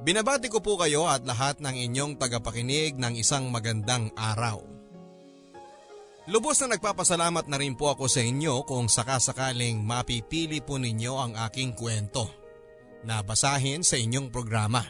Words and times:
Binabati 0.00 0.48
ko 0.48 0.64
po 0.64 0.80
kayo 0.80 1.04
at 1.04 1.28
lahat 1.28 1.60
ng 1.60 1.76
inyong 1.76 2.16
tagapakinig 2.16 2.96
ng 2.96 3.20
isang 3.20 3.52
magandang 3.52 4.08
araw. 4.16 4.64
Lubos 6.24 6.56
na 6.64 6.72
nagpapasalamat 6.72 7.44
na 7.52 7.60
rin 7.60 7.76
po 7.76 7.92
ako 7.92 8.08
sa 8.08 8.24
inyo 8.24 8.64
kung 8.64 8.88
sakasakaling 8.88 9.84
mapipili 9.84 10.64
po 10.64 10.80
ninyo 10.80 11.12
ang 11.20 11.32
aking 11.44 11.76
kwento 11.76 12.32
na 13.04 13.20
basahin 13.20 13.84
sa 13.84 14.00
inyong 14.00 14.32
programa. 14.32 14.80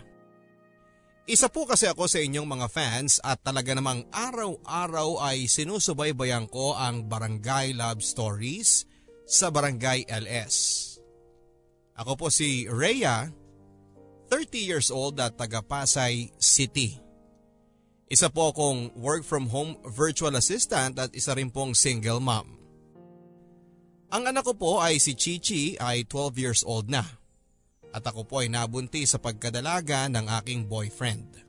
Isa 1.27 1.51
po 1.51 1.67
kasi 1.67 1.91
ako 1.91 2.07
sa 2.07 2.23
inyong 2.23 2.47
mga 2.47 2.67
fans 2.71 3.19
at 3.27 3.43
talaga 3.43 3.75
namang 3.75 4.07
araw-araw 4.15 5.27
ay 5.27 5.51
sinusubaybayan 5.51 6.47
ko 6.47 6.79
ang 6.79 7.11
Barangay 7.11 7.75
Love 7.75 7.99
Stories 7.99 8.87
sa 9.27 9.51
Barangay 9.51 10.07
LS. 10.07 10.87
Ako 11.99 12.15
po 12.15 12.27
si 12.31 12.71
Rhea 12.71 13.40
30 14.31 14.63
years 14.63 14.95
old 14.95 15.19
at 15.19 15.35
taga 15.35 15.59
Pasay 15.59 16.31
City. 16.39 16.95
Isa 18.07 18.31
po 18.31 18.55
akong 18.55 18.95
work 18.95 19.27
from 19.27 19.51
home 19.51 19.75
virtual 19.91 20.39
assistant 20.39 21.03
at 21.03 21.11
isa 21.19 21.35
rin 21.35 21.51
pong 21.51 21.75
single 21.75 22.23
mom. 22.23 22.47
Ang 24.15 24.31
anak 24.31 24.47
ko 24.47 24.55
po 24.55 24.73
ay 24.79 25.03
si 25.03 25.19
Chichi 25.19 25.75
ay 25.79 26.07
12 26.07 26.43
years 26.43 26.63
old 26.63 26.87
na. 26.87 27.03
At 27.91 28.07
ako 28.07 28.23
po 28.27 28.43
ay 28.43 28.51
nabunti 28.51 29.03
sa 29.03 29.19
pagkadalaga 29.19 30.07
ng 30.07 30.27
aking 30.43 30.71
boyfriend. 30.71 31.43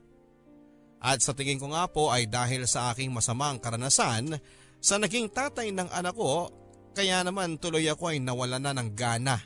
At 1.02 1.22
sa 1.22 1.34
tingin 1.34 1.62
ko 1.62 1.70
nga 1.70 1.86
po 1.86 2.10
ay 2.10 2.26
dahil 2.26 2.66
sa 2.66 2.90
aking 2.94 3.14
masamang 3.14 3.62
karanasan 3.62 4.38
sa 4.82 4.98
naging 4.98 5.30
tatay 5.30 5.70
ng 5.70 5.90
anak 5.90 6.14
ko 6.18 6.50
kaya 6.94 7.22
naman 7.22 7.58
tuloy 7.62 7.86
ako 7.86 8.10
ay 8.10 8.18
nawala 8.18 8.58
na 8.58 8.74
ng 8.74 8.90
gana 8.94 9.38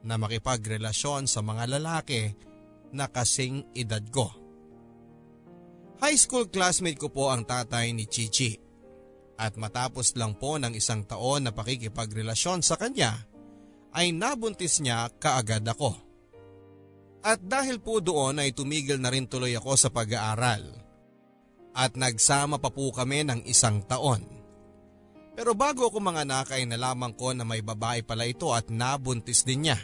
na 0.00 0.16
makipagrelasyon 0.16 1.28
sa 1.28 1.44
mga 1.44 1.76
lalaki 1.76 2.49
na 2.92 3.10
kasing 3.10 3.66
edad 3.74 4.02
ko. 4.10 4.30
High 6.00 6.16
school 6.16 6.48
classmate 6.48 6.96
ko 6.96 7.12
po 7.12 7.28
ang 7.28 7.44
tatay 7.44 7.92
ni 7.92 8.08
Chichi 8.08 8.56
at 9.40 9.56
matapos 9.56 10.16
lang 10.16 10.36
po 10.36 10.56
ng 10.56 10.72
isang 10.76 11.04
taon 11.04 11.48
na 11.48 11.52
pakikipagrelasyon 11.52 12.60
sa 12.64 12.76
kanya 12.80 13.16
ay 13.96 14.12
nabuntis 14.12 14.80
niya 14.80 15.08
kaagad 15.20 15.64
ako. 15.64 15.92
At 17.20 17.44
dahil 17.44 17.84
po 17.84 18.00
doon 18.00 18.40
ay 18.40 18.56
tumigil 18.56 18.96
na 18.96 19.12
rin 19.12 19.28
tuloy 19.28 19.52
ako 19.52 19.76
sa 19.76 19.88
pag-aaral 19.92 20.72
at 21.76 21.92
nagsama 21.94 22.56
pa 22.56 22.72
po 22.72 22.90
kami 22.96 23.28
ng 23.28 23.40
isang 23.44 23.84
taon. 23.84 24.24
Pero 25.36 25.56
bago 25.56 25.88
ako 25.88 26.00
mga 26.00 26.24
anak 26.28 26.52
ay 26.52 26.68
nalaman 26.68 27.12
ko 27.16 27.32
na 27.32 27.44
may 27.44 27.64
babae 27.64 28.04
pala 28.04 28.28
ito 28.28 28.52
at 28.52 28.68
nabuntis 28.68 29.44
din 29.44 29.68
niya. 29.68 29.78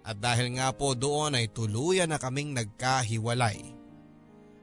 At 0.00 0.16
dahil 0.18 0.56
nga 0.56 0.72
po 0.72 0.96
doon 0.96 1.36
ay 1.36 1.52
tuluyan 1.52 2.08
na 2.10 2.18
kaming 2.18 2.56
nagkahiwalay. 2.56 3.60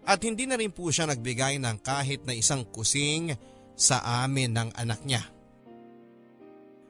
At 0.07 0.23
hindi 0.23 0.47
na 0.47 0.55
rin 0.55 0.71
po 0.71 0.89
siya 0.89 1.05
nagbigay 1.05 1.59
ng 1.61 1.77
kahit 1.83 2.23
na 2.23 2.33
isang 2.33 2.63
kusing 2.63 3.35
sa 3.77 4.01
amin 4.23 4.55
ng 4.55 4.69
anak 4.73 5.03
niya. 5.03 5.21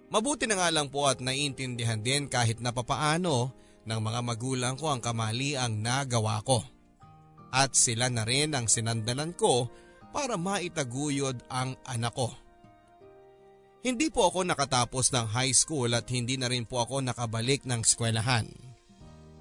Mabuti 0.08 0.48
na 0.48 0.56
nga 0.56 0.72
lang 0.72 0.88
po 0.88 1.04
at 1.10 1.20
naiintindihan 1.20 2.00
din 2.00 2.32
kahit 2.32 2.64
na 2.64 2.72
papaano 2.72 3.52
ng 3.84 4.00
mga 4.00 4.20
magulang 4.24 4.76
ko 4.80 4.94
ang 4.94 5.04
kamali 5.04 5.60
ang 5.60 5.84
nagawa 5.84 6.40
ko. 6.48 6.64
At 7.52 7.76
sila 7.76 8.08
na 8.08 8.24
rin 8.24 8.56
ang 8.56 8.72
sinandalan 8.72 9.36
ko 9.36 9.68
para 10.16 10.40
maitaguyod 10.40 11.44
ang 11.52 11.76
anak 11.84 12.16
ko. 12.16 12.32
Hindi 13.86 14.10
po 14.10 14.26
ako 14.26 14.42
nakatapos 14.42 15.14
ng 15.14 15.26
high 15.30 15.54
school 15.54 15.94
at 15.94 16.10
hindi 16.10 16.34
na 16.34 16.50
rin 16.50 16.66
po 16.66 16.82
ako 16.82 17.06
nakabalik 17.06 17.64
ng 17.70 17.86
eskwelahan. 17.86 18.50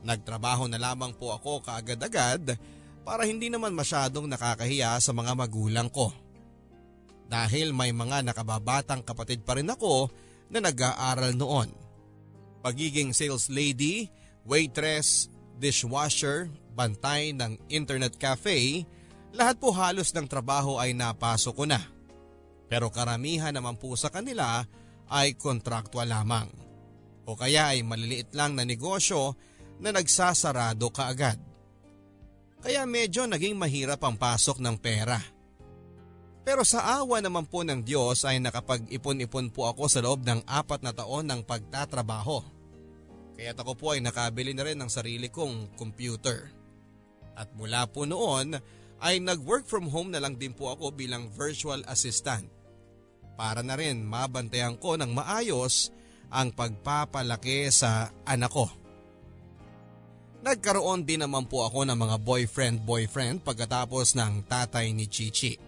Nagtrabaho 0.04 0.68
na 0.68 0.76
lamang 0.76 1.16
po 1.16 1.32
ako 1.32 1.64
kaagad-agad 1.64 2.54
para 3.02 3.24
hindi 3.24 3.48
naman 3.48 3.72
masyadong 3.72 4.28
nakakahiya 4.28 5.00
sa 5.00 5.16
mga 5.16 5.32
magulang 5.34 5.88
ko. 5.88 6.12
Dahil 7.26 7.74
may 7.74 7.90
mga 7.90 8.22
nakababatang 8.22 9.02
kapatid 9.02 9.42
pa 9.42 9.58
rin 9.58 9.72
ako 9.72 10.12
na 10.52 10.62
nag-aaral 10.62 11.34
noon. 11.34 11.72
Pagiging 12.62 13.16
sales 13.16 13.50
lady, 13.50 14.06
waitress, 14.46 15.26
dishwasher, 15.58 16.46
bantay 16.76 17.34
ng 17.34 17.58
internet 17.72 18.14
cafe, 18.14 18.86
lahat 19.34 19.58
po 19.58 19.74
halos 19.74 20.14
ng 20.14 20.28
trabaho 20.28 20.78
ay 20.78 20.94
napasok 20.94 21.54
ko 21.56 21.64
na. 21.66 21.95
Pero 22.66 22.90
karamihan 22.90 23.54
naman 23.54 23.78
po 23.78 23.94
sa 23.94 24.10
kanila 24.10 24.66
ay 25.10 25.38
kontraktual 25.38 26.10
lamang. 26.10 26.50
O 27.26 27.34
kaya 27.38 27.74
ay 27.74 27.82
maliliit 27.86 28.34
lang 28.34 28.54
na 28.54 28.66
negosyo 28.66 29.34
na 29.82 29.94
nagsasarado 29.94 30.90
kaagad. 30.90 31.38
Kaya 32.62 32.82
medyo 32.86 33.26
naging 33.26 33.54
mahirap 33.54 34.02
ang 34.02 34.18
pasok 34.18 34.58
ng 34.58 34.76
pera. 34.78 35.18
Pero 36.46 36.62
sa 36.62 37.02
awa 37.02 37.18
naman 37.18 37.46
po 37.46 37.66
ng 37.66 37.82
Diyos 37.82 38.22
ay 38.22 38.38
nakapag-ipon-ipon 38.38 39.50
po 39.50 39.66
ako 39.66 39.90
sa 39.90 39.98
loob 40.02 40.22
ng 40.22 40.46
apat 40.46 40.82
na 40.82 40.94
taon 40.94 41.26
ng 41.26 41.42
pagtatrabaho. 41.42 42.42
Kaya 43.34 43.52
ako 43.52 43.74
po 43.74 43.86
ay 43.94 44.00
nakabili 44.00 44.54
na 44.54 44.64
rin 44.64 44.78
ng 44.78 44.90
sarili 44.90 45.26
kong 45.26 45.74
computer. 45.74 46.48
At 47.34 47.50
mula 47.58 47.90
po 47.90 48.06
noon 48.06 48.56
ay 49.02 49.20
nag-work 49.20 49.68
from 49.68 49.90
home 49.90 50.14
na 50.14 50.22
lang 50.22 50.38
din 50.38 50.56
po 50.56 50.72
ako 50.72 50.94
bilang 50.94 51.28
virtual 51.28 51.82
assistant 51.90 52.55
para 53.36 53.60
na 53.60 53.76
rin 53.76 54.02
mabantayan 54.02 54.80
ko 54.80 54.96
ng 54.96 55.12
maayos 55.12 55.92
ang 56.32 56.50
pagpapalaki 56.50 57.70
sa 57.70 58.10
anak 58.26 58.50
ko. 58.50 58.66
Nagkaroon 60.42 61.02
din 61.02 61.22
naman 61.22 61.46
po 61.50 61.66
ako 61.66 61.86
ng 61.86 61.98
mga 61.98 62.16
boyfriend-boyfriend 62.22 63.42
pagkatapos 63.42 64.14
ng 64.18 64.46
tatay 64.46 64.94
ni 64.94 65.06
Chichi. 65.10 65.58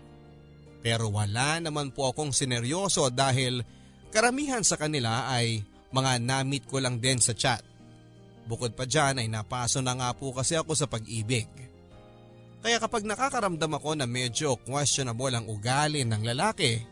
Pero 0.78 1.10
wala 1.10 1.58
naman 1.58 1.90
po 1.90 2.10
akong 2.10 2.30
sineryoso 2.30 3.10
dahil 3.10 3.66
karamihan 4.14 4.62
sa 4.62 4.78
kanila 4.78 5.26
ay 5.26 5.66
mga 5.90 6.22
namit 6.22 6.68
ko 6.70 6.78
lang 6.78 7.02
din 7.02 7.18
sa 7.18 7.34
chat. 7.34 7.64
Bukod 8.46 8.72
pa 8.78 8.86
dyan 8.86 9.20
ay 9.20 9.28
napaso 9.28 9.82
na 9.82 9.98
nga 9.98 10.14
po 10.14 10.30
kasi 10.32 10.54
ako 10.54 10.72
sa 10.78 10.86
pag-ibig. 10.86 11.50
Kaya 12.62 12.78
kapag 12.82 13.06
nakakaramdam 13.06 13.78
ako 13.78 13.98
na 13.98 14.06
medyo 14.06 14.58
questionable 14.62 15.34
ang 15.34 15.46
ugali 15.46 16.02
ng 16.02 16.22
lalaki, 16.22 16.82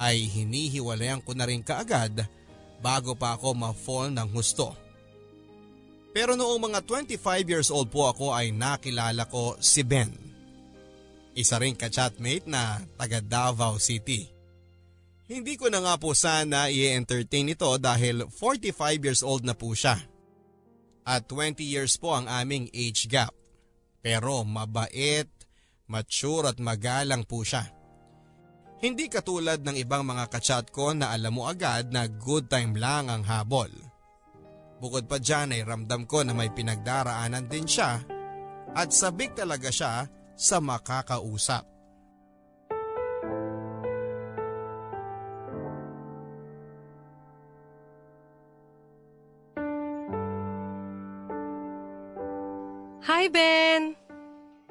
ay 0.00 0.28
hinihiwalayan 0.28 1.20
ko 1.24 1.36
na 1.36 1.48
rin 1.48 1.60
kaagad 1.60 2.24
bago 2.82 3.14
pa 3.14 3.38
ako 3.38 3.54
ma-fall 3.54 4.10
ng 4.10 4.28
husto. 4.32 4.74
Pero 6.12 6.36
noong 6.36 6.68
mga 6.68 6.80
25 6.84 7.18
years 7.48 7.68
old 7.72 7.88
po 7.88 8.12
ako 8.12 8.36
ay 8.36 8.52
nakilala 8.52 9.24
ko 9.32 9.56
si 9.62 9.80
Ben. 9.80 10.12
Isa 11.32 11.56
ring 11.56 11.72
ka-chatmate 11.72 12.44
na 12.44 12.84
taga 13.00 13.24
Davao 13.24 13.80
City. 13.80 14.28
Hindi 15.32 15.56
ko 15.56 15.72
na 15.72 15.80
nga 15.80 15.96
po 15.96 16.12
sana 16.12 16.68
i-entertain 16.68 17.56
ito 17.56 17.72
dahil 17.80 18.28
45 18.28 19.00
years 19.00 19.22
old 19.24 19.48
na 19.48 19.56
po 19.56 19.72
siya. 19.72 19.96
At 21.08 21.24
20 21.32 21.64
years 21.64 21.96
po 21.96 22.12
ang 22.12 22.28
aming 22.28 22.68
age 22.76 23.08
gap. 23.08 23.32
Pero 24.04 24.44
mabait, 24.44 25.30
mature 25.88 26.52
at 26.52 26.60
magalang 26.60 27.24
po 27.24 27.40
siya. 27.40 27.64
Hindi 28.82 29.06
katulad 29.06 29.62
ng 29.62 29.78
ibang 29.78 30.02
mga 30.02 30.26
kachat 30.26 30.74
ko 30.74 30.90
na 30.90 31.14
alam 31.14 31.38
mo 31.38 31.46
agad 31.46 31.94
na 31.94 32.10
good 32.10 32.50
time 32.50 32.74
lang 32.74 33.06
ang 33.06 33.22
habol. 33.22 33.70
Bukod 34.82 35.06
pa 35.06 35.22
dyan 35.22 35.54
ay 35.54 35.62
ramdam 35.62 36.02
ko 36.02 36.26
na 36.26 36.34
may 36.34 36.50
pinagdaraanan 36.50 37.46
din 37.46 37.62
siya 37.62 38.02
at 38.74 38.90
sabik 38.90 39.38
talaga 39.38 39.70
siya 39.70 40.10
sa 40.34 40.58
makakausap. 40.58 41.62
Hi, 53.06 53.30
Ben! 53.30 53.94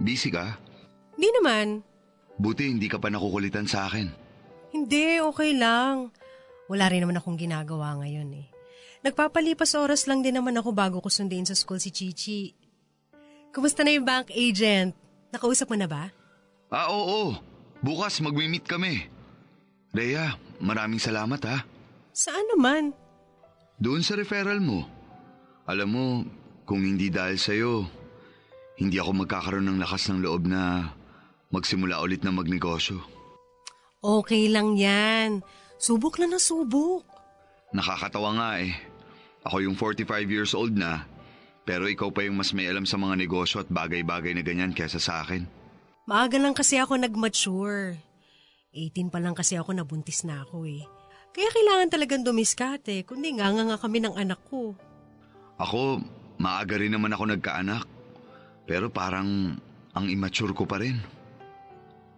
Busy 0.03 0.35
ka? 0.35 0.59
Di 1.15 1.31
naman. 1.39 1.90
Buti 2.41 2.73
hindi 2.73 2.89
ka 2.89 2.97
pa 2.97 3.13
nakukulitan 3.13 3.69
sa 3.69 3.85
akin. 3.85 4.09
Hindi, 4.73 5.21
okay 5.21 5.53
lang. 5.53 6.09
Wala 6.65 6.89
rin 6.89 7.05
naman 7.05 7.21
akong 7.21 7.37
ginagawa 7.37 8.01
ngayon 8.01 8.33
eh. 8.33 8.47
Nagpapalipas 9.05 9.77
oras 9.77 10.09
lang 10.09 10.25
din 10.25 10.33
naman 10.33 10.57
ako 10.57 10.73
bago 10.73 10.97
ko 11.05 11.09
sundin 11.13 11.45
sa 11.45 11.53
school 11.53 11.77
si 11.77 11.93
Chichi. 11.93 12.57
Kumusta 13.53 13.85
na 13.85 13.93
yung 13.93 14.07
bank 14.07 14.33
agent? 14.33 14.97
Nakausap 15.29 15.69
mo 15.69 15.77
na 15.77 15.85
ba? 15.85 16.09
Ah, 16.73 16.89
oo. 16.89 17.37
Bukas 17.83 18.17
magmi-meet 18.25 18.65
kami. 18.65 19.05
Rhea, 19.91 20.33
maraming 20.63 21.03
salamat 21.03 21.41
ha. 21.45 21.61
Saan 22.15 22.45
naman? 22.57 22.95
Doon 23.77 24.01
sa 24.01 24.17
referral 24.17 24.63
mo. 24.63 24.87
Alam 25.67 25.89
mo, 25.89 26.05
kung 26.65 26.81
hindi 26.81 27.11
dahil 27.11 27.37
sa'yo, 27.37 27.85
hindi 28.79 28.97
ako 28.97 29.25
magkakaroon 29.25 29.67
ng 29.67 29.81
lakas 29.81 30.09
ng 30.09 30.23
loob 30.23 30.47
na 30.47 30.93
magsimula 31.51 31.99
ulit 32.01 32.23
na 32.23 32.31
magnegosyo. 32.31 32.99
Okay 34.01 34.49
lang 34.49 34.75
yan. 34.79 35.45
Subok 35.77 36.17
lang 36.17 36.33
na 36.33 36.41
subok. 36.41 37.05
Nakakatawa 37.71 38.29
nga 38.35 38.49
eh. 38.63 38.73
Ako 39.45 39.63
yung 39.63 39.77
45 39.77 40.25
years 40.29 40.53
old 40.53 40.73
na, 40.73 41.05
Pero 41.61 41.85
ikaw 41.85 42.09
pa 42.09 42.25
yung 42.25 42.41
mas 42.41 42.51
may 42.57 42.65
alam 42.65 42.89
sa 42.89 42.97
mga 42.97 43.21
negosyo 43.21 43.61
at 43.61 43.69
bagay-bagay 43.69 44.33
na 44.33 44.41
ganyan 44.41 44.73
kesa 44.73 44.97
sa 44.97 45.21
akin. 45.21 45.45
Maaga 46.09 46.41
lang 46.41 46.57
kasi 46.57 46.81
ako 46.81 46.97
nag-mature. 46.97 48.01
18 48.73 49.13
pa 49.13 49.21
lang 49.21 49.37
kasi 49.37 49.59
ako 49.59 49.77
nabuntis 49.77 50.25
na 50.25 50.41
ako 50.41 50.65
eh. 50.65 50.81
Kaya 51.31 51.47
kailangan 51.53 51.87
talagang 51.93 52.25
dumiskate, 52.25 53.05
kundi 53.07 53.37
nga 53.37 53.53
nga 53.53 53.77
kami 53.77 54.03
ng 54.03 54.17
anak 54.17 54.41
ko. 54.49 54.75
Ako, 55.61 56.01
maaga 56.41 56.75
rin 56.81 56.91
naman 56.91 57.13
ako 57.13 57.29
nagkaanak. 57.29 57.85
Pero 58.65 58.89
parang 58.89 59.55
ang 59.93 60.05
immature 60.09 60.51
ko 60.57 60.65
pa 60.65 60.81
rin. 60.81 60.97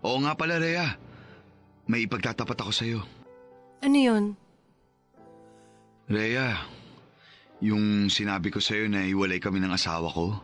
Oo 0.03 0.19
nga 0.23 0.35
pala, 0.35 0.59
Rhea. 0.59 0.99
May 1.87 2.03
ipagtatapat 2.07 2.59
ako 2.59 2.71
sa'yo. 2.71 2.99
Ano 3.83 3.97
yun? 3.99 4.25
Rhea, 6.07 6.59
yung 7.63 8.11
sinabi 8.11 8.51
ko 8.51 8.59
sa'yo 8.59 8.91
na 8.91 9.07
iwalay 9.07 9.39
kami 9.39 9.63
ng 9.63 9.71
asawa 9.71 10.11
ko, 10.11 10.35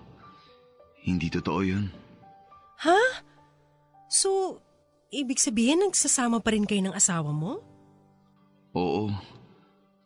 hindi 1.03 1.27
totoo 1.27 1.61
yun. 1.63 1.91
Ha? 2.79 2.99
So, 4.07 4.59
ibig 5.11 5.43
sabihin 5.43 5.83
nagsasama 5.83 6.39
pa 6.39 6.55
rin 6.55 6.63
kayo 6.63 6.79
ng 6.87 6.95
asawa 6.95 7.35
mo? 7.35 7.59
Oo. 8.71 9.11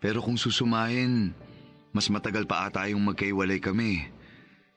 Pero 0.02 0.26
kung 0.26 0.36
susumahin, 0.36 1.32
mas 1.94 2.10
matagal 2.10 2.50
pa 2.50 2.66
ata 2.66 2.90
yung 2.90 3.06
magkaiwalay 3.06 3.62
kami. 3.62 4.10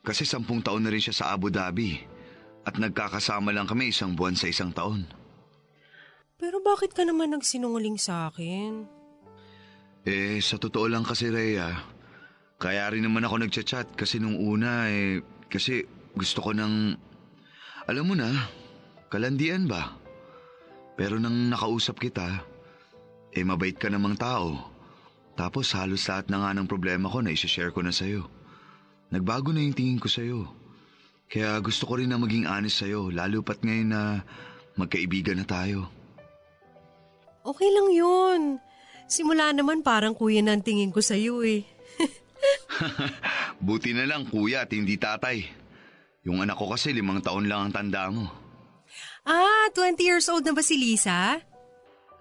Kasi 0.04 0.28
sampung 0.28 0.60
taon 0.60 0.84
na 0.84 0.92
rin 0.92 1.02
siya 1.02 1.16
sa 1.16 1.24
Abu 1.32 1.48
Dhabi. 1.48 2.15
At 2.66 2.82
nagkakasama 2.82 3.54
lang 3.54 3.70
kami 3.70 3.94
isang 3.94 4.18
buwan 4.18 4.34
sa 4.34 4.50
isang 4.50 4.74
taon. 4.74 5.06
Pero 6.36 6.58
bakit 6.60 6.92
ka 6.92 7.06
naman 7.06 7.32
nagsinungaling 7.32 7.96
sa 7.96 8.28
akin? 8.28 8.84
Eh, 10.02 10.42
sa 10.42 10.58
totoo 10.58 10.90
lang 10.90 11.06
kasi, 11.06 11.30
Rhea, 11.30 11.72
kaya 12.58 12.90
rin 12.90 13.06
naman 13.06 13.24
ako 13.24 13.46
nagchat-chat 13.46 13.94
kasi 13.94 14.18
nung 14.18 14.36
una 14.36 14.90
eh, 14.90 15.22
kasi 15.48 15.86
gusto 16.12 16.42
ko 16.42 16.50
ng, 16.52 16.94
alam 17.86 18.04
mo 18.04 18.14
na, 18.18 18.30
kalandian 19.08 19.70
ba? 19.70 19.94
Pero 20.98 21.22
nang 21.22 21.52
nakausap 21.52 22.02
kita, 22.02 22.42
eh 23.30 23.44
mabait 23.46 23.76
ka 23.76 23.86
namang 23.86 24.18
tao. 24.18 24.74
Tapos 25.36 25.76
halos 25.76 26.08
lahat 26.08 26.32
na 26.32 26.40
nga 26.42 26.50
ng 26.56 26.64
problema 26.64 27.12
ko 27.12 27.20
na 27.20 27.30
isa-share 27.30 27.70
ko 27.70 27.84
na 27.84 27.92
sa'yo. 27.92 28.24
Nagbago 29.12 29.52
na 29.52 29.60
yung 29.60 29.76
tingin 29.76 30.00
ko 30.00 30.08
sa'yo. 30.08 30.65
Kaya 31.26 31.58
gusto 31.58 31.90
ko 31.90 31.98
rin 31.98 32.10
na 32.10 32.18
maging 32.22 32.46
honest 32.46 32.86
sa'yo, 32.86 33.10
lalo 33.10 33.42
pat 33.42 33.58
ngayon 33.62 33.90
na 33.90 34.22
magkaibigan 34.78 35.42
na 35.42 35.46
tayo. 35.46 35.90
Okay 37.42 37.70
lang 37.70 37.88
yun. 37.90 38.40
Simula 39.06 39.54
naman 39.54 39.86
parang 39.86 40.14
kuya 40.14 40.42
na 40.42 40.58
ang 40.58 40.62
tingin 40.62 40.90
ko 40.90 40.98
sa'yo 40.98 41.42
eh. 41.46 41.62
Buti 43.66 43.94
na 43.94 44.06
lang 44.06 44.26
kuya 44.26 44.66
at 44.66 44.70
hindi 44.74 44.98
tatay. 44.98 45.46
Yung 46.26 46.42
anak 46.42 46.58
ko 46.58 46.74
kasi 46.74 46.90
limang 46.90 47.22
taon 47.22 47.46
lang 47.46 47.70
ang 47.70 47.72
tanda 47.72 48.10
mo. 48.10 48.26
Ah, 49.26 49.70
20 49.74 49.98
years 50.02 50.26
old 50.26 50.42
na 50.46 50.54
ba 50.54 50.62
si 50.62 50.78
Lisa? 50.78 51.38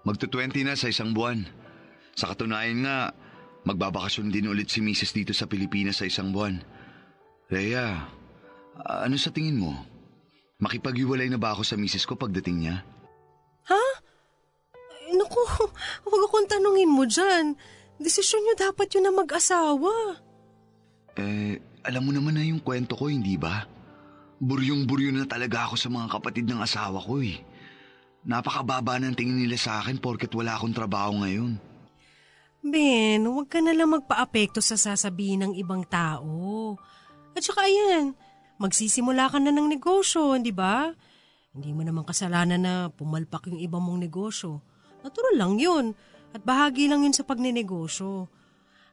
Magto-20 0.06 0.62
na 0.62 0.78
sa 0.78 0.90
isang 0.90 1.10
buwan. 1.10 1.42
Sa 2.14 2.30
katunayan 2.30 2.86
nga, 2.86 3.10
magbabakasyon 3.66 4.30
din 4.30 4.46
ulit 4.46 4.70
si 4.70 4.78
Mrs. 4.78 5.10
dito 5.10 5.32
sa 5.34 5.50
Pilipinas 5.50 5.98
sa 5.98 6.06
isang 6.06 6.30
buwan. 6.30 6.62
Rhea, 7.50 8.06
ano 8.84 9.16
sa 9.16 9.32
tingin 9.32 9.60
mo? 9.60 9.72
Makipag-iwalay 10.60 11.28
na 11.28 11.40
ba 11.40 11.52
ako 11.52 11.62
sa 11.64 11.76
Mrs. 11.76 12.08
ko 12.08 12.16
pagdating 12.16 12.64
niya? 12.64 12.76
Ha? 13.68 13.84
Ay, 14.72 15.12
naku, 15.16 15.40
huwag 16.08 16.22
akong 16.24 16.48
tanungin 16.48 16.92
mo 16.92 17.04
dyan. 17.04 17.56
Desisyon 17.96 18.44
niyo 18.44 18.54
dapat 18.56 18.92
yun 18.92 19.08
na 19.08 19.12
mag-asawa. 19.12 20.20
Eh, 21.16 21.60
alam 21.84 22.02
mo 22.04 22.12
naman 22.12 22.36
na 22.36 22.44
yung 22.44 22.60
kwento 22.60 22.92
ko, 22.92 23.08
hindi 23.08 23.40
ba? 23.40 23.64
Buryong-buryo 24.36 25.16
na 25.16 25.24
talaga 25.24 25.68
ako 25.68 25.80
sa 25.80 25.88
mga 25.88 26.12
kapatid 26.12 26.44
ng 26.44 26.60
asawa 26.60 27.00
ko 27.00 27.24
eh. 27.24 27.40
Napakababa 28.26 29.00
ng 29.00 29.16
tingin 29.16 29.38
nila 29.40 29.56
sa 29.56 29.80
akin 29.80 29.96
porket 29.96 30.28
wala 30.36 30.58
akong 30.58 30.76
trabaho 30.76 31.24
ngayon. 31.24 31.56
Ben, 32.66 33.22
huwag 33.22 33.46
ka 33.46 33.62
na 33.62 33.70
lang 33.70 33.94
magpa-apekto 33.94 34.58
sa 34.58 34.74
sasabihin 34.74 35.46
ng 35.46 35.52
ibang 35.54 35.86
tao. 35.86 36.74
At 37.32 37.46
saka 37.46 37.64
ayan, 37.64 38.18
magsisimula 38.56 39.28
ka 39.32 39.38
na 39.40 39.52
ng 39.52 39.68
negosyo, 39.68 40.36
di 40.40 40.52
ba? 40.52 40.92
Hindi 41.56 41.72
mo 41.72 41.80
naman 41.80 42.04
kasalanan 42.04 42.60
na 42.60 42.74
pumalpak 42.92 43.48
yung 43.48 43.60
ibang 43.60 43.80
mong 43.80 44.04
negosyo. 44.04 44.60
Natural 45.00 45.36
lang 45.40 45.56
yun. 45.56 45.96
At 46.36 46.44
bahagi 46.44 46.84
lang 46.84 47.08
yun 47.08 47.16
sa 47.16 47.24
pagninegosyo. 47.24 48.28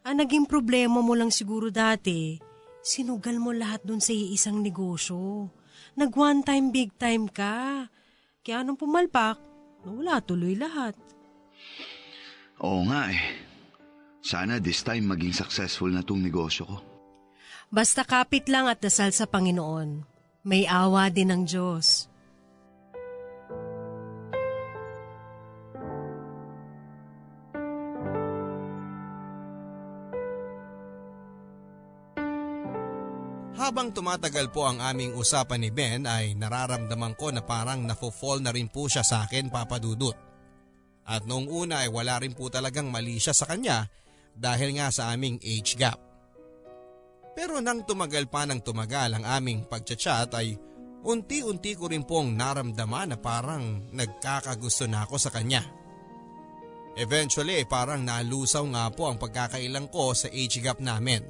Ang 0.07 0.15
naging 0.23 0.47
problema 0.47 1.03
mo 1.03 1.11
lang 1.11 1.27
siguro 1.27 1.67
dati, 1.67 2.39
sinugal 2.79 3.39
mo 3.39 3.51
lahat 3.51 3.83
dun 3.83 3.99
sa 3.99 4.15
iisang 4.15 4.63
negosyo. 4.63 5.51
Nag 5.99 6.11
one 6.15 6.43
time 6.43 6.71
big 6.71 6.95
time 6.95 7.27
ka. 7.27 7.87
Kaya 8.43 8.63
nung 8.63 8.79
pumalpak, 8.79 9.39
wala 9.83 10.23
tuloy 10.23 10.55
lahat. 10.55 10.95
Oo 12.63 12.87
nga 12.87 13.11
eh. 13.11 13.19
Sana 14.23 14.63
this 14.63 14.87
time 14.87 15.11
maging 15.11 15.35
successful 15.35 15.91
na 15.91 15.99
tong 15.99 16.23
negosyo 16.23 16.63
ko. 16.63 16.92
Basta 17.73 18.05
kapit 18.05 18.53
lang 18.53 18.69
at 18.69 18.77
dasal 18.85 19.09
sa 19.09 19.25
Panginoon. 19.25 20.05
May 20.45 20.69
awa 20.69 21.09
din 21.09 21.33
ng 21.33 21.41
Diyos. 21.41 22.05
Habang 33.57 33.89
tumatagal 33.89 34.53
po 34.53 34.69
ang 34.69 34.77
aming 34.77 35.17
usapan 35.17 35.65
ni 35.65 35.73
Ben 35.73 36.05
ay 36.05 36.37
nararamdaman 36.37 37.17
ko 37.17 37.33
na 37.33 37.41
parang 37.41 37.81
nafo-fall 37.89 38.45
na 38.45 38.53
rin 38.53 38.69
po 38.69 38.85
siya 38.85 39.01
sa 39.01 39.25
akin 39.25 39.49
papadudot. 39.49 40.13
At 41.09 41.25
noong 41.25 41.49
una 41.49 41.81
ay 41.81 41.89
wala 41.89 42.21
rin 42.21 42.37
po 42.37 42.53
talagang 42.53 42.93
mali 42.93 43.17
siya 43.17 43.33
sa 43.33 43.49
kanya 43.49 43.89
dahil 44.37 44.77
nga 44.77 44.93
sa 44.93 45.09
aming 45.09 45.41
age 45.41 45.73
gap. 45.73 46.12
Pero 47.33 47.57
nang 47.57 47.81
tumagal 47.81 48.29
pa 48.29 48.45
ng 48.45 48.61
tumagal 48.61 49.17
ang 49.17 49.25
aming 49.25 49.65
pagchat 49.65 50.29
ay 50.37 50.53
unti-unti 51.03 51.73
ko 51.73 51.89
rin 51.89 52.05
pong 52.05 52.37
naramdaman 52.37 53.13
na 53.13 53.17
parang 53.17 53.89
nagkakagusto 53.89 54.85
na 54.85 55.03
ako 55.03 55.15
sa 55.17 55.33
kanya. 55.33 55.65
Eventually 56.93 57.57
ay 57.57 57.65
parang 57.65 58.05
nalusaw 58.05 58.61
nga 58.69 58.85
po 58.93 59.09
ang 59.09 59.17
pagkakailang 59.17 59.89
ko 59.89 60.13
sa 60.13 60.29
age 60.29 60.61
gap 60.61 60.77
namin. 60.77 61.25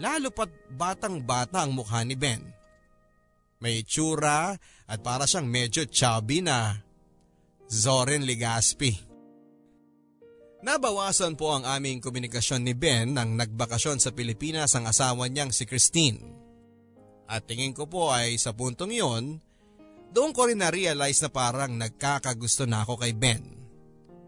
Lalo 0.00 0.32
pat 0.32 0.50
batang 0.72 1.20
bata 1.22 1.62
ang 1.62 1.76
mukha 1.76 2.00
ni 2.02 2.16
Ben. 2.16 2.40
May 3.60 3.84
itsura 3.84 4.56
at 4.88 4.98
para 5.04 5.28
siyang 5.28 5.46
medyo 5.46 5.84
chubby 5.86 6.40
na 6.40 6.80
Zoren 7.68 8.24
Ligaspi. 8.24 9.13
Nabawasan 10.64 11.36
po 11.36 11.52
ang 11.52 11.68
aming 11.68 12.00
komunikasyon 12.00 12.64
ni 12.64 12.72
Ben 12.72 13.12
nang 13.12 13.36
nagbakasyon 13.36 14.00
sa 14.00 14.16
Pilipinas 14.16 14.72
ang 14.72 14.88
asawa 14.88 15.28
niyang 15.28 15.52
si 15.52 15.68
Christine. 15.68 16.24
At 17.28 17.44
tingin 17.44 17.76
ko 17.76 17.84
po 17.84 18.08
ay 18.08 18.40
sa 18.40 18.56
puntong 18.56 18.88
yon, 18.88 19.44
doon 20.08 20.32
ko 20.32 20.48
rin 20.48 20.64
na-realize 20.64 21.20
na 21.20 21.28
parang 21.28 21.76
nagkakagusto 21.76 22.64
na 22.64 22.80
ako 22.80 22.96
kay 22.96 23.12
Ben. 23.12 23.44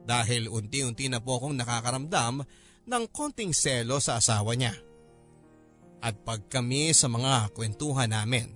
Dahil 0.05 0.53
unti-unti 0.53 1.09
na 1.09 1.25
po 1.25 1.41
akong 1.41 1.57
nakakaramdam 1.57 2.45
ng 2.85 3.05
konting 3.17 3.57
selo 3.57 3.97
sa 3.97 4.21
asawa 4.21 4.53
niya 4.53 4.77
at 6.05 6.21
pagkami 6.21 6.93
sa 6.93 7.09
mga 7.09 7.57
kwentuhan 7.57 8.13
namin. 8.13 8.53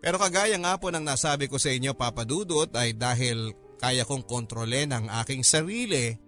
Pero 0.00 0.16
kagaya 0.16 0.56
nga 0.56 0.80
po 0.80 0.88
ng 0.88 1.04
nasabi 1.04 1.44
ko 1.44 1.60
sa 1.60 1.68
inyo 1.68 1.92
papadudot 1.92 2.72
ay 2.72 2.96
dahil 2.96 3.52
kaya 3.76 4.08
kong 4.08 4.24
kontrolen 4.24 4.96
ang 4.96 5.12
aking 5.12 5.44
sarili. 5.44 6.27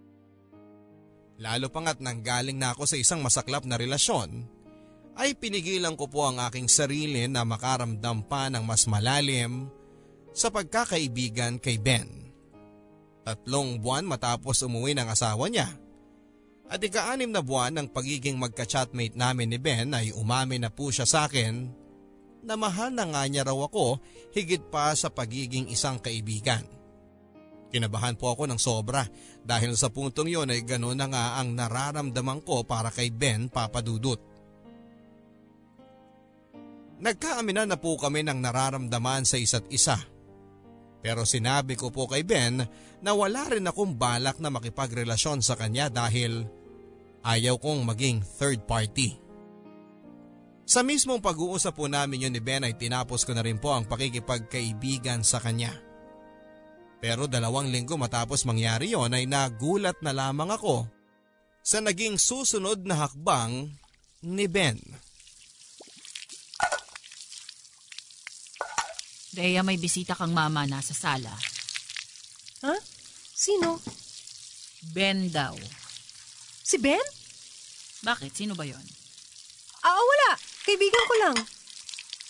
Lalo 1.40 1.72
pa 1.72 1.80
nga't 1.80 2.04
nanggaling 2.04 2.60
na 2.60 2.76
ako 2.76 2.84
sa 2.84 3.00
isang 3.00 3.24
masaklap 3.24 3.64
na 3.64 3.80
relasyon, 3.80 4.44
ay 5.16 5.32
pinigilan 5.40 5.96
ko 5.96 6.04
po 6.06 6.28
ang 6.28 6.36
aking 6.44 6.68
sarili 6.68 7.24
na 7.26 7.48
makaramdam 7.48 8.28
pa 8.28 8.52
ng 8.52 8.60
mas 8.60 8.84
malalim 8.84 9.72
sa 10.36 10.52
pagkakaibigan 10.52 11.56
kay 11.56 11.80
Ben. 11.80 12.06
Tatlong 13.24 13.80
buwan 13.80 14.04
matapos 14.04 14.60
umuwi 14.64 14.92
ng 14.96 15.08
asawa 15.08 15.48
niya 15.48 15.68
at 16.70 16.78
ika-anim 16.78 17.28
na 17.34 17.42
buwan 17.42 17.74
ng 17.74 17.88
pagiging 17.90 18.38
magka-chatmate 18.38 19.18
namin 19.18 19.50
ni 19.50 19.58
Ben 19.58 19.90
ay 19.90 20.14
umamin 20.14 20.62
na 20.62 20.70
po 20.70 20.94
siya 20.94 21.04
sa 21.04 21.26
akin 21.26 21.66
na 22.46 22.54
mahal 22.54 22.94
na 22.94 23.04
nga 23.10 23.26
niya 23.26 23.44
raw 23.44 23.58
ako 23.66 23.98
higit 24.32 24.70
pa 24.70 24.94
sa 24.94 25.10
pagiging 25.10 25.68
isang 25.68 25.98
kaibigan. 25.98 26.62
Kinabahan 27.70 28.18
po 28.18 28.34
ako 28.34 28.50
ng 28.50 28.60
sobra 28.60 29.06
dahil 29.46 29.78
sa 29.78 29.88
puntong 29.94 30.26
yon 30.26 30.50
ay 30.50 30.66
gano'n 30.66 30.98
na 30.98 31.06
nga 31.06 31.24
ang 31.38 31.54
nararamdaman 31.54 32.42
ko 32.42 32.66
para 32.66 32.90
kay 32.90 33.14
Ben 33.14 33.46
Papadudut. 33.46 34.18
Nagkaaminan 37.00 37.70
na 37.70 37.78
po 37.78 37.96
kami 37.96 38.26
ng 38.26 38.38
nararamdaman 38.42 39.24
sa 39.24 39.38
isa't 39.38 39.64
isa. 39.70 39.96
Pero 41.00 41.24
sinabi 41.24 41.78
ko 41.78 41.88
po 41.88 42.04
kay 42.10 42.26
Ben 42.26 42.60
na 43.00 43.10
wala 43.16 43.48
rin 43.48 43.64
akong 43.64 43.96
balak 43.96 44.36
na 44.42 44.52
makipagrelasyon 44.52 45.40
sa 45.40 45.56
kanya 45.56 45.88
dahil 45.88 46.44
Ayaw 47.20 47.60
kong 47.60 47.84
maging 47.84 48.24
third 48.24 48.64
party. 48.64 49.20
Sa 50.64 50.80
mismong 50.80 51.20
pag-uusap 51.20 51.76
po 51.76 51.84
namin 51.90 52.24
yun 52.24 52.32
ni 52.32 52.40
Ben 52.40 52.64
ay 52.64 52.78
tinapos 52.78 53.28
ko 53.28 53.36
na 53.36 53.44
rin 53.44 53.60
po 53.60 53.74
ang 53.74 53.84
pakikipagkaibigan 53.84 55.20
sa 55.20 55.42
kanya. 55.42 55.74
Pero 57.00 57.24
dalawang 57.24 57.72
linggo 57.72 57.96
matapos 57.96 58.44
mangyari 58.44 58.92
yon 58.92 59.16
ay 59.16 59.24
nagulat 59.24 59.96
na 60.04 60.12
lamang 60.12 60.52
ako 60.52 60.84
sa 61.64 61.80
naging 61.80 62.20
susunod 62.20 62.84
na 62.84 63.08
hakbang 63.08 63.72
ni 64.24 64.44
Ben. 64.44 64.76
Rhea, 69.32 69.64
may 69.64 69.80
bisita 69.80 70.12
kang 70.12 70.36
mama 70.36 70.68
nasa 70.68 70.92
sala. 70.92 71.32
Ha? 72.66 72.76
Sino? 73.32 73.80
Ben 74.92 75.32
daw. 75.32 75.56
Si 76.60 76.76
Ben? 76.76 77.00
Bakit? 78.04 78.32
Sino 78.36 78.52
ba 78.52 78.68
yon? 78.68 78.82
Ah, 79.80 79.96
wala. 79.96 80.30
Kaibigan 80.66 81.04
ko 81.08 81.14
lang. 81.24 81.36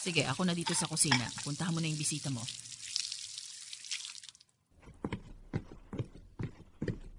Sige, 0.00 0.22
ako 0.28 0.46
na 0.46 0.54
dito 0.54 0.76
sa 0.76 0.86
kusina. 0.86 1.26
Puntahan 1.42 1.74
mo 1.74 1.82
na 1.82 1.90
yung 1.90 1.98
bisita 1.98 2.30
mo. 2.30 2.42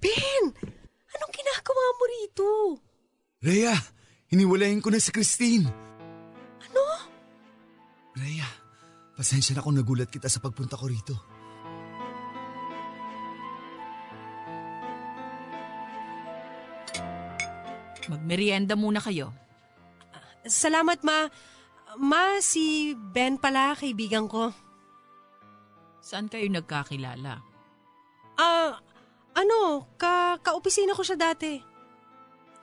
Ben! 0.02 0.44
Anong 1.14 1.34
ginagawa 1.34 1.86
mo 1.94 2.04
rito? 2.10 2.48
Rhea, 3.46 3.78
hiniwalayin 4.34 4.82
ko 4.82 4.90
na 4.90 4.98
si 4.98 5.14
Christine. 5.14 5.70
Ano? 6.66 6.84
Rhea, 8.18 8.50
pasensya 9.14 9.54
na 9.54 9.62
kung 9.62 9.78
nagulat 9.78 10.10
kita 10.10 10.26
sa 10.26 10.42
pagpunta 10.42 10.74
ko 10.74 10.90
rito. 10.90 11.16
Magmerienda 18.10 18.74
muna 18.74 18.98
kayo. 18.98 19.32
Salamat, 20.44 21.06
Ma. 21.06 21.30
Ma, 22.02 22.42
si 22.42 22.98
Ben 22.98 23.38
pala, 23.38 23.78
kaibigan 23.78 24.26
ko. 24.26 24.50
Saan 26.02 26.28
kayo 26.28 26.50
nagkakilala? 26.50 27.40
Ah, 28.42 28.82
ano, 29.36 29.88
ka 29.96 30.40
kaopisina 30.44 30.96
ko 30.96 31.04
siya 31.04 31.18
dati. 31.20 31.60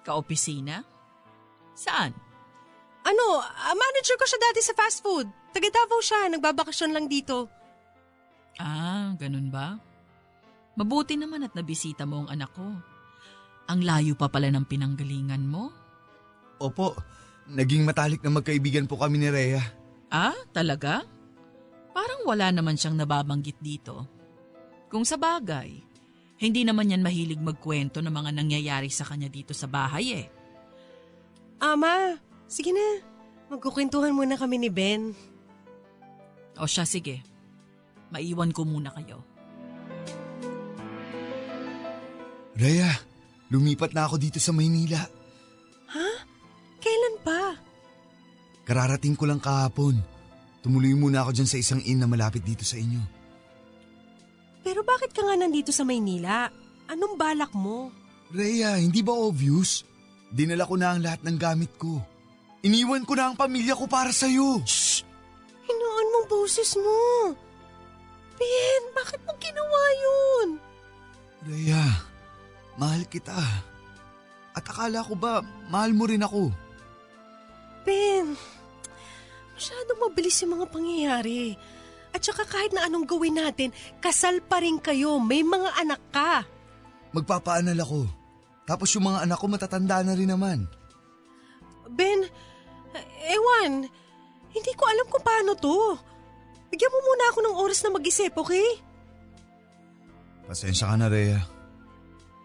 Kaopisina? 0.05 0.81
Saan? 1.77 2.13
Ano, 3.09 3.41
ah, 3.41 3.73
manager 3.77 4.17
ko 4.21 4.27
siya 4.29 4.41
dati 4.51 4.61
sa 4.61 4.77
fast 4.77 5.01
food. 5.01 5.29
Taga 5.55 5.69
Davao 5.73 6.01
siya, 6.05 6.29
nagbabakasyon 6.29 6.93
lang 6.93 7.07
dito. 7.09 7.49
Ah, 8.61 9.15
ganun 9.17 9.49
ba? 9.49 9.79
Mabuti 10.77 11.17
naman 11.17 11.47
at 11.47 11.57
nabisita 11.57 12.05
mo 12.05 12.27
ang 12.27 12.29
anak 12.31 12.51
ko. 12.53 12.69
Ang 13.69 13.81
layo 13.85 14.13
pa 14.15 14.29
pala 14.29 14.51
ng 14.53 14.67
pinanggalingan 14.67 15.45
mo. 15.47 15.73
Opo, 16.59 16.95
naging 17.49 17.87
matalik 17.87 18.21
na 18.21 18.35
magkaibigan 18.35 18.85
po 18.85 18.99
kami 19.01 19.21
ni 19.23 19.29
Rhea. 19.31 19.63
Ah, 20.13 20.37
talaga? 20.53 21.05
Parang 21.93 22.23
wala 22.29 22.53
naman 22.53 22.77
siyang 22.77 22.97
nababanggit 22.97 23.59
dito. 23.59 24.07
Kung 24.89 25.05
sa 25.05 25.21
bagay, 25.21 25.88
hindi 26.39 26.63
naman 26.63 26.95
yan 26.95 27.03
mahilig 27.03 27.43
magkwento 27.43 27.99
ng 27.99 28.15
mga 28.15 28.31
nangyayari 28.31 28.89
sa 28.89 29.03
kanya 29.03 29.27
dito 29.27 29.51
sa 29.51 29.67
bahay 29.67 30.23
eh. 30.23 30.27
Ama, 31.59 32.15
sige 32.47 32.71
na. 32.71 33.03
Magkukwentuhan 33.51 34.15
muna 34.15 34.39
kami 34.39 34.63
ni 34.63 34.71
Ben. 34.71 35.11
O 36.59 36.67
siya, 36.71 36.87
sige. 36.87 37.27
Maiwan 38.15 38.55
ko 38.55 38.63
muna 38.63 38.95
kayo. 38.95 39.27
Rhea, 42.55 42.91
lumipat 43.51 43.91
na 43.95 44.07
ako 44.07 44.19
dito 44.19 44.39
sa 44.39 44.55
Maynila. 44.55 45.03
Kailan 46.79 47.17
pa? 47.27 47.59
Kararating 48.63 49.19
ko 49.19 49.27
lang 49.27 49.43
kahapon. 49.43 49.99
Tumuloy 50.63 50.95
muna 50.95 51.27
ako 51.27 51.35
dyan 51.35 51.51
sa 51.51 51.59
isang 51.59 51.83
inn 51.83 51.99
na 51.99 52.07
malapit 52.07 52.47
dito 52.47 52.63
sa 52.63 52.79
inyo. 52.79 53.18
Pero 54.69 54.85
bakit 54.85 55.17
ka 55.17 55.25
nga 55.25 55.33
nandito 55.33 55.73
sa 55.73 55.81
Maynila? 55.81 56.53
Anong 56.93 57.17
balak 57.17 57.57
mo? 57.57 57.89
Rhea, 58.29 58.77
hindi 58.77 59.01
ba 59.01 59.17
obvious? 59.17 59.81
Dinala 60.29 60.69
ko 60.69 60.77
na 60.77 60.93
ang 60.93 61.01
lahat 61.01 61.25
ng 61.25 61.41
gamit 61.41 61.73
ko. 61.81 61.97
Iniwan 62.61 63.09
ko 63.09 63.17
na 63.17 63.33
ang 63.33 63.37
pamilya 63.41 63.73
ko 63.73 63.89
para 63.89 64.13
sa'yo. 64.13 64.61
Shh! 64.69 65.01
Hinaan 65.65 66.13
mong 66.13 66.29
boses 66.29 66.77
mo. 66.77 67.33
Ben, 68.37 68.83
bakit 68.93 69.25
mo 69.25 69.33
ginawa 69.41 69.83
yun? 70.05 70.49
Rhea, 71.49 71.85
mahal 72.77 73.09
kita. 73.09 73.41
At 74.53 74.69
akala 74.69 75.01
ko 75.01 75.17
ba, 75.17 75.41
mahal 75.73 75.97
mo 75.97 76.05
rin 76.05 76.29
ako? 76.29 76.53
Ben, 77.89 78.37
masyadong 79.57 80.13
mabilis 80.13 80.37
yung 80.45 80.61
mga 80.61 80.67
pangyayari. 80.69 81.57
At 82.13 82.25
saka 82.25 82.49
kahit 82.49 82.73
na 82.73 82.89
anong 82.89 83.05
gawin 83.05 83.37
natin, 83.37 83.71
kasal 84.01 84.41
pa 84.41 84.59
rin 84.63 84.81
kayo, 84.81 85.21
may 85.21 85.45
mga 85.45 85.71
anak 85.79 86.03
ka. 86.11 86.45
Magpapaanal 87.13 87.79
ako. 87.85 88.09
Tapos 88.69 88.93
yung 88.93 89.09
mga 89.09 89.25
anak 89.25 89.39
ko 89.41 89.47
matatanda 89.49 90.05
na 90.05 90.13
rin 90.13 90.29
naman. 90.29 90.69
Ben, 91.89 92.29
ewan, 93.25 93.89
hindi 94.53 94.73
ko 94.77 94.85
alam 94.85 95.07
kung 95.09 95.25
paano 95.25 95.57
to. 95.57 95.97
Bigyan 96.69 96.93
mo 96.93 96.99
muna 97.01 97.25
ako 97.33 97.39
ng 97.45 97.57
oras 97.65 97.81
na 97.81 97.97
mag-isip, 97.97 98.33
okay? 98.37 98.67
Pasensya 100.45 100.93
ka 100.93 100.97
na, 101.01 101.09
Rhea. 101.09 101.41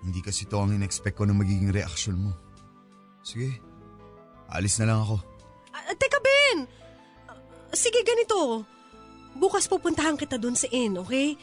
Hindi 0.03 0.20
kasi 0.20 0.48
to 0.48 0.60
ang 0.60 0.75
in-expect 0.75 1.15
ko 1.15 1.24
na 1.27 1.36
magiging 1.36 1.72
reaksyon 1.72 2.20
mo. 2.20 2.32
Sige, 3.24 3.55
alis 4.51 4.79
na 4.79 4.91
lang 4.91 5.00
ako. 5.03 5.15
Ah, 5.72 5.96
teka, 5.96 6.20
Ben! 6.20 6.67
Ah, 7.27 7.75
sige, 7.75 8.03
ganito. 8.03 8.67
Bukas 9.34 9.66
pupuntahan 9.66 10.18
kita 10.18 10.38
dun 10.38 10.54
sa 10.54 10.70
inn, 10.70 10.98
okay? 11.02 11.34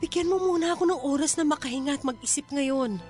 Bigyan 0.00 0.28
mo 0.28 0.40
muna 0.40 0.72
ako 0.72 0.88
ng 0.88 1.00
oras 1.04 1.36
na 1.36 1.44
makahinga 1.44 2.00
at 2.00 2.04
mag-isip 2.04 2.48
ngayon. 2.52 3.00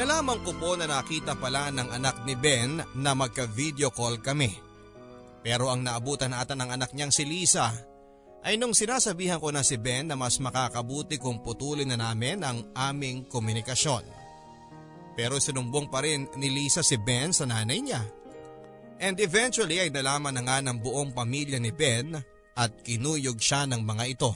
Nalaman 0.00 0.40
ko 0.40 0.56
po 0.56 0.80
na 0.80 0.88
nakita 0.88 1.36
pala 1.36 1.68
ng 1.68 1.92
anak 1.92 2.24
ni 2.24 2.32
Ben 2.32 2.80
na 2.96 3.12
magka-video 3.12 3.92
call 3.92 4.16
kami. 4.24 4.48
Pero 5.44 5.68
ang 5.68 5.84
naabutan 5.84 6.32
ata 6.32 6.56
ng 6.56 6.72
anak 6.72 6.96
niyang 6.96 7.12
si 7.12 7.28
Lisa 7.28 7.68
ay 8.40 8.56
nung 8.56 8.72
sinasabihan 8.72 9.36
ko 9.36 9.52
na 9.52 9.60
si 9.60 9.76
Ben 9.76 10.08
na 10.08 10.16
mas 10.16 10.40
makakabuti 10.40 11.20
kung 11.20 11.44
putulin 11.44 11.92
na 11.92 12.00
namin 12.00 12.40
ang 12.40 12.72
aming 12.72 13.28
komunikasyon. 13.28 14.19
Pero 15.20 15.36
sinumbong 15.36 15.92
pa 15.92 16.00
rin 16.00 16.24
ni 16.40 16.48
Lisa 16.48 16.80
si 16.80 16.96
Ben 16.96 17.28
sa 17.36 17.44
nanay 17.44 17.84
niya. 17.84 18.00
And 19.04 19.20
eventually 19.20 19.76
ay 19.76 19.92
nalaman 19.92 20.32
na 20.32 20.48
nga 20.48 20.64
ng 20.64 20.80
buong 20.80 21.12
pamilya 21.12 21.60
ni 21.60 21.76
Ben 21.76 22.16
at 22.56 22.72
kinuyog 22.80 23.36
siya 23.36 23.68
ng 23.68 23.84
mga 23.84 24.04
ito. 24.16 24.32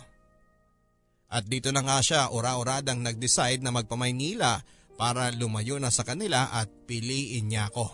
At 1.33 1.49
dito 1.49 1.73
na 1.73 1.81
nga 1.81 2.05
siya 2.05 2.37
ora-oradang 2.37 3.01
nag-decide 3.01 3.65
na 3.65 3.73
magpamaynila 3.73 4.61
para 5.01 5.33
lumayo 5.33 5.81
na 5.81 5.89
sa 5.89 6.05
kanila 6.05 6.53
at 6.53 6.69
piliin 6.85 7.49
niya 7.49 7.73
ako. 7.73 7.89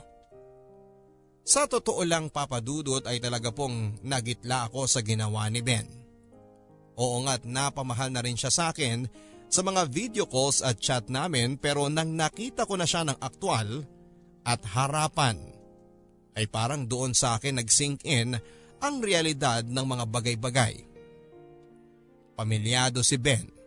Sa 1.47 1.71
totoo 1.71 2.03
lang 2.03 2.27
papadudot 2.35 3.07
ay 3.07 3.23
talaga 3.23 3.55
pong 3.55 4.03
nagitla 4.03 4.67
ako 4.67 4.91
sa 4.91 4.99
ginawa 5.07 5.47
ni 5.47 5.63
Ben. 5.63 5.87
Oo 6.99 7.23
nga't 7.23 7.47
napamahal 7.47 8.11
na 8.11 8.19
rin 8.19 8.35
siya 8.35 8.51
sa 8.51 8.75
akin 8.75 9.30
sa 9.51 9.67
mga 9.67 9.91
video 9.91 10.25
calls 10.31 10.63
at 10.63 10.79
chat 10.79 11.11
namin 11.11 11.59
pero 11.59 11.91
nang 11.91 12.15
nakita 12.15 12.65
ko 12.65 12.79
na 12.79 12.87
siya 12.87 13.03
ng 13.03 13.19
aktwal 13.19 13.83
at 14.47 14.63
harapan 14.63 15.37
ay 16.39 16.47
parang 16.47 16.87
doon 16.87 17.11
sa 17.13 17.37
akin 17.37 17.59
nag-sink 17.59 18.07
in 18.07 18.39
ang 18.81 19.03
realidad 19.03 19.67
ng 19.67 19.85
mga 19.85 20.05
bagay-bagay. 20.07 20.75
Pamilyado 22.39 23.03
si 23.03 23.19
Ben 23.19 23.61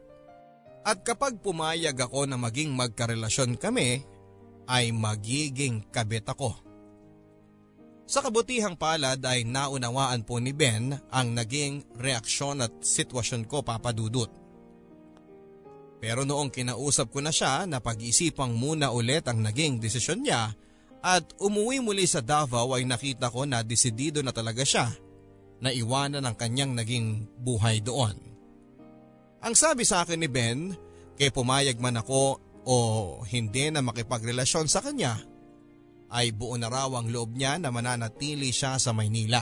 at 0.83 0.99
kapag 1.07 1.39
pumayag 1.39 1.95
ako 1.95 2.27
na 2.27 2.35
maging 2.35 2.75
magkarelasyon 2.75 3.55
kami, 3.55 4.03
ay 4.67 4.91
magiging 4.91 5.79
kabit 5.87 6.27
ako. 6.27 6.59
Sa 8.03 8.19
kabutihang 8.19 8.75
palad 8.75 9.23
ay 9.23 9.47
naunawaan 9.47 10.27
po 10.27 10.43
ni 10.43 10.51
Ben 10.51 10.91
ang 11.07 11.27
naging 11.31 11.87
reaksyon 11.95 12.59
at 12.59 12.83
sitwasyon 12.83 13.47
ko 13.47 13.63
papadudot. 13.63 14.42
Pero 16.03 16.27
noong 16.27 16.51
kinausap 16.51 17.15
ko 17.15 17.23
na 17.23 17.31
siya 17.31 17.63
na 17.63 17.79
pag-iisipang 17.79 18.51
muna 18.51 18.91
ulit 18.91 19.23
ang 19.23 19.39
naging 19.39 19.79
desisyon 19.79 20.27
niya 20.27 20.51
at 20.99 21.23
umuwi 21.39 21.79
muli 21.79 22.03
sa 22.03 22.19
Davao 22.19 22.75
ay 22.75 22.83
nakita 22.83 23.31
ko 23.31 23.47
na 23.47 23.63
desidido 23.63 24.19
na 24.19 24.35
talaga 24.35 24.67
siya 24.67 24.91
na 25.63 25.71
iwanan 25.71 26.27
ang 26.27 26.35
kanyang 26.35 26.75
naging 26.75 27.23
buhay 27.39 27.79
doon. 27.79 28.19
Ang 29.47 29.55
sabi 29.55 29.87
sa 29.87 30.03
akin 30.03 30.19
ni 30.19 30.27
Ben, 30.27 30.75
kay 31.15 31.31
pumayag 31.31 31.79
man 31.79 31.95
ako 31.95 32.35
o 32.67 32.75
hindi 33.23 33.71
na 33.71 33.79
makipagrelasyon 33.79 34.67
sa 34.67 34.83
kanya, 34.83 35.15
ay 36.11 36.35
buo 36.35 36.59
na 36.59 36.67
raw 36.67 36.91
ang 36.99 37.07
loob 37.07 37.31
niya 37.31 37.55
na 37.55 37.71
mananatili 37.71 38.51
siya 38.51 38.75
sa 38.75 38.91
Maynila. 38.91 39.39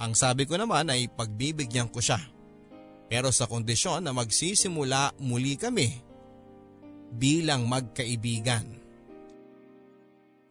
Ang 0.00 0.16
sabi 0.16 0.48
ko 0.48 0.56
naman 0.56 0.88
ay 0.88 1.12
pagbibigyan 1.12 1.92
ko 1.92 2.00
siya. 2.00 2.35
Pero 3.06 3.30
sa 3.30 3.46
kondisyon 3.46 4.02
na 4.02 4.10
magsisimula 4.10 5.14
muli 5.22 5.54
kami 5.54 6.02
bilang 7.14 7.70
magkaibigan. 7.70 8.66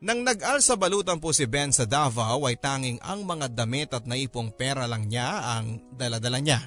Nang 0.06 0.22
nag-al 0.22 0.62
sa 0.62 0.78
balutan 0.78 1.18
po 1.18 1.34
si 1.34 1.50
Ben 1.50 1.74
sa 1.74 1.84
Davao 1.84 2.46
ay 2.46 2.62
tanging 2.62 3.02
ang 3.02 3.26
mga 3.26 3.48
damit 3.52 3.90
at 3.96 4.06
naipong 4.06 4.54
pera 4.54 4.86
lang 4.86 5.10
niya 5.10 5.58
ang 5.58 5.82
daladala 5.96 6.40
niya. 6.40 6.62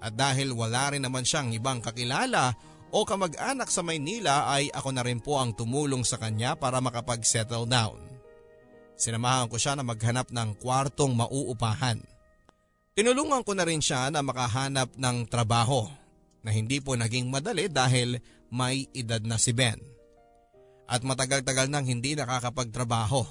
At 0.00 0.16
dahil 0.16 0.56
wala 0.56 0.96
rin 0.96 1.04
naman 1.04 1.28
siyang 1.28 1.52
ibang 1.52 1.84
kakilala 1.84 2.56
o 2.90 3.04
kamag-anak 3.04 3.68
sa 3.68 3.84
Maynila 3.84 4.48
ay 4.50 4.72
ako 4.72 4.88
na 4.90 5.04
rin 5.04 5.20
po 5.20 5.36
ang 5.36 5.52
tumulong 5.52 6.02
sa 6.02 6.16
kanya 6.16 6.56
para 6.56 6.80
makapag-settle 6.80 7.68
down. 7.68 8.00
Sinamahan 8.96 9.46
ko 9.46 9.60
siya 9.60 9.76
na 9.76 9.84
maghanap 9.84 10.32
ng 10.32 10.56
kwartong 10.60 11.12
mauupahan. 11.12 12.00
Tinulungan 13.00 13.40
ko 13.48 13.56
na 13.56 13.64
rin 13.64 13.80
siya 13.80 14.12
na 14.12 14.20
makahanap 14.20 14.92
ng 14.92 15.24
trabaho 15.24 15.88
na 16.44 16.52
hindi 16.52 16.84
po 16.84 17.00
naging 17.00 17.32
madali 17.32 17.64
dahil 17.64 18.20
may 18.52 18.92
edad 18.92 19.24
na 19.24 19.40
si 19.40 19.56
Ben 19.56 19.80
at 20.84 21.00
matagal-tagal 21.00 21.72
nang 21.72 21.88
hindi 21.88 22.12
nakakapagtrabaho. 22.12 23.24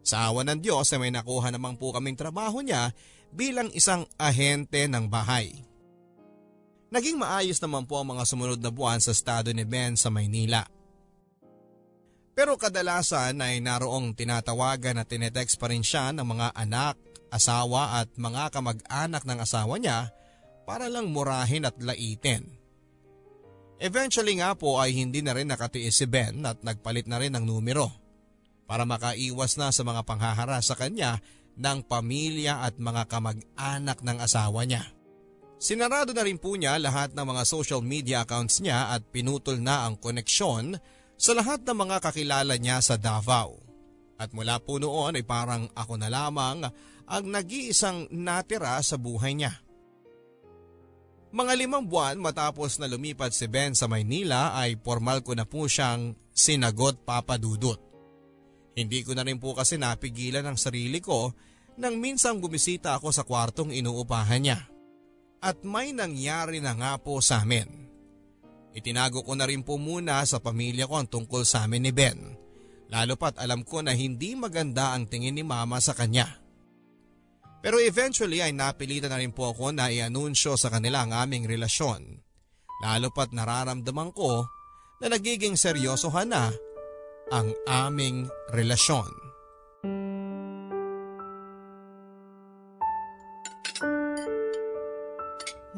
Sa 0.00 0.32
awa 0.32 0.40
ng 0.40 0.64
Diyos 0.64 0.88
ay 0.96 1.04
may 1.04 1.12
nakuha 1.12 1.52
naman 1.52 1.76
po 1.76 1.92
kaming 1.92 2.16
trabaho 2.16 2.64
niya 2.64 2.96
bilang 3.28 3.68
isang 3.76 4.08
ahente 4.16 4.88
ng 4.88 5.04
bahay. 5.04 5.52
Naging 6.88 7.20
maayos 7.20 7.60
naman 7.60 7.84
po 7.84 8.00
ang 8.00 8.16
mga 8.16 8.24
sumunod 8.24 8.56
na 8.56 8.72
buwan 8.72 9.04
sa 9.04 9.12
estado 9.12 9.52
ni 9.52 9.68
Ben 9.68 10.00
sa 10.00 10.08
Maynila. 10.08 10.64
Pero 12.32 12.56
kadalasan 12.56 13.36
ay 13.36 13.60
naroong 13.60 14.16
tinatawagan 14.16 14.96
at 14.96 15.12
tinetext 15.12 15.60
pa 15.60 15.68
rin 15.68 15.84
siya 15.84 16.08
ng 16.16 16.24
mga 16.24 16.56
anak, 16.56 16.96
asawa 17.28 18.02
at 18.02 18.08
mga 18.16 18.52
kamag-anak 18.52 19.22
ng 19.24 19.38
asawa 19.40 19.76
niya 19.76 20.12
para 20.68 20.88
lang 20.92 21.08
murahin 21.08 21.64
at 21.64 21.76
laitin. 21.80 22.44
Eventually 23.78 24.42
nga 24.42 24.58
po 24.58 24.82
ay 24.82 24.90
hindi 24.92 25.22
na 25.22 25.32
rin 25.32 25.46
nakatiis 25.46 26.02
si 26.02 26.06
Ben 26.10 26.42
at 26.42 26.60
nagpalit 26.66 27.06
na 27.06 27.22
rin 27.22 27.32
ng 27.38 27.46
numero 27.46 27.88
para 28.66 28.82
makaiwas 28.82 29.56
na 29.56 29.70
sa 29.70 29.86
mga 29.86 30.02
panghahara 30.02 30.58
sa 30.60 30.74
kanya 30.74 31.22
ng 31.56 31.86
pamilya 31.86 32.66
at 32.66 32.76
mga 32.76 33.06
kamag-anak 33.06 33.98
ng 34.02 34.18
asawa 34.18 34.66
niya. 34.66 34.82
Sinarado 35.58 36.14
na 36.14 36.22
rin 36.22 36.38
po 36.38 36.54
niya 36.54 36.78
lahat 36.78 37.18
ng 37.18 37.26
mga 37.34 37.42
social 37.42 37.82
media 37.82 38.22
accounts 38.22 38.62
niya 38.62 38.94
at 38.94 39.02
pinutol 39.10 39.58
na 39.58 39.90
ang 39.90 39.98
koneksyon 39.98 40.78
sa 41.18 41.34
lahat 41.34 41.66
ng 41.66 41.74
mga 41.74 41.96
kakilala 41.98 42.54
niya 42.54 42.78
sa 42.78 42.94
Davao. 42.94 43.58
At 44.18 44.30
mula 44.30 44.62
po 44.62 44.78
noon 44.78 45.18
ay 45.18 45.26
parang 45.26 45.66
ako 45.74 45.98
na 45.98 46.10
lamang 46.10 46.66
ang 47.08 47.24
nag-iisang 47.32 48.12
natira 48.12 48.76
sa 48.84 49.00
buhay 49.00 49.32
niya. 49.32 49.52
Mga 51.28 51.52
limang 51.60 51.84
buwan 51.84 52.16
matapos 52.16 52.80
na 52.80 52.88
lumipat 52.88 53.36
si 53.36 53.44
Ben 53.48 53.76
sa 53.76 53.84
Maynila 53.84 54.56
ay 54.56 54.80
formal 54.80 55.20
ko 55.20 55.36
na 55.36 55.44
po 55.44 55.68
siyang 55.68 56.16
sinagot 56.32 57.04
papadudot. 57.04 57.76
Hindi 58.72 59.04
ko 59.04 59.12
na 59.12 59.26
rin 59.26 59.36
po 59.36 59.52
kasi 59.52 59.76
napigilan 59.76 60.44
ang 60.46 60.56
sarili 60.56 61.04
ko 61.04 61.34
nang 61.76 62.00
minsang 62.00 62.40
bumisita 62.40 62.96
ako 62.96 63.12
sa 63.12 63.28
kwartong 63.28 63.76
inuupahan 63.76 64.40
niya. 64.40 64.58
At 65.38 65.62
may 65.62 65.92
nangyari 65.92 66.64
na 66.64 66.74
nga 66.74 66.92
po 66.96 67.20
sa 67.20 67.44
amin. 67.44 67.66
Itinago 68.72 69.22
ko 69.22 69.36
na 69.36 69.44
rin 69.44 69.62
po 69.66 69.76
muna 69.76 70.24
sa 70.24 70.40
pamilya 70.40 70.88
ko 70.88 70.94
ang 70.96 71.08
tungkol 71.10 71.44
sa 71.44 71.68
amin 71.68 71.82
ni 71.88 71.92
Ben. 71.92 72.18
Lalo 72.88 73.20
pat 73.20 73.36
alam 73.36 73.68
ko 73.68 73.84
na 73.84 73.92
hindi 73.92 74.32
maganda 74.32 74.96
ang 74.96 75.04
tingin 75.04 75.36
ni 75.36 75.44
mama 75.44 75.76
sa 75.78 75.92
kanya. 75.92 76.47
Pero 77.58 77.82
eventually 77.82 78.38
ay 78.38 78.54
napilitan 78.54 79.10
na 79.10 79.18
rin 79.18 79.34
po 79.34 79.50
ako 79.50 79.74
na 79.74 79.90
i-anunsyo 79.90 80.54
sa 80.54 80.70
kanila 80.70 81.02
ang 81.02 81.12
aming 81.14 81.50
relasyon. 81.50 82.22
Lalo 82.78 83.10
pat 83.10 83.34
nararamdaman 83.34 84.14
ko 84.14 84.46
na 85.02 85.10
nagiging 85.10 85.58
seryosohan 85.58 86.30
na 86.30 86.54
ang 87.34 87.50
aming 87.66 88.30
relasyon. 88.54 89.10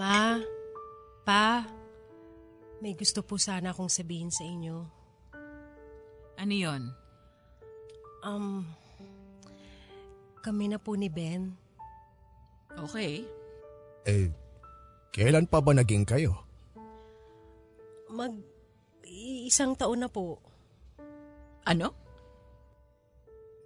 Ma, 0.00 0.40
pa, 1.28 1.60
may 2.80 2.96
gusto 2.96 3.20
po 3.20 3.36
sana 3.36 3.76
akong 3.76 3.92
sabihin 3.92 4.32
sa 4.32 4.48
inyo. 4.48 4.80
Ano 6.40 6.54
yon? 6.56 6.88
Um, 8.24 8.64
kami 10.40 10.72
na 10.72 10.80
po 10.80 10.96
ni 10.96 11.12
Ben. 11.12 11.59
Okay. 12.78 13.26
Eh, 14.06 14.30
kailan 15.10 15.46
pa 15.50 15.58
ba 15.58 15.74
naging 15.74 16.06
kayo? 16.06 16.34
Mag 18.10 18.34
isang 19.10 19.74
taon 19.74 20.06
na 20.06 20.08
po. 20.10 20.38
Ano? 21.66 21.92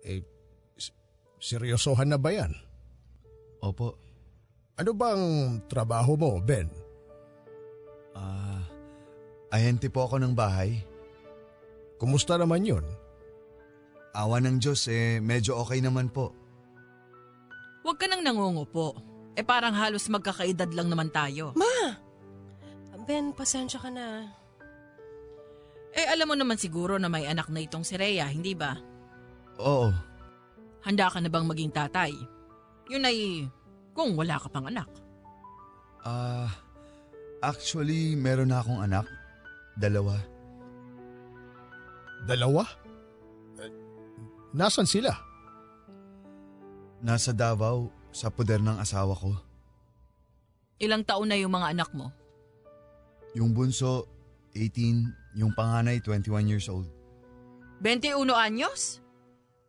Eh, 0.05 0.25
seryosohan 1.41 2.09
na 2.13 2.19
ba 2.21 2.33
yan? 2.33 2.53
Opo. 3.61 3.97
Ano 4.75 4.91
bang 4.97 5.25
trabaho 5.71 6.19
mo, 6.19 6.43
Ben? 6.43 6.67
Ah, 8.17 8.65
ahente 9.55 9.87
po 9.89 10.09
ako 10.09 10.19
ng 10.19 10.35
bahay. 10.35 10.83
Kumusta 11.97 12.35
naman 12.35 12.67
yun? 12.67 12.85
Awa 14.15 14.43
ng 14.43 14.59
Diyos 14.59 14.87
eh, 14.91 15.23
medyo 15.23 15.59
okay 15.63 15.79
naman 15.79 16.11
po. 16.11 16.35
Huwag 17.85 18.01
ka 18.01 18.09
nang 18.09 18.25
nangungupo. 18.25 18.97
Eh 19.37 19.45
parang 19.45 19.77
halos 19.77 20.09
magkakaedad 20.09 20.73
lang 20.73 20.89
naman 20.89 21.13
tayo. 21.13 21.53
Ma! 21.53 22.01
Ben, 23.05 23.37
pasensya 23.37 23.77
ka 23.77 23.93
na. 23.93 24.25
Eh 25.93 26.09
alam 26.09 26.33
mo 26.33 26.35
naman 26.35 26.57
siguro 26.57 26.97
na 26.97 27.13
may 27.13 27.29
anak 27.29 27.53
na 27.53 27.61
itong 27.61 27.85
si 27.85 28.01
Rhea, 28.01 28.25
hindi 28.33 28.57
ba? 28.57 28.73
Oo. 29.61 29.93
Handa 30.81 31.13
ka 31.13 31.21
na 31.21 31.29
bang 31.29 31.45
maging 31.45 31.69
tatay? 31.69 32.17
Yun 32.89 33.05
ay 33.05 33.45
kung 33.93 34.17
wala 34.17 34.41
ka 34.41 34.49
pang 34.49 34.65
anak. 34.65 34.89
Ah, 36.01 36.49
actually, 37.45 38.17
meron 38.17 38.49
na 38.49 38.65
akong 38.65 38.81
anak. 38.81 39.05
Dalawa. 39.77 40.17
Dalawa? 42.25 42.65
Eh, 43.61 43.73
nasan 44.57 44.89
sila? 44.89 45.13
Nasa 47.05 47.37
Davao, 47.37 47.93
sa 48.15 48.33
puder 48.33 48.65
ng 48.65 48.81
asawa 48.81 49.13
ko. 49.13 49.37
Ilang 50.81 51.05
taon 51.05 51.29
na 51.29 51.37
yung 51.37 51.53
mga 51.53 51.77
anak 51.77 51.93
mo? 51.93 52.09
Yung 53.37 53.53
bunso, 53.53 54.09
18. 54.57 55.37
Yung 55.37 55.53
panganay, 55.53 56.01
21 56.01 56.49
years 56.49 56.73
old. 56.73 56.89
21 57.85 58.25
anyos? 58.33 59.05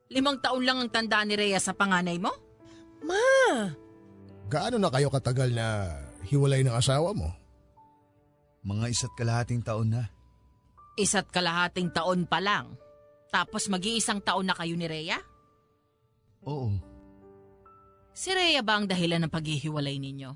Limang 0.08 0.40
taon 0.40 0.64
lang 0.64 0.80
ang 0.80 0.88
tanda 0.88 1.26
ni 1.28 1.36
Rhea 1.36 1.60
sa 1.60 1.76
panganay 1.76 2.16
mo? 2.22 2.32
Ma! 3.04 3.68
Gaano 4.48 4.80
na 4.80 4.94
kayo 4.94 5.12
katagal 5.12 5.52
na 5.52 5.92
hiwalay 6.24 6.64
ng 6.64 6.72
asawa 6.72 7.12
mo? 7.12 7.34
Mga 8.64 8.86
isa't 8.96 9.14
kalahating 9.18 9.60
taon 9.60 9.92
na. 9.92 10.08
Isa't 10.96 11.28
kalahating 11.34 11.92
taon 11.92 12.30
pa 12.30 12.40
lang. 12.40 12.80
Tapos 13.28 13.68
mag-iisang 13.68 14.24
taon 14.24 14.48
na 14.48 14.56
kayo 14.56 14.78
ni 14.80 14.88
Rhea? 14.88 15.20
Oo. 16.48 16.95
Si 18.16 18.32
Rhea 18.32 18.64
ba 18.64 18.80
ang 18.80 18.88
dahilan 18.88 19.28
ng 19.28 19.32
paghihiwalay 19.32 20.00
ninyo? 20.00 20.32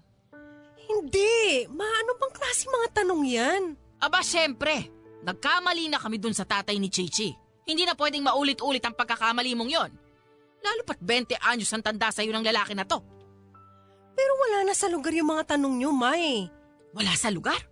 Hindi! 0.84 1.64
Ma, 1.72 1.88
ano 1.88 2.12
bang 2.20 2.34
klase 2.36 2.68
mga 2.68 2.88
tanong 2.92 3.24
yan? 3.24 3.64
Aba, 4.04 4.20
syempre! 4.20 4.92
Nagkamali 5.24 5.88
na 5.88 5.96
kami 5.96 6.20
dun 6.20 6.36
sa 6.36 6.44
tatay 6.44 6.76
ni 6.76 6.92
Chichi. 6.92 7.32
Hindi 7.64 7.88
na 7.88 7.96
pwedeng 7.96 8.28
maulit-ulit 8.28 8.84
ang 8.84 9.00
pagkakamali 9.00 9.56
mong 9.56 9.72
yon. 9.72 9.92
Lalo 10.60 10.82
pat 10.84 11.00
20 11.00 11.40
anyos 11.40 11.72
ang 11.72 11.80
tanda 11.80 12.12
sa'yo 12.12 12.36
ng 12.36 12.44
lalaki 12.52 12.76
na 12.76 12.84
to. 12.84 13.00
Pero 14.12 14.32
wala 14.44 14.68
na 14.68 14.76
sa 14.76 14.92
lugar 14.92 15.16
yung 15.16 15.32
mga 15.32 15.56
tanong 15.56 15.80
nyo, 15.80 15.96
Ma 15.96 16.20
eh. 16.20 16.52
Wala 16.92 17.16
sa 17.16 17.32
lugar? 17.32 17.64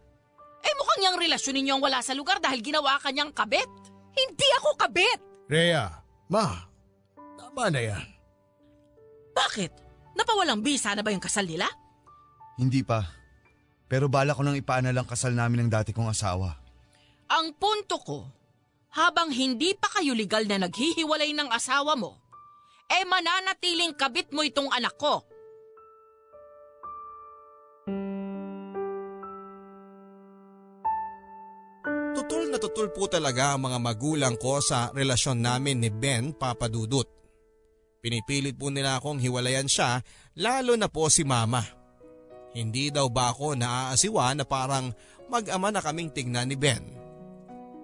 Eh 0.63 0.73
mukhang 0.79 1.03
yung 1.03 1.19
relasyon 1.19 1.55
ninyo 1.59 1.71
ang 1.75 1.83
wala 1.83 1.99
sa 1.99 2.15
lugar 2.15 2.39
dahil 2.39 2.63
ginawa 2.63 2.95
ka 3.03 3.11
niyang 3.11 3.35
kabit. 3.35 3.67
Hindi 4.15 4.47
ako 4.63 4.69
kabit! 4.79 5.19
Rhea, 5.51 5.91
ma, 6.31 6.63
tama 7.35 7.67
na 7.67 7.81
yan. 7.91 8.07
Bakit? 9.35 9.86
Napawalang 10.17 10.65
bisa 10.65 10.97
na 10.97 11.05
ba 11.05 11.13
yung 11.13 11.21
kasal 11.21 11.45
nila? 11.45 11.69
Hindi 12.57 12.81
pa. 12.81 13.05
Pero 13.85 14.09
bala 14.09 14.33
ko 14.33 14.41
nang 14.41 14.57
ipaana 14.57 14.89
lang 14.89 15.05
kasal 15.05 15.37
namin 15.37 15.69
ng 15.69 15.71
dati 15.71 15.93
kong 15.93 16.09
asawa. 16.09 16.57
Ang 17.29 17.53
punto 17.53 18.01
ko, 18.01 18.25
habang 18.97 19.29
hindi 19.29 19.77
pa 19.77 19.93
kayo 19.93 20.17
legal 20.17 20.49
na 20.49 20.65
naghihiwalay 20.65 21.37
ng 21.37 21.53
asawa 21.53 21.93
mo, 21.93 22.17
eh 22.89 23.05
mananatiling 23.05 23.93
kabit 23.93 24.33
mo 24.33 24.41
itong 24.41 24.73
anak 24.73 24.95
ko. 24.97 25.21
Tutul 32.17 32.49
na 32.49 32.57
tutul 32.57 32.89
po 32.89 33.05
talaga 33.05 33.53
ang 33.53 33.69
mga 33.69 33.77
magulang 33.79 34.35
ko 34.35 34.57
sa 34.59 34.89
relasyon 34.91 35.39
namin 35.45 35.77
ni 35.77 35.93
Ben 35.93 36.33
Papadudut. 36.33 37.16
Pinipilit 38.01 38.55
po 38.55 38.69
nila 38.69 39.01
akong 39.01 39.17
hiwalayan 39.17 39.65
siya 39.65 40.05
lalo 40.37 40.77
na 40.77 40.85
po 40.87 41.09
si 41.09 41.25
mama. 41.25 41.65
Hindi 42.53 42.89
daw 42.93 43.09
ba 43.09 43.33
ako 43.33 43.57
naaasiwa 43.57 44.33
na 44.37 44.45
parang 44.45 44.93
mag-ama 45.29 45.69
na 45.69 45.81
kaming 45.81 46.09
tignan 46.13 46.49
ni 46.49 46.57
Ben. 46.57 46.81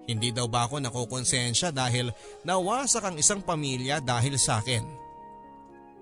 Hindi 0.03 0.35
daw 0.35 0.49
ba 0.51 0.67
ako 0.67 0.83
nakukonsensya 0.83 1.71
dahil 1.71 2.11
nawasak 2.43 3.03
ang 3.07 3.15
isang 3.15 3.39
pamilya 3.39 4.03
dahil 4.03 4.35
sa 4.35 4.59
akin. 4.59 4.83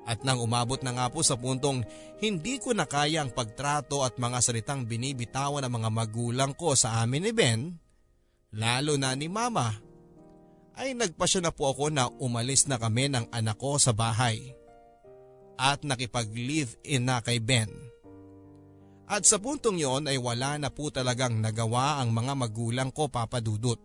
At 0.02 0.26
nang 0.26 0.42
umabot 0.42 0.82
na 0.82 0.98
nga 0.98 1.06
po 1.14 1.22
sa 1.22 1.38
puntong 1.38 1.86
hindi 2.18 2.58
ko 2.58 2.74
na 2.74 2.90
kaya 2.90 3.22
ang 3.22 3.30
pagtrato 3.30 4.02
at 4.02 4.18
mga 4.18 4.40
salitang 4.42 4.90
binibitawan 4.90 5.62
ng 5.62 5.74
mga 5.78 5.90
magulang 5.94 6.52
ko 6.58 6.74
sa 6.74 7.06
amin 7.06 7.30
ni 7.30 7.34
Ben, 7.34 7.78
lalo 8.58 8.98
na 8.98 9.14
ni 9.14 9.30
Mama, 9.30 9.78
ay 10.80 10.96
nagpasya 10.96 11.44
na 11.44 11.52
po 11.52 11.72
ako 11.72 11.92
na 11.92 12.08
umalis 12.22 12.66
na 12.66 12.80
kami 12.80 13.12
ng 13.12 13.28
anak 13.32 13.58
ko 13.60 13.76
sa 13.76 13.92
bahay. 13.92 14.56
At 15.60 15.86
nakipag-live-in 15.86 17.06
na 17.06 17.22
kay 17.22 17.38
Ben. 17.38 17.70
At 19.12 19.28
sa 19.28 19.38
puntong 19.38 19.76
yon 19.76 20.08
ay 20.08 20.16
wala 20.16 20.56
na 20.56 20.72
po 20.72 20.88
talagang 20.88 21.44
nagawa 21.44 22.00
ang 22.00 22.16
mga 22.16 22.34
magulang 22.34 22.90
ko 22.96 23.12
papadudot. 23.12 23.78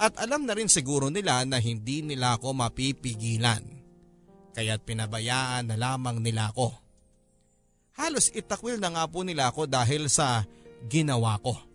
At 0.00 0.16
alam 0.16 0.48
na 0.48 0.56
rin 0.56 0.72
siguro 0.72 1.12
nila 1.12 1.44
na 1.44 1.60
hindi 1.60 2.00
nila 2.00 2.40
ako 2.40 2.56
mapipigilan. 2.56 3.60
Kaya't 4.56 4.82
pinabayaan 4.88 5.68
na 5.68 5.76
lamang 5.76 6.24
nila 6.24 6.50
ako. 6.50 6.72
Halos 7.98 8.32
itakwil 8.32 8.80
na 8.80 8.94
nga 8.94 9.04
po 9.10 9.26
nila 9.26 9.50
ako 9.52 9.68
dahil 9.68 10.08
sa 10.08 10.46
ginawa 10.88 11.36
ko. 11.42 11.67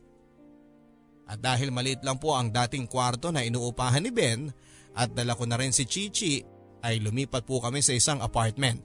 At 1.23 1.39
dahil 1.39 1.71
maliit 1.71 2.03
lang 2.03 2.19
po 2.19 2.35
ang 2.35 2.51
dating 2.51 2.87
kwarto 2.91 3.31
na 3.31 3.43
inuupahan 3.47 4.03
ni 4.03 4.11
Ben 4.11 4.51
at 4.93 5.15
dala 5.15 5.33
ko 5.33 5.47
na 5.47 5.55
rin 5.55 5.71
si 5.71 5.87
Chichi 5.87 6.43
ay 6.83 6.99
lumipat 6.99 7.47
po 7.47 7.63
kami 7.63 7.79
sa 7.79 7.95
isang 7.95 8.19
apartment. 8.19 8.83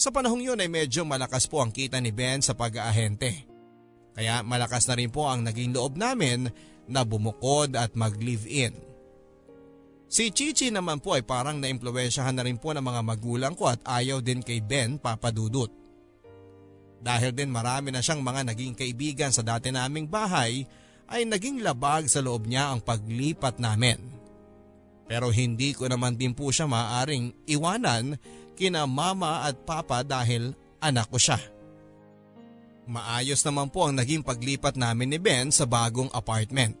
Sa 0.00 0.08
panahong 0.08 0.40
yun 0.40 0.62
ay 0.64 0.72
medyo 0.72 1.04
malakas 1.04 1.44
po 1.44 1.60
ang 1.60 1.68
kita 1.68 2.00
ni 2.00 2.08
Ben 2.08 2.40
sa 2.40 2.56
pag-aahente. 2.56 3.44
Kaya 4.16 4.40
malakas 4.40 4.88
na 4.88 4.96
rin 4.96 5.12
po 5.12 5.28
ang 5.28 5.44
naging 5.44 5.76
loob 5.76 6.00
namin 6.00 6.48
na 6.88 7.04
bumukod 7.04 7.76
at 7.76 7.92
mag-live-in. 7.92 8.72
Si 10.10 10.32
Chichi 10.34 10.74
naman 10.74 10.98
po 10.98 11.14
ay 11.14 11.22
parang 11.22 11.62
naimpluwensyahan 11.62 12.34
na 12.34 12.42
rin 12.42 12.58
po 12.58 12.74
ng 12.74 12.82
mga 12.82 13.00
magulang 13.06 13.54
ko 13.54 13.70
at 13.70 13.78
ayaw 13.86 14.18
din 14.18 14.42
kay 14.42 14.58
Ben 14.58 14.98
papadudot. 14.98 15.70
Dahil 17.00 17.30
din 17.30 17.52
marami 17.52 17.94
na 17.94 18.02
siyang 18.02 18.18
mga 18.24 18.50
naging 18.50 18.74
kaibigan 18.74 19.30
sa 19.30 19.46
dati 19.46 19.70
naming 19.70 20.10
bahay 20.10 20.66
ay 21.10 21.26
naging 21.26 21.60
labag 21.60 22.06
sa 22.06 22.22
loob 22.22 22.46
niya 22.46 22.70
ang 22.70 22.80
paglipat 22.80 23.58
namin. 23.58 23.98
Pero 25.10 25.34
hindi 25.34 25.74
ko 25.74 25.90
naman 25.90 26.14
din 26.14 26.30
po 26.30 26.54
siya 26.54 26.70
maaring 26.70 27.50
iwanan 27.50 28.14
kina 28.54 28.86
mama 28.86 29.42
at 29.42 29.58
papa 29.66 30.06
dahil 30.06 30.54
anak 30.78 31.10
ko 31.10 31.18
siya. 31.18 31.42
Maayos 32.86 33.42
naman 33.42 33.74
po 33.74 33.90
ang 33.90 33.98
naging 33.98 34.22
paglipat 34.22 34.78
namin 34.78 35.10
ni 35.10 35.18
Ben 35.18 35.50
sa 35.50 35.66
bagong 35.66 36.10
apartment. 36.14 36.78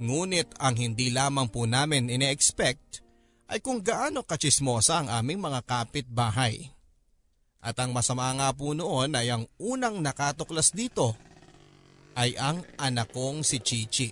Ngunit 0.00 0.54
ang 0.62 0.78
hindi 0.78 1.10
lamang 1.10 1.50
po 1.50 1.66
namin 1.66 2.08
ine-expect 2.08 3.02
ay 3.50 3.58
kung 3.58 3.82
gaano 3.82 4.22
kachismosa 4.22 5.02
ang 5.02 5.08
aming 5.10 5.42
mga 5.42 5.66
kapitbahay. 5.66 6.70
At 7.60 7.76
ang 7.76 7.92
masama 7.92 8.32
nga 8.38 8.54
po 8.54 8.72
noon 8.72 9.12
ay 9.18 9.28
ang 9.34 9.44
unang 9.60 10.00
nakatuklas 10.00 10.72
dito 10.72 11.12
ay 12.18 12.34
ang 12.38 12.64
anak 12.78 13.10
kong 13.14 13.46
si 13.46 13.62
Chichi. 13.62 14.08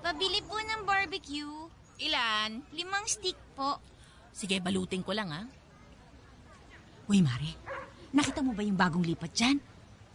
Pabili 0.00 0.42
po 0.42 0.58
ng 0.58 0.82
barbecue. 0.82 1.70
Ilan? 2.00 2.66
Limang 2.74 3.06
stick 3.06 3.38
po. 3.54 3.78
Sige, 4.34 4.58
balutin 4.58 5.06
ko 5.06 5.14
lang 5.14 5.30
ah. 5.30 5.46
Uy, 7.06 7.22
Mare, 7.22 7.54
nakita 8.10 8.42
mo 8.42 8.50
ba 8.50 8.64
yung 8.64 8.78
bagong 8.78 9.06
lipat 9.06 9.30
dyan? 9.30 9.58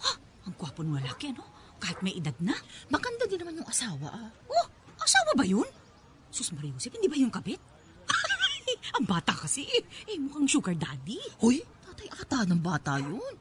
Ha, 0.04 0.12
ang 0.48 0.54
gwapo 0.58 0.84
ng 0.84 1.00
lalaki, 1.00 1.32
ano? 1.32 1.48
Kahit 1.80 2.00
may 2.04 2.16
edad 2.18 2.36
na. 2.44 2.56
Maganda 2.92 3.24
din 3.28 3.40
naman 3.40 3.60
yung 3.62 3.70
asawa 3.70 4.10
ah. 4.12 4.30
Oh, 4.52 4.68
asawa 5.00 5.32
ba 5.38 5.46
yun? 5.48 5.68
Sus 6.34 6.52
Maria 6.52 6.76
Josep, 6.76 6.96
hindi 7.00 7.08
ba 7.08 7.16
yung 7.16 7.32
kabit? 7.32 7.62
Ang 8.94 9.10
bata 9.10 9.34
kasi 9.34 9.66
eh. 9.66 9.84
Eh, 10.14 10.22
mukhang 10.22 10.46
sugar 10.46 10.78
daddy. 10.78 11.18
Hoy, 11.42 11.66
tatay 11.90 12.08
ata 12.14 12.46
ng 12.46 12.62
bata 12.62 13.02
yun. 13.02 13.34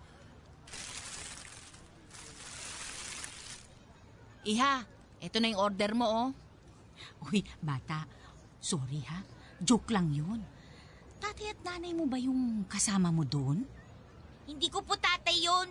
Iha, 4.44 4.84
eto 5.20 5.36
na 5.40 5.52
yung 5.52 5.60
order 5.60 5.92
mo 5.92 6.06
oh. 6.08 6.28
Uy, 7.28 7.44
bata, 7.60 8.08
sorry 8.60 9.04
ha. 9.08 9.20
Joke 9.60 9.92
lang 9.92 10.12
yun. 10.12 10.40
Tatay 11.20 11.56
at 11.56 11.60
nanay 11.64 11.96
mo 11.96 12.04
ba 12.04 12.20
yung 12.20 12.68
kasama 12.68 13.08
mo 13.08 13.24
doon? 13.24 13.64
Hindi 14.44 14.68
ko 14.68 14.84
po 14.84 14.92
tatay 14.96 15.36
yun. 15.40 15.68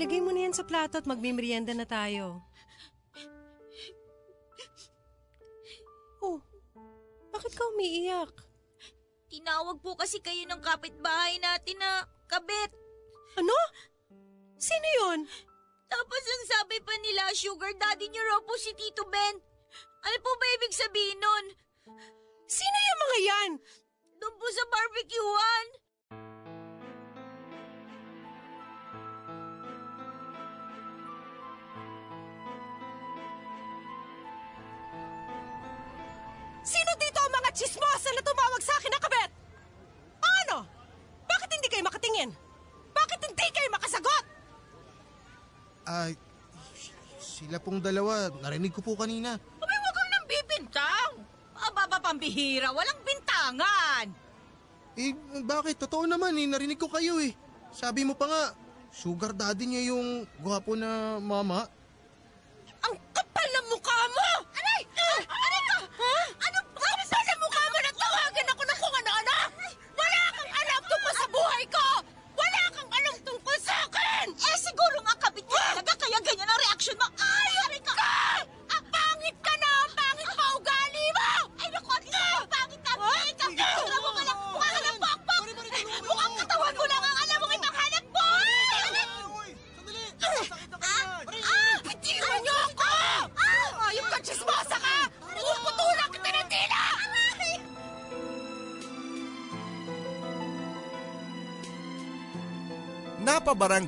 Ilagay 0.00 0.24
mo 0.24 0.32
na 0.32 0.48
yan 0.48 0.56
sa 0.56 0.64
plato 0.64 0.96
at 0.96 1.04
magmimerienda 1.04 1.76
na 1.76 1.84
tayo. 1.84 2.40
Oh, 6.24 6.40
bakit 7.28 7.52
ka 7.52 7.68
umiiyak? 7.76 8.32
Tinawag 9.28 9.76
po 9.84 9.92
kasi 10.00 10.16
kayo 10.24 10.40
ng 10.48 10.64
kapitbahay 10.64 11.36
natin 11.36 11.76
na 11.76 12.08
kabit. 12.32 12.72
Ano? 13.36 13.52
Sino 14.56 14.88
yun? 15.04 15.28
Tapos 15.92 16.22
ang 16.24 16.44
sabi 16.48 16.80
pa 16.80 16.96
nila, 17.04 17.36
sugar 17.36 17.76
daddy 17.76 18.08
niyo 18.08 18.24
raw 18.24 18.40
po 18.40 18.56
si 18.56 18.72
Tito 18.72 19.04
Ben. 19.04 19.36
Ano 20.00 20.16
po 20.24 20.32
ba 20.32 20.46
ibig 20.56 20.80
sabihin 20.80 21.20
nun? 21.20 21.44
Sino 22.48 22.76
yung 22.88 23.00
mga 23.04 23.18
yan? 23.20 23.50
Doon 24.16 24.32
po 24.40 24.48
sa 24.48 24.64
barbecuehan. 24.64 25.79
Mga 37.50 37.58
chismosa 37.58 38.08
na 38.14 38.22
tumawag 38.22 38.62
sa 38.62 38.78
akin 38.78 38.90
na 38.94 39.00
kabet? 39.02 39.30
Ano? 40.22 40.56
Bakit 41.26 41.50
hindi 41.50 41.66
kayo 41.66 41.82
makatingin? 41.82 42.30
Bakit 42.94 43.20
hindi 43.26 43.46
kayo 43.50 43.68
makasagot? 43.74 44.24
Ay, 45.82 46.14
sila 47.18 47.58
pong 47.58 47.82
dalawa, 47.82 48.30
narinig 48.38 48.70
ko 48.70 48.86
po 48.86 48.94
kanina. 48.94 49.34
Abay, 49.34 49.76
huwag 49.82 49.94
kang 49.98 50.10
nang 50.14 50.26
bibintang. 50.30 51.12
Aba, 51.58 51.98
pambihira, 51.98 52.70
walang 52.70 53.02
bintangan. 53.02 54.06
Eh, 54.94 55.10
bakit? 55.42 55.74
Totoo 55.82 56.06
naman 56.06 56.38
eh, 56.38 56.46
narinig 56.46 56.78
ko 56.78 56.86
kayo 56.86 57.18
eh. 57.18 57.34
Sabi 57.74 58.06
mo 58.06 58.14
pa 58.14 58.30
nga, 58.30 58.42
sugar 58.94 59.34
daddy 59.34 59.66
niya 59.66 59.90
yung 59.90 60.22
gwapo 60.38 60.78
na 60.78 61.18
mama. 61.18 61.66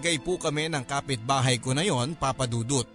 Napabarangay 0.03 0.27
po 0.27 0.35
kami 0.35 0.67
ng 0.67 0.83
kapitbahay 0.83 1.63
ko 1.63 1.79
na 1.79 1.87
yon, 1.87 2.19
Papa 2.19 2.51
Dudut. 2.51 2.91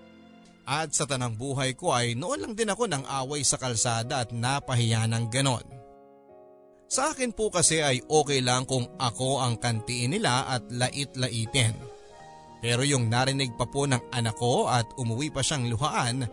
At 0.67 0.91
sa 0.91 1.07
tanang 1.07 1.39
buhay 1.39 1.71
ko 1.71 1.95
ay 1.95 2.19
noon 2.19 2.43
lang 2.43 2.51
din 2.51 2.67
ako 2.67 2.83
ng 2.83 3.07
away 3.23 3.47
sa 3.47 3.55
kalsada 3.55 4.27
at 4.27 4.35
napahiya 4.35 5.07
ng 5.07 5.31
ganon. 5.31 5.63
Sa 6.91 7.15
akin 7.15 7.31
po 7.31 7.47
kasi 7.47 7.79
ay 7.79 8.03
okay 8.11 8.43
lang 8.43 8.67
kung 8.67 8.91
ako 8.99 9.39
ang 9.39 9.55
kantiin 9.55 10.19
nila 10.19 10.51
at 10.51 10.67
lait-laitin. 10.67 11.79
Pero 12.59 12.83
yung 12.83 13.07
narinig 13.07 13.55
pa 13.55 13.71
po 13.71 13.87
ng 13.87 14.11
anak 14.11 14.35
ko 14.35 14.67
at 14.67 14.91
umuwi 14.99 15.31
pa 15.31 15.39
siyang 15.39 15.71
luhaan 15.71 16.27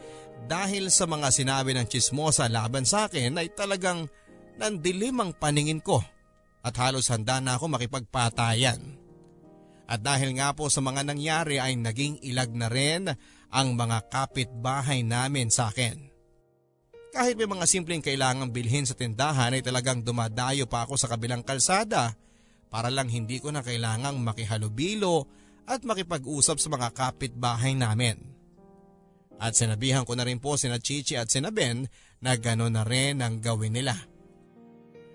dahil 0.51 0.91
sa 0.91 1.07
mga 1.07 1.31
sinabi 1.31 1.71
ng 1.79 1.87
chismosa 1.87 2.51
laban 2.51 2.83
sa 2.83 3.07
akin 3.07 3.39
ay 3.39 3.55
talagang 3.55 4.11
nandilim 4.59 5.23
ang 5.23 5.39
paningin 5.39 5.79
ko 5.79 6.03
at 6.67 6.75
halos 6.83 7.15
handa 7.15 7.39
na 7.39 7.63
ako 7.63 7.79
makipagpatayan. 7.79 9.04
At 9.85 10.01
dahil 10.01 10.37
nga 10.41 10.57
po 10.57 10.73
sa 10.73 10.81
mga 10.81 11.05
nangyari 11.05 11.61
ay 11.61 11.77
naging 11.77 12.25
ilag 12.25 12.53
na 12.57 12.73
rin 12.73 13.13
ang 13.53 13.69
mga 13.77 14.09
kapitbahay 14.09 15.05
namin 15.05 15.53
sa 15.53 15.69
akin. 15.69 16.11
Kahit 17.15 17.39
may 17.39 17.47
mga 17.47 17.69
simpleng 17.71 18.03
kailangang 18.03 18.51
bilhin 18.51 18.89
sa 18.89 18.99
tindahan 18.99 19.55
ay 19.55 19.63
talagang 19.63 20.03
dumadayo 20.03 20.67
pa 20.67 20.83
ako 20.83 20.99
sa 20.99 21.07
kabilang 21.07 21.47
kalsada 21.47 22.19
para 22.67 22.91
lang 22.91 23.07
hindi 23.07 23.39
ko 23.39 23.55
na 23.55 23.63
kailangang 23.63 24.19
makihalubilo 24.19 25.31
at 25.63 25.87
makipag-usap 25.87 26.59
sa 26.59 26.69
mga 26.75 26.89
kapitbahay 26.91 27.79
namin. 27.79 28.19
At 29.39 29.55
sinabihan 29.55 30.03
ko 30.03 30.19
na 30.19 30.27
rin 30.27 30.43
po 30.43 30.59
sina 30.59 30.83
Chichi 30.83 31.15
at 31.15 31.31
sina 31.31 31.55
Ben 31.55 31.87
na 32.19 32.35
gano'n 32.35 32.75
na 32.75 32.83
rin 32.83 33.23
ang 33.23 33.39
gawin 33.39 33.79
nila. 33.79 33.95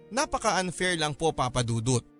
Napaka-unfair 0.09 0.95
lang 0.95 1.19
po 1.19 1.35
papadudot. 1.35 2.18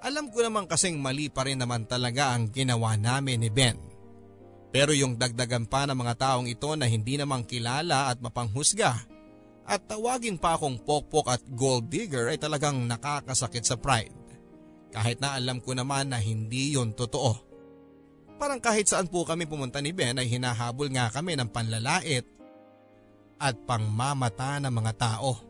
Alam 0.00 0.32
ko 0.32 0.40
naman 0.40 0.64
kasing 0.64 0.96
mali 0.96 1.28
pa 1.28 1.44
rin 1.44 1.60
naman 1.60 1.84
talaga 1.84 2.32
ang 2.32 2.48
ginawa 2.48 2.96
namin 2.96 3.44
ni 3.44 3.52
Ben. 3.52 3.76
Pero 4.70 4.94
yung 4.96 5.18
dagdagan 5.20 5.66
pa 5.66 5.84
ng 5.84 5.98
mga 5.98 6.14
taong 6.16 6.46
ito 6.48 6.72
na 6.78 6.86
hindi 6.88 7.18
namang 7.18 7.44
kilala 7.44 8.08
at 8.08 8.22
mapanghusga 8.22 8.96
at 9.66 9.80
tawagin 9.86 10.40
pa 10.40 10.56
akong 10.56 10.80
pokpok 10.82 11.26
at 11.30 11.42
gold 11.52 11.90
digger 11.90 12.32
ay 12.32 12.38
talagang 12.40 12.86
nakakasakit 12.88 13.66
sa 13.66 13.76
pride. 13.76 14.14
Kahit 14.90 15.22
na 15.22 15.38
alam 15.38 15.62
ko 15.62 15.76
naman 15.76 16.10
na 16.10 16.18
hindi 16.18 16.74
yon 16.74 16.96
totoo. 16.96 17.32
Parang 18.40 18.58
kahit 18.58 18.88
saan 18.88 19.06
po 19.06 19.22
kami 19.28 19.44
pumunta 19.44 19.78
ni 19.78 19.92
Ben 19.92 20.16
ay 20.16 20.26
hinahabol 20.26 20.88
nga 20.90 21.12
kami 21.12 21.36
ng 21.36 21.52
panlalait 21.52 22.24
at 23.36 23.54
pangmamata 23.68 24.58
ng 24.64 24.72
mga 24.72 24.92
tao. 24.96 25.49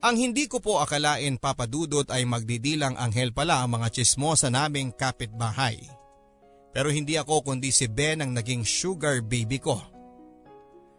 Ang 0.00 0.16
hindi 0.16 0.48
ko 0.48 0.64
po 0.64 0.80
akalain 0.80 1.36
papadudot 1.36 2.08
ay 2.08 2.24
magdidilang 2.24 2.96
anghel 2.96 3.36
pala 3.36 3.60
ang 3.60 3.76
mga 3.76 4.00
chismosa 4.00 4.48
naming 4.48 4.96
kapitbahay. 4.96 5.76
Pero 6.72 6.88
hindi 6.88 7.20
ako 7.20 7.44
kundi 7.44 7.68
si 7.68 7.84
Ben 7.84 8.24
ang 8.24 8.32
naging 8.32 8.64
sugar 8.64 9.20
baby 9.20 9.60
ko. 9.60 9.76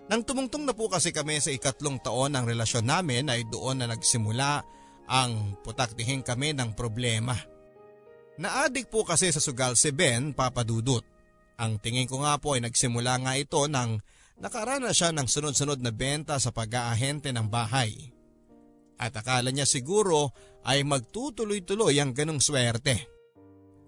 Nang 0.06 0.22
tumungtong 0.22 0.70
na 0.70 0.78
po 0.78 0.86
kasi 0.86 1.10
kami 1.10 1.42
sa 1.42 1.50
ikatlong 1.50 1.98
taon 1.98 2.38
ng 2.38 2.46
relasyon 2.46 2.86
namin 2.86 3.34
ay 3.34 3.42
doon 3.50 3.82
na 3.82 3.90
nagsimula 3.90 4.62
ang 5.10 5.58
putaktihin 5.66 6.22
kami 6.22 6.54
ng 6.54 6.78
problema. 6.78 7.34
Naadik 8.38 8.94
po 8.94 9.02
kasi 9.02 9.34
sa 9.34 9.42
sugal 9.42 9.74
si 9.74 9.90
Ben 9.90 10.30
papadudot. 10.30 11.02
Ang 11.58 11.82
tingin 11.82 12.06
ko 12.06 12.22
nga 12.22 12.38
po 12.38 12.54
ay 12.54 12.62
nagsimula 12.62 13.18
nga 13.18 13.34
ito 13.34 13.66
nang 13.66 13.98
nakarana 14.38 14.94
siya 14.94 15.10
ng 15.10 15.26
sunod-sunod 15.26 15.82
na 15.82 15.90
benta 15.90 16.38
sa 16.38 16.54
pag-aahente 16.54 17.34
ng 17.34 17.50
bahay 17.50 18.21
at 19.02 19.18
akala 19.18 19.50
niya 19.50 19.66
siguro 19.66 20.30
ay 20.62 20.86
magtutuloy-tuloy 20.86 21.98
ang 21.98 22.14
ganong 22.14 22.38
swerte. 22.38 23.10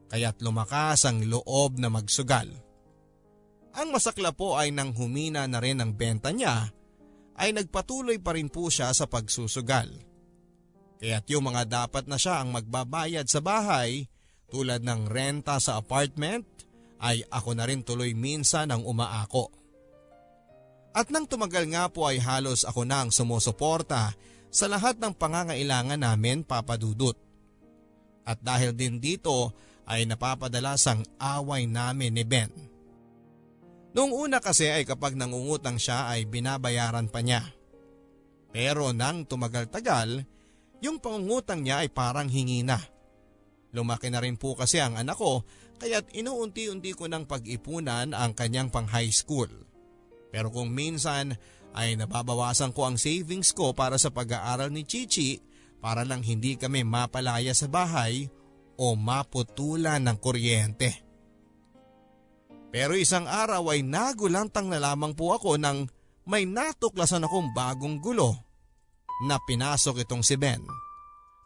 Kaya't 0.09 0.41
lumakas 0.41 1.05
ang 1.05 1.21
loob 1.29 1.77
na 1.77 1.93
magsugal. 1.93 2.49
Ang 3.77 3.93
masakla 3.93 4.33
po 4.33 4.57
ay 4.57 4.73
nang 4.73 4.93
humina 4.97 5.45
na 5.45 5.61
rin 5.61 5.81
ang 5.81 5.93
benta 5.93 6.33
niya 6.33 6.69
ay 7.37 7.53
nagpatuloy 7.53 8.17
pa 8.21 8.33
rin 8.33 8.49
po 8.49 8.69
siya 8.73 8.89
sa 8.93 9.05
pagsusugal. 9.05 9.89
Kaya't 10.97 11.25
yung 11.29 11.49
mga 11.49 11.69
dapat 11.69 12.09
na 12.09 12.17
siya 12.17 12.41
ang 12.41 12.53
magbabayad 12.53 13.25
sa 13.29 13.41
bahay 13.41 14.09
tulad 14.49 14.85
ng 14.85 15.09
renta 15.09 15.57
sa 15.57 15.81
apartment 15.81 16.45
ay 17.01 17.25
ako 17.29 17.57
na 17.57 17.65
rin 17.65 17.81
tuloy 17.81 18.13
minsan 18.13 18.69
ang 18.69 18.85
umaako. 18.85 19.49
At 20.93 21.09
nang 21.09 21.25
tumagal 21.25 21.73
nga 21.73 21.89
po 21.89 22.05
ay 22.05 22.21
halos 22.21 22.63
ako 22.69 22.85
na 22.85 23.01
ang 23.01 23.09
sumusuporta 23.09 24.13
sa 24.53 24.69
lahat 24.69 25.01
ng 25.01 25.17
pangangailangan 25.17 25.97
namin 25.97 26.45
papadudot. 26.45 27.17
At 28.21 28.37
dahil 28.39 28.77
din 28.77 29.01
dito 29.01 29.51
ay 29.89 30.05
napapadalas 30.05 30.85
ang 30.87 31.01
away 31.17 31.65
namin 31.65 32.13
ni 32.13 32.23
Ben. 32.23 32.53
Noong 33.97 34.13
una 34.13 34.37
kasi 34.37 34.69
ay 34.69 34.85
kapag 34.85 35.17
nangungutang 35.17 35.81
siya 35.81 36.07
ay 36.13 36.29
binabayaran 36.29 37.09
pa 37.09 37.25
niya. 37.25 37.43
Pero 38.53 38.93
nang 38.93 39.25
tumagal-tagal, 39.25 40.21
yung 40.85 41.01
pangungutang 41.01 41.65
niya 41.65 41.81
ay 41.81 41.89
parang 41.89 42.29
hingi 42.29 42.61
na. 42.61 42.77
Lumaki 43.73 44.13
na 44.13 44.21
rin 44.21 44.37
po 44.37 44.53
kasi 44.53 44.77
ang 44.77 44.93
anak 45.01 45.17
ko 45.17 45.41
kaya't 45.81 46.13
inuunti-unti 46.13 46.93
ko 46.93 47.09
ng 47.09 47.25
pag-ipunan 47.25 48.13
ang 48.13 48.37
kanyang 48.37 48.69
pang 48.69 48.85
high 48.85 49.09
school. 49.09 49.49
Pero 50.29 50.49
kung 50.49 50.73
minsan 50.73 51.37
ay 51.73 51.97
nababawasan 51.97 52.71
ko 52.71 52.85
ang 52.85 52.97
savings 53.01 53.51
ko 53.51 53.73
para 53.73 53.97
sa 53.97 54.13
pag-aaral 54.13 54.69
ni 54.69 54.85
Chichi 54.85 55.41
para 55.81 56.05
lang 56.07 56.21
hindi 56.23 56.55
kami 56.55 56.85
mapalaya 56.85 57.51
sa 57.51 57.67
bahay 57.67 58.29
o 58.77 58.95
maputulan 58.95 60.01
ng 60.05 60.17
kuryente. 60.21 61.03
Pero 62.73 62.97
isang 62.97 63.29
araw 63.29 63.69
ay 63.69 63.85
nagulantang 63.85 64.65
na 64.69 64.81
lamang 64.81 65.13
po 65.13 65.37
ako 65.37 65.61
nang 65.61 65.85
may 66.25 66.47
natuklasan 66.47 67.27
akong 67.27 67.53
bagong 67.53 68.01
gulo 68.01 68.33
na 69.29 69.37
pinasok 69.37 70.07
itong 70.07 70.25
si 70.25 70.39
Ben 70.39 70.63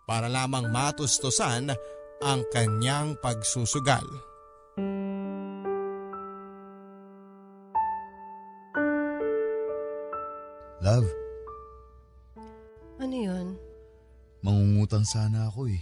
para 0.08 0.32
lamang 0.32 0.72
matustusan 0.72 1.74
ang 2.24 2.42
kanyang 2.48 3.20
pagsusugal. 3.20 4.27
Love, 10.78 11.10
Ano 12.98 13.14
yun? 13.14 13.48
mangungutang 14.42 15.06
sana 15.06 15.50
ako 15.50 15.70
eh. 15.70 15.82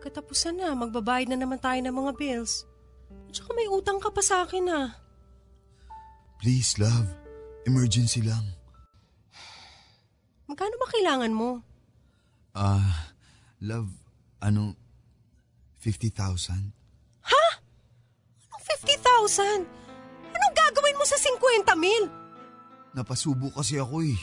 Katapusan 0.00 0.56
na, 0.56 0.72
magbabayad 0.72 1.32
na 1.32 1.38
naman 1.38 1.60
tayo 1.60 1.76
ng 1.80 1.92
mga 1.92 2.12
bills. 2.16 2.64
Tsaka 3.30 3.52
may 3.52 3.68
utang 3.68 4.00
ka 4.00 4.10
pa 4.10 4.20
sa 4.20 4.44
akin 4.44 4.64
ah. 4.68 4.88
Please, 6.40 6.76
love. 6.76 7.08
Emergency 7.64 8.20
lang. 8.20 8.44
Magkano 10.46 10.76
ba 10.78 10.86
kailangan 10.88 11.32
mo? 11.34 11.60
Ah, 12.52 13.12
love, 13.60 13.90
ano, 14.40 14.76
50,000? 15.80 16.72
Anong 18.46 18.64
50,000? 18.64 19.64
Anong 20.32 20.54
gagawin 20.54 20.98
mo 20.98 21.04
sa 21.04 21.18
50 21.18 21.64
mil? 21.76 22.04
Napasubo 22.96 23.52
kasi 23.52 23.76
ako 23.76 24.00
eh. 24.00 24.16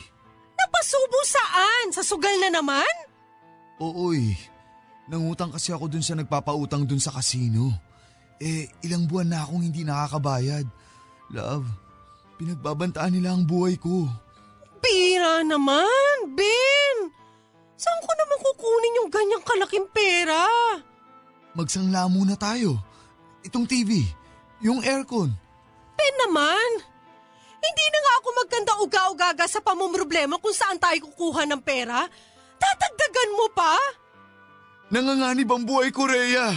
Napasubo 0.58 1.22
saan? 1.30 1.94
Sa 1.94 2.02
sugal 2.02 2.34
na 2.42 2.50
naman? 2.50 2.90
Oo 3.78 4.10
eh. 4.18 4.34
Nangutang 5.06 5.54
kasi 5.54 5.70
ako 5.70 5.86
dun 5.86 6.02
sa 6.02 6.18
nagpapautang 6.18 6.90
dun 6.90 6.98
sa 6.98 7.14
kasino. 7.14 7.70
Eh, 8.42 8.66
ilang 8.82 9.06
buwan 9.06 9.30
na 9.30 9.46
akong 9.46 9.62
hindi 9.62 9.86
nakakabayad. 9.86 10.66
Love, 11.30 11.70
pinagbabantaan 12.42 13.14
nila 13.14 13.38
ang 13.38 13.46
buhay 13.46 13.78
ko. 13.78 14.10
Pira 14.82 15.46
naman, 15.46 16.34
Ben! 16.34 17.14
Saan 17.78 18.02
ko 18.02 18.12
naman 18.18 18.38
kukunin 18.42 19.00
yung 19.06 19.10
ganyang 19.14 19.44
kalaking 19.46 19.88
pera? 19.94 20.50
Magsangla 21.54 22.10
muna 22.10 22.34
tayo. 22.34 22.82
Itong 23.46 23.70
TV, 23.70 24.02
yung 24.66 24.82
aircon. 24.82 25.30
Ben 25.94 26.16
naman! 26.26 26.93
Hindi 27.64 27.86
na 27.88 28.00
nga 28.04 28.14
ako 28.20 28.28
magkanda 28.36 28.74
uga-ugaga 28.84 29.46
sa 29.48 29.64
pamumroblema 29.64 30.36
kung 30.44 30.52
saan 30.52 30.76
tayo 30.76 31.08
kukuha 31.08 31.48
ng 31.48 31.62
pera. 31.64 32.04
Tatagdagan 32.60 33.32
mo 33.40 33.48
pa? 33.56 33.76
Nanganganib 34.92 35.48
ang 35.48 35.64
buhay 35.64 35.90
ko, 35.90 36.06
Rhea. 36.06 36.48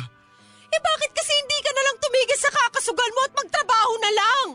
Eh 0.66 0.80
bakit 0.82 1.10
kasi 1.14 1.32
hindi 1.32 1.58
ka 1.62 1.70
na 1.72 1.82
lang 1.86 1.96
tumigil 2.02 2.38
sa 2.42 2.50
kakasugal 2.50 3.10
mo 3.14 3.20
at 3.22 3.32
magtrabaho 3.38 3.92
na 4.02 4.10
lang? 4.12 4.46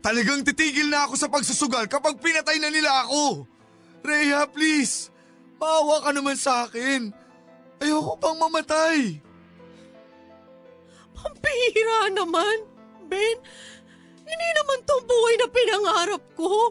Talagang 0.00 0.44
titigil 0.44 0.88
na 0.88 1.08
ako 1.08 1.14
sa 1.16 1.28
pagsusugal 1.28 1.84
kapag 1.88 2.20
pinatay 2.20 2.60
na 2.60 2.72
nila 2.72 3.04
ako. 3.04 3.44
Rhea, 4.04 4.48
please. 4.48 5.12
Maawa 5.60 6.00
ka 6.04 6.10
naman 6.12 6.36
sa 6.40 6.64
akin. 6.64 7.12
Ayoko 7.80 8.16
pang 8.16 8.36
mamatay. 8.36 9.20
Pampihira 11.12 12.08
naman, 12.16 12.64
Ben. 13.12 13.36
Hindi 14.30 14.48
naman 14.54 14.78
tong 14.86 15.04
buhay 15.04 15.34
na 15.36 15.46
pinangarap 15.50 16.22
ko. 16.38 16.70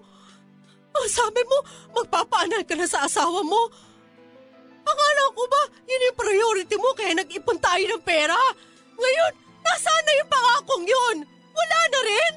Ang 0.96 1.08
sabi 1.12 1.42
mo, 1.44 1.58
magpapaanak 1.92 2.64
ka 2.64 2.76
na 2.80 2.88
sa 2.88 3.04
asawa 3.04 3.44
mo. 3.44 3.68
Akala 4.88 5.24
ko 5.36 5.44
ba, 5.46 5.62
yun 5.86 6.08
yung 6.10 6.18
priority 6.18 6.76
mo 6.80 6.90
kaya 6.96 7.14
nag-ipon 7.14 7.60
tayo 7.62 7.84
ng 7.84 8.04
pera? 8.04 8.40
Ngayon, 8.96 9.34
nasaan 9.62 10.04
na 10.08 10.14
yung 10.18 10.32
pangakong 10.32 10.86
yun? 10.88 11.18
Wala 11.54 11.80
na 11.92 12.00
rin? 12.08 12.34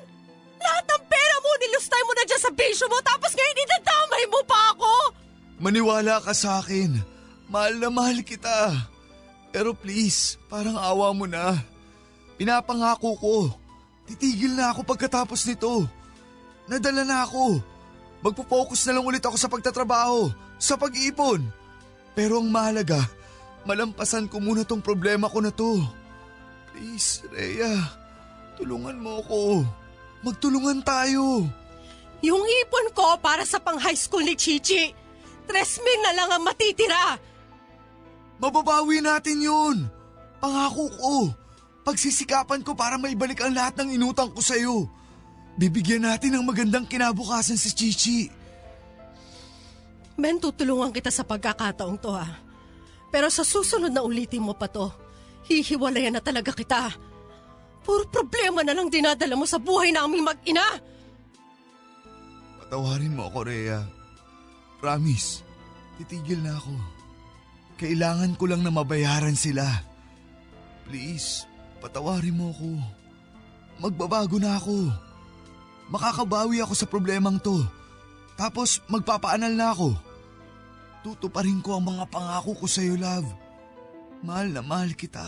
Lahat 0.63 0.85
ng 0.85 1.05
pera 1.09 1.37
mo, 1.41 1.51
nilustay 1.59 2.03
mo 2.05 2.13
na 2.13 2.25
dyan 2.29 2.43
sa 2.43 2.53
bisyo 2.53 2.87
mo 2.91 2.99
tapos 3.01 3.33
ngayon 3.33 3.65
idadamay 3.65 4.25
mo 4.29 4.41
pa 4.45 4.61
ako? 4.77 4.93
Maniwala 5.63 6.19
ka 6.21 6.35
sa 6.35 6.61
akin. 6.61 6.99
Mahal 7.49 7.79
na 7.79 7.89
mahal 7.89 8.21
kita. 8.27 8.75
Pero 9.53 9.77
please, 9.77 10.41
parang 10.49 10.77
awa 10.77 11.13
mo 11.13 11.29
na. 11.29 11.57
Pinapangako 12.37 13.11
ko. 13.21 13.35
Titigil 14.07 14.59
na 14.59 14.75
ako 14.75 14.83
pagkatapos 14.83 15.47
nito. 15.47 15.87
Nadala 16.67 17.03
na 17.07 17.27
ako. 17.27 17.59
Magpo-focus 18.23 18.87
na 18.87 18.99
lang 18.99 19.07
ulit 19.07 19.23
ako 19.23 19.35
sa 19.35 19.51
pagtatrabaho, 19.51 20.31
sa 20.59 20.79
pag-iipon. 20.79 21.43
Pero 22.15 22.39
ang 22.39 22.49
mahalaga, 22.51 23.03
malampasan 23.67 24.31
ko 24.31 24.39
muna 24.39 24.63
tong 24.63 24.83
problema 24.85 25.27
ko 25.27 25.43
na 25.43 25.51
to. 25.51 25.83
Please, 26.71 27.27
Rhea, 27.35 27.73
tulungan 28.55 29.03
mo 29.03 29.21
ako. 29.27 29.67
Magtulungan 30.23 30.87
tayo. 30.87 31.51
Yung 32.23 32.43
ipon 32.63 32.95
ko 32.95 33.19
para 33.19 33.43
sa 33.43 33.59
pang-high 33.59 33.99
school 33.99 34.23
ni 34.23 34.39
Chichi. 34.39 34.95
Tres 35.43 35.83
mil 35.83 36.01
na 36.07 36.15
lang 36.15 36.31
ang 36.31 36.43
matitira. 36.47 37.19
Mababawi 38.39 39.03
natin 39.03 39.43
yun. 39.43 39.77
Pangako 40.39 40.87
ko. 40.95 41.15
Pagsisikapan 41.83 42.63
ko 42.63 42.79
para 42.79 42.95
maibalik 42.95 43.43
ang 43.43 43.55
lahat 43.55 43.83
ng 43.83 43.99
inutang 43.99 44.31
ko 44.31 44.39
sa'yo. 44.39 44.87
Bibigyan 45.59 46.07
natin 46.07 46.39
ng 46.39 46.45
magandang 46.47 46.87
kinabukasan 46.87 47.59
si 47.59 47.71
Chichi. 47.75 48.21
Ben, 50.17 50.39
tutulungan 50.39 50.95
kita 50.95 51.11
sa 51.11 51.27
pagkakataong 51.27 51.99
to 51.99 52.15
ha. 52.15 52.29
Pero 53.13 53.29
sa 53.29 53.45
susunod 53.45 53.93
na 53.93 54.01
ulitin 54.01 54.41
mo 54.47 54.55
pa 54.57 54.71
to, 54.71 54.89
hihiwalayan 55.51 56.17
na 56.17 56.23
talaga 56.23 56.55
kita. 56.55 56.95
Puro 57.83 58.07
problema 58.07 58.63
na 58.63 58.73
lang 58.73 58.87
dinadala 58.87 59.35
mo 59.35 59.45
sa 59.45 59.59
buhay 59.59 59.91
na 59.91 60.07
aming 60.07 60.23
mag-ina. 60.23 60.65
Patawarin 62.63 63.13
mo 63.19 63.27
ako, 63.29 63.39
Rhea. 63.43 63.83
Promise, 64.79 65.43
titigil 65.99 66.41
na 66.41 66.57
ako. 66.57 66.73
Kailangan 67.77 68.39
ko 68.39 68.45
lang 68.47 68.63
na 68.63 68.71
mabayaran 68.71 69.35
sila. 69.35 69.67
Please, 70.87 71.45
patawarin 71.83 72.39
mo 72.39 72.55
ako. 72.55 72.71
Magbabago 73.83 74.39
na 74.39 74.55
ako. 74.55 74.95
Makakabawi 75.91 76.63
ako 76.63 76.75
sa 76.79 76.87
problemang 76.87 77.43
to. 77.43 77.67
Tapos 78.39 78.79
magpapaanal 78.87 79.51
na 79.51 79.75
ako. 79.75 79.99
Tutuparin 81.03 81.59
ko 81.59 81.77
ang 81.77 81.85
mga 81.91 82.07
pangako 82.07 82.55
ko 82.55 82.67
sa'yo, 82.71 82.95
love. 82.95 83.27
Mahal 84.23 84.55
na 84.55 84.63
mahal 84.63 84.95
kita. 84.95 85.27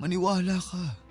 Maniwala 0.00 0.56
ka. 0.56 1.07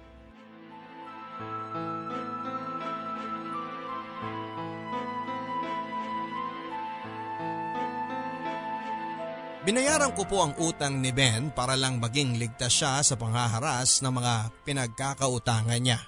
Binayaran 9.68 10.16
ko 10.16 10.24
po 10.24 10.48
ang 10.48 10.56
utang 10.64 11.04
ni 11.04 11.12
Ben 11.12 11.52
para 11.52 11.76
lang 11.76 12.00
maging 12.00 12.40
ligtas 12.40 12.72
siya 12.72 13.04
sa 13.04 13.20
panghaharas 13.20 14.00
ng 14.00 14.16
mga 14.16 14.34
pinagkakautangan 14.64 15.84
niya. 15.84 16.00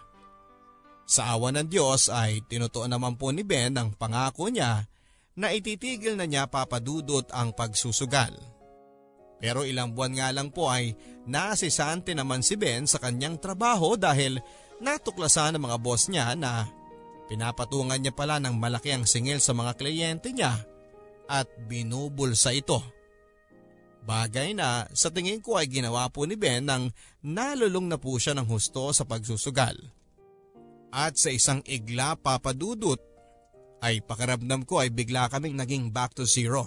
Sa 1.03 1.35
awa 1.35 1.51
ng 1.51 1.67
Diyos 1.67 2.07
ay 2.07 2.39
tinutuon 2.47 2.87
naman 2.87 3.19
po 3.19 3.35
ni 3.35 3.43
Ben 3.43 3.75
ang 3.75 3.91
pangako 3.91 4.47
niya 4.47 4.87
na 5.35 5.51
ititigil 5.51 6.15
na 6.15 6.23
niya 6.23 6.47
papadudot 6.47 7.27
ang 7.35 7.51
pagsusugal. 7.51 8.31
Pero 9.43 9.67
ilang 9.67 9.91
buwan 9.91 10.15
nga 10.15 10.31
lang 10.31 10.55
po 10.55 10.71
ay 10.71 10.95
naasisante 11.27 12.15
naman 12.15 12.39
si 12.39 12.55
Ben 12.55 12.87
sa 12.87 13.03
kanyang 13.03 13.43
trabaho 13.43 13.99
dahil 13.99 14.39
natuklasan 14.79 15.59
ng 15.59 15.67
mga 15.67 15.77
boss 15.83 16.07
niya 16.07 16.31
na 16.31 16.63
pinapatungan 17.27 17.99
niya 17.99 18.15
pala 18.15 18.39
ng 18.39 18.55
malaki 18.55 18.95
ang 18.95 19.03
singil 19.03 19.43
sa 19.43 19.51
mga 19.51 19.75
kliyente 19.75 20.31
niya 20.31 20.55
at 21.27 21.51
binubulsa 21.67 22.55
ito. 22.55 22.98
Bagay 24.09 24.57
na 24.57 24.89
sa 24.89 25.13
tingin 25.13 25.37
ko 25.37 25.61
ay 25.61 25.69
ginawa 25.69 26.09
po 26.09 26.25
ni 26.25 26.33
Ben 26.33 26.65
nang 26.65 26.89
nalulong 27.21 27.85
na 27.85 28.01
po 28.01 28.17
siya 28.17 28.33
ng 28.33 28.49
husto 28.49 28.89
sa 28.89 29.05
pagsusugal. 29.05 29.77
At 30.89 31.21
sa 31.21 31.29
isang 31.29 31.61
igla 31.69 32.17
papadudot 32.17 32.97
ay 33.85 34.01
pakiramdam 34.01 34.65
ko 34.65 34.81
ay 34.81 34.89
bigla 34.89 35.29
kaming 35.29 35.53
naging 35.53 35.93
back 35.93 36.17
to 36.17 36.25
zero. 36.25 36.65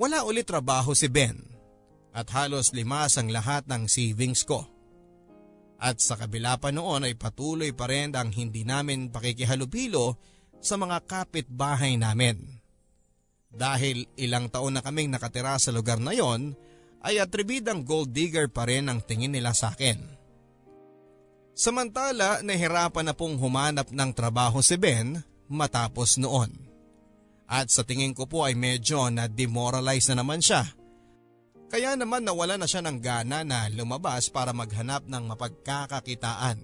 Wala 0.00 0.24
ulit 0.24 0.48
trabaho 0.48 0.96
si 0.96 1.12
Ben 1.12 1.36
at 2.16 2.32
halos 2.32 2.72
limas 2.72 3.20
ang 3.20 3.28
lahat 3.28 3.68
ng 3.68 3.84
savings 3.84 4.48
ko. 4.48 4.64
At 5.76 6.00
sa 6.00 6.16
kabila 6.16 6.56
pa 6.56 6.72
noon 6.72 7.04
ay 7.04 7.20
patuloy 7.20 7.76
pa 7.76 7.84
rin 7.84 8.16
ang 8.16 8.32
hindi 8.32 8.64
namin 8.64 9.12
pakikihalubilo 9.12 10.16
sa 10.58 10.80
mga 10.80 11.04
kapitbahay 11.04 12.00
namin. 12.00 12.57
Dahil 13.48 14.04
ilang 14.20 14.52
taon 14.52 14.76
na 14.76 14.84
kaming 14.84 15.08
nakatira 15.08 15.56
sa 15.56 15.72
lugar 15.72 15.96
na 15.98 16.12
yon, 16.12 16.52
ay 17.02 17.22
atribidang 17.22 17.86
gold 17.86 18.12
digger 18.12 18.50
pa 18.50 18.66
rin 18.68 18.90
ang 18.90 19.00
tingin 19.00 19.32
nila 19.32 19.54
sa 19.54 19.72
akin. 19.72 19.98
Samantala, 21.58 22.38
nahirapan 22.44 23.10
na 23.10 23.14
pong 23.16 23.34
humanap 23.34 23.90
ng 23.90 24.10
trabaho 24.14 24.62
si 24.62 24.78
Ben 24.78 25.18
matapos 25.50 26.20
noon. 26.20 26.54
At 27.48 27.72
sa 27.72 27.82
tingin 27.82 28.14
ko 28.14 28.28
po 28.28 28.44
ay 28.44 28.54
medyo 28.54 29.08
na-demoralize 29.08 30.12
na 30.12 30.22
naman 30.22 30.38
siya. 30.38 30.68
Kaya 31.68 31.96
naman 31.96 32.24
nawala 32.24 32.60
na 32.60 32.68
siya 32.68 32.84
ng 32.84 33.00
gana 33.00 33.42
na 33.42 33.66
lumabas 33.72 34.28
para 34.28 34.52
maghanap 34.52 35.08
ng 35.08 35.24
mapagkakakitaan 35.34 36.60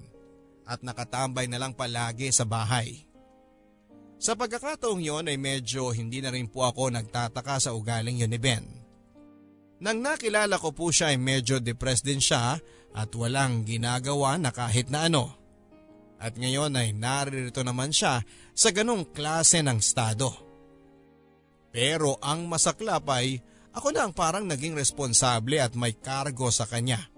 at 0.65 0.81
nakatambay 0.81 1.49
na 1.49 1.61
lang 1.61 1.73
palagi 1.77 2.33
sa 2.33 2.45
bahay. 2.49 3.05
Sa 4.25 4.33
pagkakataong 4.33 5.05
yon 5.05 5.29
ay 5.29 5.37
medyo 5.37 5.93
hindi 5.93 6.25
na 6.25 6.33
rin 6.33 6.49
po 6.49 6.65
ako 6.65 6.89
nagtataka 6.89 7.61
sa 7.61 7.77
ugaling 7.77 8.25
yun 8.25 8.33
ni 8.33 8.41
Ben. 8.41 8.65
Nang 9.85 10.01
nakilala 10.01 10.57
ko 10.57 10.73
po 10.73 10.89
siya 10.89 11.13
ay 11.13 11.21
medyo 11.21 11.61
depressed 11.61 12.09
din 12.09 12.25
siya 12.25 12.57
at 12.97 13.11
walang 13.13 13.69
ginagawa 13.69 14.41
na 14.41 14.49
kahit 14.49 14.89
na 14.89 15.13
ano. 15.13 15.29
At 16.17 16.41
ngayon 16.41 16.73
ay 16.73 16.97
naririto 16.97 17.61
naman 17.61 17.93
siya 17.93 18.25
sa 18.57 18.73
ganong 18.73 19.13
klase 19.13 19.61
ng 19.61 19.77
estado. 19.77 20.33
Pero 21.69 22.17
ang 22.25 22.49
masaklap 22.49 23.05
ay 23.13 23.45
ako 23.77 23.93
na 23.93 24.09
ang 24.09 24.17
parang 24.17 24.49
naging 24.49 24.73
responsable 24.73 25.61
at 25.61 25.77
may 25.77 25.93
kargo 26.01 26.49
sa 26.49 26.65
kanya. 26.65 27.13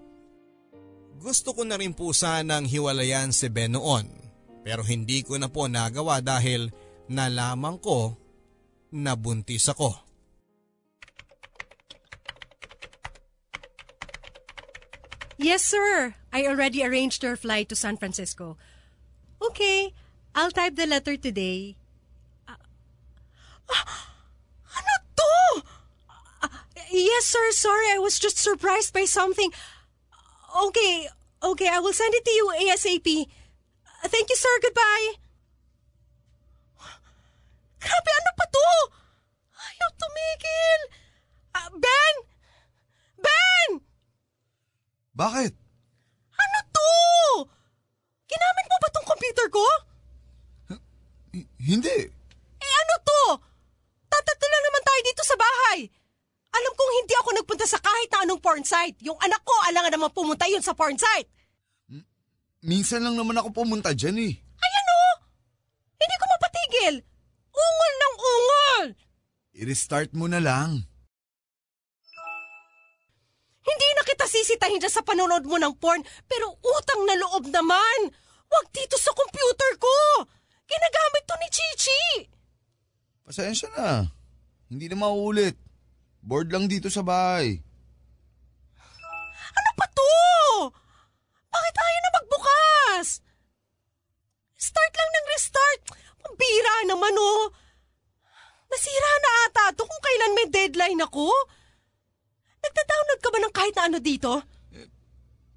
Gusto 1.23 1.55
ko 1.55 1.63
na 1.63 1.79
rin 1.79 1.95
po 1.95 2.11
sanang 2.11 2.67
hiwalayan 2.67 3.31
si 3.31 3.47
Ben 3.47 3.79
noon 3.79 4.27
pero 4.67 4.83
hindi 4.83 5.23
ko 5.23 5.39
na 5.39 5.47
po 5.47 5.71
nagawa 5.71 6.19
dahil 6.19 6.67
nalaman 7.07 7.79
ko 7.79 8.15
na 8.91 9.15
buntis 9.15 9.67
ako. 9.67 9.95
Yes, 15.37 15.61
sir. 15.61 16.15
I 16.33 16.49
already 16.49 16.83
arranged 16.83 17.21
your 17.21 17.37
flight 17.37 17.69
to 17.69 17.75
San 17.77 17.95
Francisco. 17.95 18.57
Okay, 19.37 19.93
I'll 20.33 20.49
type 20.49 20.75
the 20.75 20.89
letter 20.89 21.15
today. 21.15 21.77
Ah, 23.69 23.85
ano 24.73 24.93
to? 25.13 25.31
Ah, 26.41 26.65
yes, 26.89 27.25
sir. 27.29 27.53
Sorry, 27.53 27.93
I 27.93 28.01
was 28.01 28.17
just 28.17 28.41
surprised 28.41 28.97
by 28.97 29.05
something. 29.05 29.53
Okay, 30.57 31.05
okay, 31.43 31.69
I 31.69 31.79
will 31.85 31.93
send 31.93 32.17
it 32.17 32.25
to 32.25 32.33
you 32.33 32.45
ASAP. 32.65 33.29
Thank 34.09 34.29
you, 34.29 34.37
sir. 34.37 34.53
Goodbye. 34.61 35.26
Grabe, 37.77 38.09
ano 38.11 38.31
pa 38.33 38.45
to? 38.47 38.67
Ayaw 39.53 39.89
tumigil. 39.95 40.81
Ah, 41.53 41.69
ben! 41.73 42.15
Ben! 43.17 43.69
Bakit? 45.13 45.51
Ano 46.33 46.57
to? 46.69 46.89
Ginamit 48.25 48.65
mo 48.67 48.77
ba 48.77 48.89
tong 48.91 49.07
computer 49.07 49.47
ko? 49.49 49.65
H- 50.69 51.49
hindi. 51.57 51.97
Eh 52.57 52.73
ano 52.83 52.95
to? 53.01 53.21
Tatatlo 54.07 54.47
lang 54.47 54.63
naman 54.65 54.83
tayo 54.83 55.01
dito 55.03 55.23
sa 55.23 55.35
bahay. 55.35 55.79
Alam 56.47 56.73
kong 56.73 56.93
hindi 57.03 57.13
ako 57.13 57.29
nagpunta 57.33 57.65
sa 57.65 57.77
kahit 57.77 58.09
na 58.09 58.25
anong 58.25 58.41
porn 58.41 58.65
site. 58.65 58.97
Yung 59.05 59.17
anak 59.21 59.41
ko, 59.45 59.53
alangan 59.69 59.93
naman 59.93 60.09
pumunta 60.09 60.49
yun 60.49 60.63
sa 60.65 60.73
porn 60.73 60.97
site. 60.97 61.29
Minsan 62.65 63.05
lang 63.05 63.13
naman 63.13 63.37
ako 63.37 63.53
pumunta 63.53 63.93
dyan 63.93 64.17
eh. 64.17 64.33
Ay 64.33 64.71
ano? 64.81 64.95
Hindi 66.01 66.15
ko 66.17 66.25
mapatigil. 66.25 66.95
Ungol 67.57 67.93
ng 67.97 68.15
ungol. 68.21 68.83
I-restart 69.57 70.13
mo 70.13 70.29
na 70.29 70.37
lang. 70.37 70.85
Hindi 73.67 73.89
na 73.97 74.03
kita 74.05 74.29
sisitahin 74.29 74.79
dyan 74.79 74.93
sa 74.93 75.03
panonood 75.03 75.43
mo 75.43 75.57
ng 75.59 75.73
porn, 75.81 75.99
pero 76.29 76.55
utang 76.61 77.01
na 77.03 77.17
loob 77.19 77.49
naman. 77.49 78.13
Huwag 78.47 78.65
dito 78.71 78.95
sa 78.95 79.11
computer 79.11 79.71
ko. 79.75 79.97
Ginagamit 80.69 81.23
to 81.27 81.35
ni 81.35 81.47
Chichi. 81.51 82.05
Pasensya 83.27 83.67
na. 83.75 84.07
Hindi 84.71 84.87
na 84.87 84.95
mauulit. 85.03 85.59
Bored 86.23 86.51
lang 86.51 86.71
dito 86.71 86.87
sa 86.87 87.03
bahay. 87.03 87.59
Ano 89.51 89.69
pa 89.75 89.85
to? 89.91 90.13
Bakit 91.51 91.75
ayaw 91.75 91.99
na 91.99 92.11
magbukas? 92.19 93.07
Start 94.55 94.93
lang 94.95 95.09
ng 95.11 95.27
restart. 95.31 95.81
Pambira 96.37 96.75
naman 96.85 97.17
oh. 97.17 97.49
Nasira 98.69 99.11
na 99.25 99.31
ata 99.49 99.65
to 99.73 99.89
kung 99.89 100.03
kailan 100.05 100.37
may 100.37 100.47
deadline 100.53 101.01
ako. 101.01 101.25
Nagda-download 102.61 103.19
ka 103.25 103.29
ba 103.33 103.39
ng 103.41 103.53
kahit 103.55 103.73
na 103.73 103.83
ano 103.89 103.97
dito? 103.97 104.31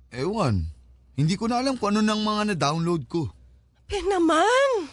Ewan. 0.09 0.65
Hindi 1.21 1.37
ko 1.37 1.53
na 1.53 1.61
alam 1.61 1.77
kung 1.77 1.93
ano 1.93 2.01
nang 2.01 2.25
mga 2.25 2.55
na-download 2.55 3.05
ko. 3.13 3.29
Ben 3.93 4.09
naman. 4.09 4.89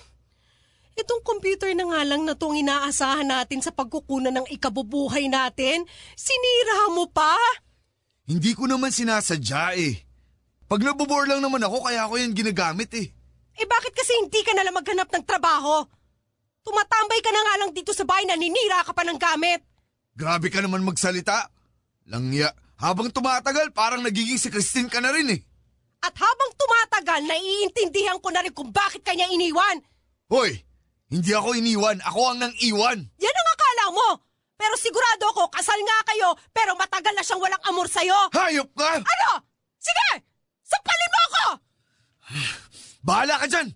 Itong 0.98 1.24
computer 1.24 1.72
na 1.72 1.88
nga 1.88 2.02
lang 2.04 2.28
na 2.28 2.36
itong 2.36 2.58
inaasahan 2.58 3.30
natin 3.30 3.64
sa 3.64 3.72
pagkukunan 3.72 4.34
ng 4.34 4.48
ikabubuhay 4.50 5.30
natin, 5.30 5.86
sinira 6.18 6.92
mo 6.92 7.08
pa? 7.08 7.38
Hindi 8.28 8.52
ko 8.58 8.68
naman 8.68 8.92
sinasadya 8.92 9.78
eh. 9.78 9.94
Pag 10.68 10.84
nabobore 10.84 11.32
lang 11.32 11.40
naman 11.40 11.64
ako 11.64 11.86
kaya 11.86 12.04
ako 12.04 12.20
yan 12.20 12.36
ginagamit 12.36 12.92
eh. 12.98 13.08
Eh 13.58 13.66
bakit 13.66 13.94
kasi 13.98 14.14
hindi 14.22 14.42
ka 14.46 14.54
nalang 14.54 14.78
maghanap 14.78 15.10
ng 15.10 15.26
trabaho? 15.26 15.82
Tumatambay 16.62 17.20
ka 17.26 17.32
na 17.34 17.42
nga 17.42 17.56
lang 17.64 17.72
dito 17.74 17.92
sa 17.96 18.06
bahay 18.06 18.28
na 18.30 18.38
ninira 18.38 18.86
ka 18.86 18.94
pa 18.94 19.02
ng 19.02 19.18
gamit. 19.18 19.66
Grabe 20.14 20.54
ka 20.54 20.62
naman 20.62 20.86
magsalita. 20.86 21.50
Langya, 22.08 22.54
habang 22.78 23.10
tumatagal 23.10 23.74
parang 23.74 24.06
nagiging 24.06 24.38
si 24.38 24.54
Christine 24.54 24.90
ka 24.92 25.02
na 25.02 25.10
rin 25.10 25.34
eh. 25.34 25.42
At 26.06 26.14
habang 26.14 26.52
tumatagal, 26.54 27.26
naiintindihan 27.26 28.22
ko 28.22 28.30
na 28.30 28.46
rin 28.46 28.54
kung 28.54 28.70
bakit 28.70 29.02
kanya 29.02 29.26
iniwan. 29.34 29.82
Hoy, 30.30 30.62
hindi 31.10 31.32
ako 31.34 31.58
iniwan, 31.58 31.98
ako 32.06 32.22
ang 32.30 32.38
nang 32.44 32.56
iwan. 32.62 33.00
Yan 33.18 33.36
ang 33.36 33.50
akala 33.56 33.86
mo. 33.96 34.08
Pero 34.58 34.74
sigurado 34.78 35.26
ako, 35.34 35.50
kasal 35.54 35.78
nga 35.78 36.00
kayo, 36.14 36.34
pero 36.54 36.74
matagal 36.78 37.14
na 37.14 37.24
siyang 37.26 37.42
walang 37.42 37.64
amor 37.70 37.88
sa'yo. 37.90 38.18
Hayop 38.34 38.70
ka! 38.74 39.02
Ano? 39.02 39.32
Sige! 39.78 40.26
Sampalin 40.66 41.14
mo 41.14 41.20
ako! 41.22 41.46
Bahala 43.06 43.42
ka 43.42 43.48
dyan! 43.50 43.70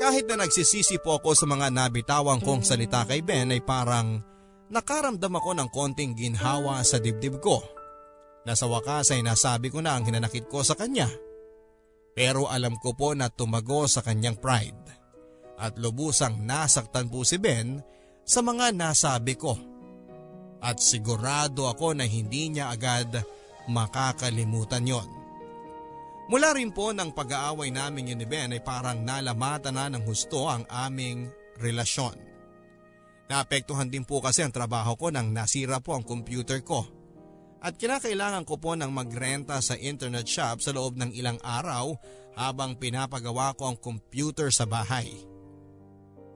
Kahit 0.00 0.24
na 0.32 0.42
nagsisisi 0.42 0.96
po 1.04 1.20
ako 1.20 1.36
sa 1.36 1.44
mga 1.44 1.68
nabitawang 1.68 2.40
kong 2.40 2.64
salita 2.64 3.04
kay 3.04 3.20
Ben 3.20 3.52
ay 3.52 3.60
parang 3.60 4.16
nakaramdam 4.72 5.36
ako 5.36 5.50
ng 5.60 5.68
konting 5.68 6.16
ginhawa 6.16 6.80
sa 6.80 6.96
dibdib 6.96 7.36
ko. 7.36 7.60
Na 8.48 8.56
sa 8.56 8.64
wakas 8.64 9.12
ay 9.12 9.20
nasabi 9.20 9.68
ko 9.68 9.84
na 9.84 10.00
ang 10.00 10.08
hinanakit 10.08 10.48
ko 10.48 10.64
sa 10.64 10.72
kanya. 10.72 11.06
Pero 12.16 12.48
alam 12.48 12.80
ko 12.80 12.96
po 12.96 13.12
na 13.12 13.28
tumago 13.28 13.84
sa 13.84 14.00
kanyang 14.00 14.40
pride. 14.40 14.88
At 15.60 15.76
lubusang 15.76 16.48
nasaktan 16.48 17.12
po 17.12 17.20
si 17.20 17.36
Ben 17.36 17.84
sa 18.24 18.40
mga 18.40 18.72
nasabi 18.72 19.36
ko. 19.36 19.69
At 20.60 20.78
sigurado 20.80 21.68
ako 21.68 21.96
na 21.96 22.04
hindi 22.04 22.52
niya 22.52 22.72
agad 22.72 23.16
makakalimutan 23.68 24.84
yon. 24.84 25.08
Mula 26.30 26.54
rin 26.54 26.70
po 26.70 26.94
ng 26.94 27.10
pag-aaway 27.10 27.74
namin 27.74 28.14
yun 28.14 28.20
ni 28.22 28.26
Ben 28.28 28.54
ay 28.54 28.62
parang 28.62 29.02
nalamatan 29.02 29.74
na 29.74 29.90
ng 29.90 30.06
husto 30.06 30.46
ang 30.46 30.62
aming 30.70 31.26
relasyon. 31.58 32.14
Naapektuhan 33.26 33.90
din 33.90 34.06
po 34.06 34.22
kasi 34.22 34.42
ang 34.46 34.54
trabaho 34.54 34.94
ko 34.94 35.10
nang 35.10 35.34
nasira 35.34 35.82
po 35.82 35.98
ang 35.98 36.06
computer 36.06 36.62
ko. 36.62 36.86
At 37.60 37.76
kinakailangan 37.76 38.46
ko 38.48 38.56
po 38.56 38.72
ng 38.78 38.88
magrenta 38.88 39.58
sa 39.60 39.76
internet 39.76 40.24
shop 40.24 40.64
sa 40.64 40.72
loob 40.72 40.96
ng 40.96 41.12
ilang 41.12 41.36
araw 41.42 41.92
habang 42.38 42.78
pinapagawa 42.78 43.52
ko 43.58 43.74
ang 43.74 43.78
computer 43.78 44.48
sa 44.54 44.64
bahay. 44.64 45.10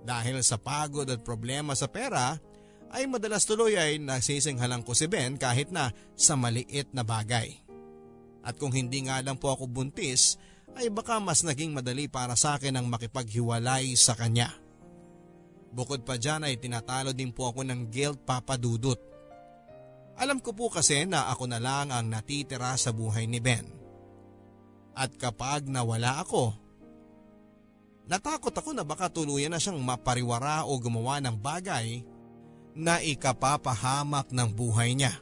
Dahil 0.05 0.45
sa 0.45 0.61
pagod 0.61 1.09
at 1.09 1.25
problema 1.25 1.73
sa 1.73 1.89
pera, 1.89 2.37
ay 2.95 3.11
madalas 3.11 3.43
tuloy 3.43 3.75
ay 3.75 3.99
nasisinghalang 3.99 4.87
ko 4.87 4.95
si 4.95 5.11
Ben 5.11 5.35
kahit 5.35 5.75
na 5.75 5.91
sa 6.15 6.39
maliit 6.39 6.95
na 6.95 7.03
bagay. 7.03 7.59
At 8.47 8.55
kung 8.55 8.71
hindi 8.71 9.11
nga 9.11 9.19
lang 9.19 9.35
po 9.35 9.51
ako 9.51 9.67
buntis, 9.67 10.39
ay 10.79 10.95
baka 10.95 11.19
mas 11.19 11.43
naging 11.43 11.75
madali 11.75 12.07
para 12.07 12.39
sa 12.39 12.55
akin 12.55 12.79
ang 12.79 12.87
makipaghiwalay 12.87 13.99
sa 13.99 14.15
kanya. 14.15 14.55
Bukod 15.75 16.07
pa 16.07 16.15
dyan 16.15 16.47
ay 16.47 16.55
tinatalo 16.55 17.11
din 17.11 17.35
po 17.35 17.51
ako 17.51 17.67
ng 17.67 17.91
guilt 17.91 18.23
papadudot. 18.23 18.99
Alam 20.15 20.39
ko 20.39 20.55
po 20.55 20.71
kasi 20.71 21.03
na 21.03 21.27
ako 21.35 21.51
na 21.51 21.59
lang 21.59 21.91
ang 21.91 22.07
natitira 22.07 22.79
sa 22.79 22.95
buhay 22.95 23.27
ni 23.27 23.43
Ben. 23.43 23.67
At 24.95 25.19
kapag 25.19 25.67
nawala 25.67 26.23
ako, 26.23 26.55
natakot 28.07 28.55
ako 28.55 28.71
na 28.71 28.87
baka 28.87 29.11
tuluyan 29.11 29.51
na 29.51 29.59
siyang 29.59 29.83
mapariwara 29.83 30.63
o 30.71 30.79
gumawa 30.79 31.19
ng 31.19 31.35
bagay 31.35 32.14
na 32.75 32.99
ikapapahamak 32.99 34.35
ng 34.35 34.49
buhay 34.51 34.99
niya. 34.99 35.15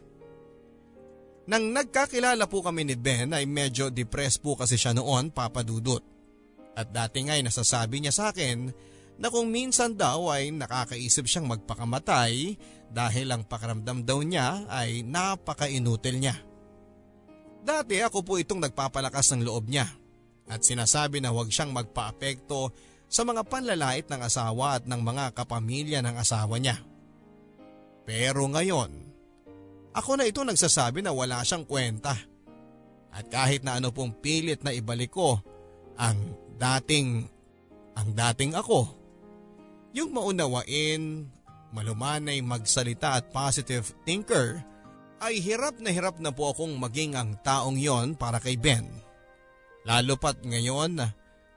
Nang 1.42 1.74
nagkakilala 1.74 2.46
po 2.46 2.62
kami 2.62 2.86
ni 2.86 2.96
Ben 2.96 3.34
ay 3.34 3.44
medyo 3.44 3.90
depressed 3.90 4.40
po 4.40 4.54
kasi 4.54 4.78
siya 4.78 4.94
noon 4.94 5.34
papadudot. 5.34 6.00
At 6.72 6.88
dati 6.88 7.26
nga 7.26 7.36
ay 7.36 7.44
nasasabi 7.44 8.00
niya 8.00 8.14
sa 8.14 8.24
akin 8.32 8.72
na 9.20 9.28
kung 9.28 9.52
minsan 9.52 9.92
daw 9.92 10.32
ay 10.32 10.54
nakakaisip 10.54 11.28
siyang 11.28 11.50
magpakamatay 11.50 12.56
dahil 12.88 13.26
ang 13.28 13.42
pakiramdam 13.44 14.06
daw 14.06 14.24
niya 14.24 14.64
ay 14.72 15.04
napakainutil 15.04 16.16
niya. 16.16 16.36
Dati 17.62 18.00
ako 18.02 18.24
po 18.24 18.40
itong 18.40 18.58
nagpapalakas 18.58 19.34
ng 19.34 19.44
loob 19.46 19.68
niya 19.68 19.86
at 20.48 20.64
sinasabi 20.64 21.22
na 21.22 21.30
huwag 21.30 21.52
siyang 21.52 21.70
magpaapekto 21.70 22.72
sa 23.06 23.22
mga 23.28 23.44
panlalait 23.46 24.08
ng 24.08 24.20
asawa 24.24 24.80
at 24.80 24.84
ng 24.88 24.98
mga 24.98 25.36
kapamilya 25.36 26.00
ng 26.00 26.16
asawa 26.16 26.56
niya. 26.56 26.80
Pero 28.02 28.46
ngayon, 28.50 28.90
ako 29.92 30.10
na 30.16 30.24
ito 30.24 30.40
nagsasabi 30.42 31.04
na 31.04 31.12
wala 31.12 31.44
siyang 31.44 31.68
kwenta. 31.68 32.16
At 33.12 33.28
kahit 33.28 33.60
na 33.60 33.76
ano 33.76 33.92
pong 33.92 34.16
pilit 34.24 34.64
na 34.64 34.72
ibalik 34.72 35.12
ko 35.12 35.36
ang 36.00 36.16
dating, 36.56 37.28
ang 37.92 38.08
dating 38.16 38.56
ako. 38.56 38.88
Yung 39.92 40.16
maunawain, 40.16 41.28
malumanay 41.76 42.40
magsalita 42.40 43.20
at 43.20 43.28
positive 43.28 43.84
thinker 44.08 44.64
ay 45.20 45.38
hirap 45.38 45.76
na 45.78 45.92
hirap 45.92 46.16
na 46.18 46.32
po 46.32 46.50
akong 46.50 46.72
maging 46.80 47.14
ang 47.14 47.36
taong 47.44 47.76
yon 47.76 48.16
para 48.16 48.40
kay 48.40 48.56
Ben. 48.56 48.88
Lalo 49.84 50.16
pat 50.16 50.40
ngayon 50.40 50.98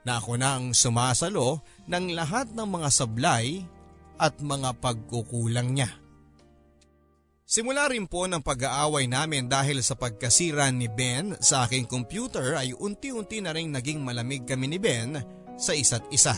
na 0.06 0.12
ako 0.20 0.38
na 0.38 0.60
ang 0.60 0.76
sumasalo 0.76 1.64
ng 1.90 2.14
lahat 2.14 2.52
ng 2.54 2.68
mga 2.68 2.90
sablay 2.94 3.64
at 4.20 4.38
mga 4.44 4.76
pagkukulang 4.78 5.74
niya. 5.74 6.05
Simula 7.46 7.86
rin 7.94 8.10
po 8.10 8.26
ng 8.26 8.42
pag-aaway 8.42 9.06
namin 9.06 9.46
dahil 9.46 9.78
sa 9.86 9.94
pagkasira 9.94 10.66
ni 10.74 10.90
Ben 10.90 11.38
sa 11.38 11.70
aking 11.70 11.86
computer 11.86 12.58
ay 12.58 12.74
unti-unti 12.74 13.38
na 13.38 13.54
rin 13.54 13.70
naging 13.70 14.02
malamig 14.02 14.50
kami 14.50 14.66
ni 14.66 14.82
Ben 14.82 15.22
sa 15.54 15.78
isa't 15.78 16.10
isa. 16.10 16.34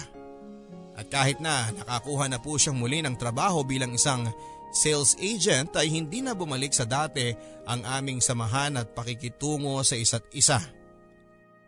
At 0.99 1.07
kahit 1.07 1.39
na 1.39 1.71
nakakuha 1.71 2.27
na 2.27 2.43
po 2.43 2.59
siyang 2.59 2.75
muli 2.75 2.99
ng 2.99 3.15
trabaho 3.15 3.63
bilang 3.63 3.95
isang 3.95 4.27
sales 4.75 5.15
agent 5.23 5.71
ay 5.79 5.87
hindi 5.87 6.19
na 6.19 6.35
bumalik 6.35 6.75
sa 6.75 6.83
dati 6.83 7.31
ang 7.63 7.87
aming 7.87 8.19
samahan 8.19 8.75
at 8.75 8.91
pakikitungo 8.91 9.79
sa 9.87 9.95
isa't 9.95 10.27
isa. 10.35 10.59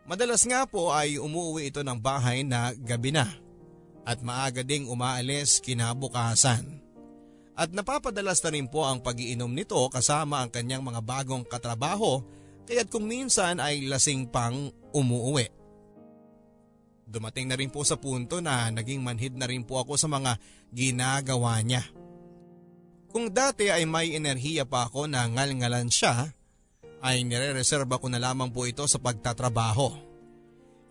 Madalas 0.03 0.43
nga 0.43 0.67
po 0.67 0.91
ay 0.91 1.15
umuwi 1.15 1.71
ito 1.71 1.79
ng 1.79 1.95
bahay 1.95 2.43
na 2.43 2.75
gabi 2.75 3.15
na 3.15 3.23
at 4.03 4.19
maaga 4.19 4.67
ding 4.67 4.83
umaalis 4.83 5.63
kinabukasan. 5.63 6.88
At 7.59 7.75
napapadalas 7.75 8.39
na 8.39 8.55
rin 8.55 8.71
po 8.71 8.87
ang 8.87 9.03
pagiinom 9.03 9.51
nito 9.51 9.75
kasama 9.91 10.39
ang 10.39 10.47
kanyang 10.47 10.79
mga 10.79 11.03
bagong 11.03 11.43
katrabaho 11.43 12.23
kaya't 12.63 12.87
kung 12.87 13.03
minsan 13.03 13.59
ay 13.59 13.83
lasing 13.83 14.31
pang 14.31 14.71
umuuwi. 14.95 15.51
Dumating 17.03 17.51
na 17.51 17.59
rin 17.59 17.67
po 17.67 17.83
sa 17.83 17.99
punto 17.99 18.39
na 18.39 18.71
naging 18.71 19.03
manhid 19.03 19.35
na 19.35 19.49
rin 19.49 19.67
po 19.67 19.81
ako 19.83 19.99
sa 19.99 20.07
mga 20.07 20.39
ginagawa 20.71 21.59
niya. 21.59 21.83
Kung 23.09 23.33
dati 23.33 23.73
ay 23.73 23.89
may 23.89 24.13
enerhiya 24.13 24.69
pa 24.69 24.85
ako 24.85 25.09
na 25.09 25.25
ngalngalan 25.25 25.89
siya, 25.89 26.29
ay 27.01 27.25
nire-reserva 27.25 27.97
ko 27.97 28.07
na 28.07 28.21
lamang 28.21 28.53
po 28.53 28.69
ito 28.69 28.85
sa 28.85 29.01
pagtatrabaho. 29.01 29.97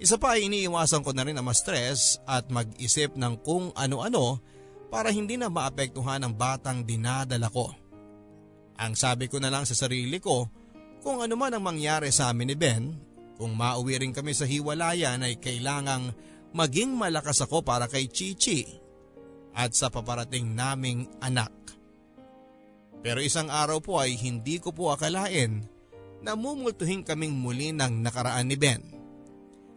Isa 0.03 0.19
pa 0.19 0.35
ay 0.35 0.51
iniiwasan 0.51 1.07
ko 1.07 1.14
na 1.14 1.23
rin 1.23 1.39
na 1.39 1.47
ma-stress 1.47 2.19
at 2.27 2.51
mag-isip 2.51 3.14
ng 3.14 3.39
kung 3.47 3.71
ano-ano 3.79 4.43
para 4.89 5.12
hindi 5.12 5.36
na 5.36 5.53
maapektuhan 5.53 6.24
ang 6.24 6.32
batang 6.32 6.84
dinadala 6.84 7.49
ko. 7.53 7.72
Ang 8.78 8.93
sabi 8.97 9.28
ko 9.28 9.36
na 9.41 9.53
lang 9.53 9.68
sa 9.68 9.76
sarili 9.76 10.16
ko, 10.20 10.49
kung 11.05 11.20
ano 11.22 11.34
man 11.36 11.55
ang 11.55 11.64
mangyari 11.64 12.09
sa 12.11 12.32
amin 12.32 12.53
ni 12.53 12.57
Ben, 12.57 12.84
kung 13.39 13.55
mauwi 13.55 14.03
rin 14.03 14.11
kami 14.11 14.34
sa 14.34 14.49
hiwalayan 14.49 15.22
ay 15.22 15.39
kailangang 15.39 16.11
maging 16.51 16.97
malakas 16.97 17.45
ako 17.45 17.62
para 17.62 17.86
kay 17.86 18.11
Chichi 18.11 18.66
at 19.55 19.74
sa 19.74 19.93
paparating 19.93 20.55
naming 20.55 21.07
anak. 21.22 21.55
Pero 22.99 23.22
isang 23.22 23.47
araw 23.47 23.78
po 23.78 24.03
ay 24.03 24.18
hindi 24.18 24.59
ko 24.59 24.74
po 24.74 24.91
akalain 24.91 25.62
na 26.18 26.34
mumultuhin 26.34 27.07
kaming 27.07 27.30
muli 27.30 27.70
ng 27.70 28.03
nakaraan 28.03 28.51
ni 28.51 28.59
Ben. 28.59 28.82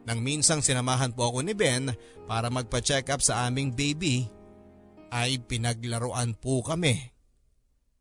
Nang 0.01 0.25
minsang 0.25 0.65
sinamahan 0.65 1.13
po 1.13 1.29
ako 1.29 1.45
ni 1.45 1.53
Ben 1.53 1.93
para 2.25 2.49
magpa-check 2.49 3.05
up 3.13 3.21
sa 3.21 3.45
aming 3.45 3.69
baby, 3.69 4.25
ay 5.11 5.43
pinaglaruan 5.43 6.31
po 6.39 6.63
kami 6.63 7.11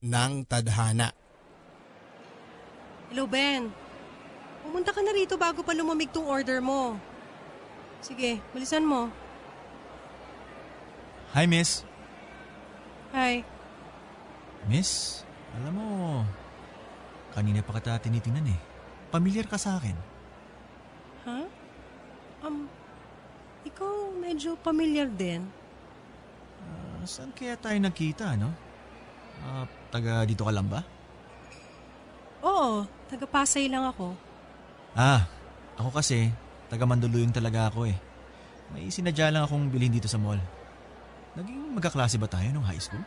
ng 0.06 0.46
tadhana. 0.46 1.10
Hello, 3.10 3.26
Ben. 3.26 3.74
Pumunta 4.62 4.94
ka 4.94 5.02
na 5.02 5.10
rito 5.10 5.34
bago 5.34 5.66
pa 5.66 5.74
lumamig 5.74 6.14
tong 6.14 6.30
order 6.30 6.62
mo. 6.62 6.94
Sige, 7.98 8.38
bilisan 8.54 8.86
mo. 8.86 9.10
Hi, 11.34 11.44
miss. 11.50 11.82
Hi. 13.10 13.42
Miss, 14.70 15.22
alam 15.58 15.74
mo, 15.74 15.88
kanina 17.34 17.58
pa 17.66 17.82
kita 17.82 17.98
tinitingnan 17.98 18.54
eh. 18.54 18.60
Pamilyar 19.10 19.50
ka 19.50 19.58
sa 19.58 19.82
akin. 19.82 19.98
Ha? 21.26 21.38
Um, 22.46 22.70
ikaw 23.66 24.14
medyo 24.14 24.54
familiar 24.62 25.10
din. 25.10 25.50
Ah, 27.00 27.08
saan 27.08 27.32
kaya 27.32 27.56
tayo 27.56 27.80
nagkita, 27.80 28.36
no? 28.36 28.52
Ah, 29.40 29.64
taga 29.88 30.20
dito 30.28 30.44
ka 30.44 30.52
lang 30.52 30.68
ba? 30.68 30.84
Oo, 32.44 32.84
Oo, 32.84 32.88
taga-Pasay 33.08 33.72
lang 33.72 33.88
ako. 33.88 34.12
Ah, 34.92 35.24
ako 35.80 35.96
kasi, 35.96 36.28
taga 36.68 36.84
Mandaluyong 36.84 37.32
talaga 37.32 37.72
ako 37.72 37.88
eh. 37.88 37.96
May 38.70 38.92
sinadya 38.92 39.32
lang 39.32 39.48
akong 39.48 39.72
bilhin 39.72 39.90
dito 39.90 40.06
sa 40.06 40.20
mall. 40.20 40.38
Naging 41.40 41.72
magkaklase 41.72 42.20
ba 42.20 42.28
tayo 42.28 42.52
nung 42.52 42.68
high 42.68 42.78
school? 42.78 43.00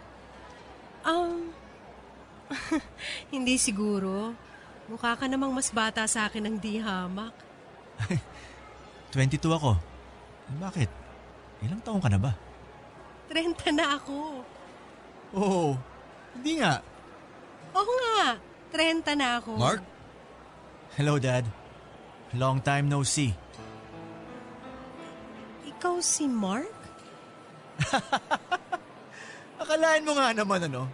Um, 1.05 1.53
hindi 3.35 3.61
siguro. 3.61 4.33
Mukha 4.89 5.15
ka 5.15 5.29
namang 5.29 5.53
mas 5.53 5.69
bata 5.69 6.03
sa 6.09 6.27
akin 6.27 6.49
ng 6.49 6.55
di 6.57 6.81
hamak. 6.81 7.31
22 9.13 9.37
ako. 9.53 9.77
Bakit? 10.59 10.89
Ilang 11.63 11.79
taong 11.85 12.01
ka 12.03 12.09
na 12.09 12.19
ba? 12.19 12.33
30 13.29 13.77
na 13.77 13.85
ako. 13.97 14.43
Oo, 15.33 15.77
hindi 16.37 16.61
nga. 16.61 16.79
Oo 17.73 17.91
nga, 18.01 18.37
30 18.69 19.19
na 19.19 19.27
ako. 19.41 19.51
Mark? 19.57 19.81
Hello, 20.93 21.17
Dad. 21.17 21.45
Long 22.33 22.61
time 22.61 22.89
no 22.89 23.01
see. 23.05 23.33
Ikaw 25.65 25.95
si 26.01 26.25
Mark? 26.29 26.73
Akalaan 29.61 30.05
mo 30.05 30.13
nga 30.17 30.33
naman 30.33 30.61
ano, 30.69 30.89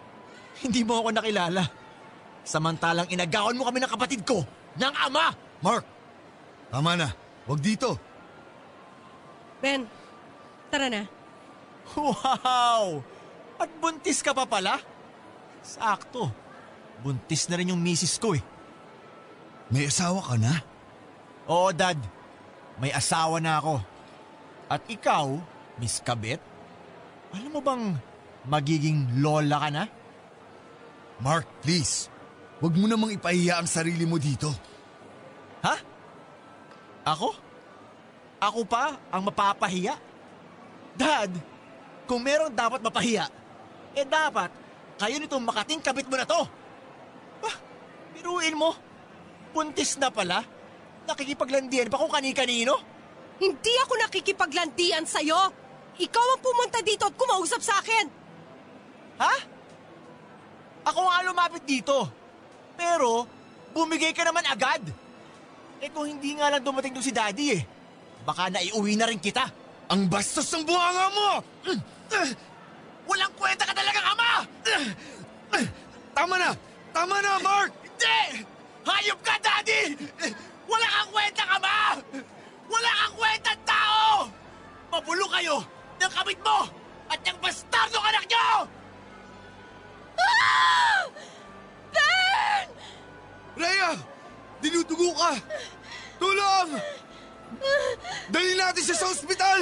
hindi 0.64 0.84
mo 0.84 1.04
ako 1.04 1.10
nakilala. 1.16 1.64
Samantalang 2.44 3.12
inagawan 3.12 3.56
mo 3.56 3.68
kami 3.68 3.84
ng 3.84 3.92
kapatid 3.92 4.22
ko, 4.24 4.44
ng 4.80 4.94
ama! 4.96 5.36
Mark! 5.60 5.84
Tama 6.70 6.96
na. 6.96 7.10
Huwag 7.50 7.60
dito. 7.60 7.98
Ben, 9.60 9.84
tara 10.72 10.88
na. 10.88 11.04
Wow! 11.98 13.02
At 13.60 13.70
buntis 13.82 14.22
ka 14.22 14.32
pa 14.32 14.46
pala? 14.46 14.80
Sakto. 15.66 16.32
Buntis 17.00 17.48
na 17.48 17.58
rin 17.60 17.72
yung 17.72 17.82
misis 17.82 18.20
ko 18.20 18.36
eh. 18.36 18.44
May 19.70 19.88
asawa 19.88 20.22
ka 20.24 20.36
na? 20.40 20.54
Oo, 21.50 21.70
Dad. 21.74 21.98
May 22.80 22.94
asawa 22.94 23.38
na 23.42 23.60
ako. 23.60 23.76
At 24.70 24.86
ikaw, 24.86 25.38
Miss 25.82 26.00
Kabit, 26.00 26.40
alam 27.34 27.52
mo 27.52 27.62
bang 27.62 27.98
magiging 28.46 29.22
lola 29.22 29.58
ka 29.62 29.70
na? 29.70 29.84
Mark, 31.20 31.46
please. 31.66 32.08
Huwag 32.64 32.76
mo 32.76 32.88
namang 32.88 33.16
ipahiya 33.16 33.60
ang 33.60 33.68
sarili 33.68 34.08
mo 34.08 34.16
dito. 34.16 34.52
Ha? 35.64 35.76
Ako? 37.08 37.30
Ako 38.40 38.62
pa 38.64 38.96
ang 39.12 39.28
mapapahiya? 39.28 40.00
Dad, 40.96 41.32
kung 42.10 42.26
meron 42.26 42.49
dapat 42.49 42.82
mapahiya, 42.82 43.30
eh 43.93 44.01
dapat 44.01 44.49
kayo 44.97 45.16
nitong 45.22 45.45
makating 45.45 45.78
kabit 45.78 46.10
mo 46.10 46.18
na 46.18 46.26
to. 46.26 46.41
Ah, 47.45 47.55
biruin 48.18 48.57
mo. 48.57 48.74
Puntis 49.53 49.95
na 50.01 50.10
pala. 50.10 50.41
Nakikipaglandian 51.05 51.88
pa 51.88 52.01
kung 52.01 52.10
kani-kanino. 52.10 52.76
Hindi 53.39 53.74
ako 53.86 53.93
nakikipaglandian 53.95 55.05
sa'yo! 55.07 55.39
Ikaw 55.95 56.26
ang 56.36 56.41
pumunta 56.43 56.84
dito 56.84 57.07
at 57.07 57.16
kumausap 57.16 57.62
sa 57.64 57.80
akin! 57.80 58.05
Ha? 59.24 59.36
Ako 60.91 60.99
nga 60.99 61.24
lumapit 61.24 61.64
dito. 61.64 62.10
Pero, 62.76 63.24
bumigay 63.72 64.12
ka 64.12 64.28
naman 64.28 64.43
agad. 64.43 64.84
Eh 65.80 65.88
kung 65.95 66.10
hindi 66.10 66.36
nga 66.36 66.51
lang 66.51 66.64
dumating 66.66 66.91
doon 66.91 67.05
si 67.05 67.16
Daddy 67.16 67.55
eh, 67.55 67.64
baka 68.28 68.51
naiuwi 68.51 68.99
na 68.99 69.07
rin 69.07 69.22
kita. 69.24 69.47
Ang 69.90 70.06
bastos 70.06 70.46
ng 70.54 70.70
bunganga 70.70 71.08
mo! 71.10 71.30
Walang 73.10 73.34
kwenta 73.34 73.66
ka 73.66 73.74
talagang 73.74 74.06
ama! 74.14 74.46
Tama 76.14 76.36
na! 76.38 76.54
Tama 76.94 77.18
na, 77.26 77.42
Mark! 77.42 77.74
Hindi! 77.82 78.46
Hayop 78.86 79.18
ka, 79.26 79.34
Daddy! 79.42 79.98
Wala 80.70 80.88
kang 80.94 81.10
kwenta 81.10 81.42
ka 81.42 81.58
ba? 81.58 81.80
Wala 82.70 82.92
kang 83.02 83.16
kwenta, 83.18 83.52
tao! 83.66 84.30
Mabulo 84.94 85.26
kayo 85.34 85.58
ng 85.98 86.12
kabit 86.14 86.38
mo 86.46 86.70
at 87.10 87.20
ng 87.26 87.40
bastardong 87.42 88.06
anak 88.14 88.24
niyo! 88.30 88.50
Rhea! 93.58 93.92
Dinudugo 94.62 95.18
ka! 95.18 95.34
Tulong! 96.22 96.78
Dali 98.30 98.54
natin 98.54 98.84
siya 98.86 98.97
sa 98.97 99.08
ospital! 99.10 99.62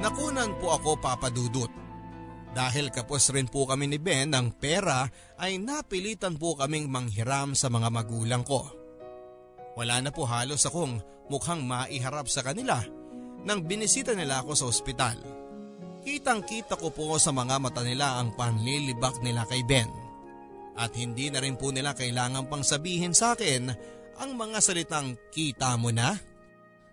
Nakunan 0.00 0.56
po 0.56 0.72
ako 0.72 0.96
papadudot. 0.96 1.68
Dahil 2.50 2.90
kapos 2.90 3.30
rin 3.30 3.46
po 3.46 3.68
kami 3.68 3.86
ni 3.86 4.00
Ben 4.00 4.32
ng 4.32 4.56
pera 4.56 5.06
ay 5.38 5.60
napilitan 5.60 6.34
po 6.34 6.56
kaming 6.56 6.90
manghiram 6.90 7.54
sa 7.54 7.70
mga 7.70 7.92
magulang 7.92 8.42
ko. 8.42 8.64
Wala 9.78 10.02
na 10.02 10.10
po 10.10 10.26
halos 10.26 10.66
akong 10.66 10.98
mukhang 11.30 11.62
maiharap 11.62 12.26
sa 12.26 12.42
kanila 12.42 12.82
nang 13.44 13.64
binisita 13.64 14.12
nila 14.12 14.44
ako 14.44 14.52
sa 14.56 14.68
ospital. 14.68 15.16
Kitang 16.00 16.44
kita 16.44 16.80
ko 16.80 16.88
po 16.92 17.16
sa 17.20 17.32
mga 17.32 17.60
mata 17.60 17.84
nila 17.84 18.20
ang 18.20 18.32
panlilibak 18.32 19.20
nila 19.20 19.44
kay 19.44 19.60
Ben. 19.64 19.88
At 20.80 20.96
hindi 20.96 21.28
na 21.28 21.44
rin 21.44 21.60
po 21.60 21.68
nila 21.68 21.92
kailangan 21.92 22.48
pang 22.48 22.64
sabihin 22.64 23.12
sa 23.12 23.36
akin 23.36 23.68
ang 24.16 24.30
mga 24.36 24.58
salitang 24.64 25.16
kita 25.28 25.76
mo 25.76 25.92
na. 25.92 26.16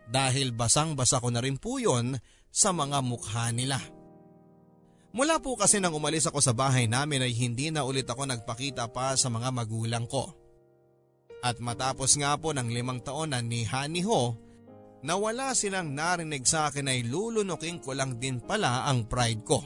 Dahil 0.08 0.56
basang-basa 0.56 1.20
ko 1.20 1.32
na 1.32 1.44
rin 1.44 1.60
po 1.60 1.80
yon 1.80 2.16
sa 2.52 2.72
mga 2.72 3.00
mukha 3.04 3.52
nila. 3.52 3.80
Mula 5.16 5.40
po 5.40 5.56
kasi 5.56 5.80
nang 5.80 5.96
umalis 5.96 6.28
ako 6.28 6.44
sa 6.44 6.52
bahay 6.52 6.88
namin 6.88 7.24
ay 7.24 7.32
hindi 7.32 7.72
na 7.72 7.88
ulit 7.88 8.08
ako 8.08 8.28
nagpakita 8.28 8.92
pa 8.92 9.16
sa 9.16 9.32
mga 9.32 9.50
magulang 9.56 10.04
ko. 10.08 10.36
At 11.42 11.62
matapos 11.64 12.18
nga 12.20 12.36
po 12.36 12.52
ng 12.52 12.70
limang 12.70 13.00
taon 13.04 13.32
na 13.32 13.40
ni 13.40 13.64
Hani 13.64 14.04
Ho, 14.04 14.36
na 15.06 15.14
wala 15.14 15.54
silang 15.54 15.94
narinig 15.94 16.46
sa 16.48 16.70
akin 16.70 16.90
ay 16.90 17.06
lulunukin 17.06 17.78
ko 17.78 17.94
lang 17.94 18.18
din 18.18 18.42
pala 18.42 18.90
ang 18.90 19.06
pride 19.06 19.44
ko. 19.46 19.60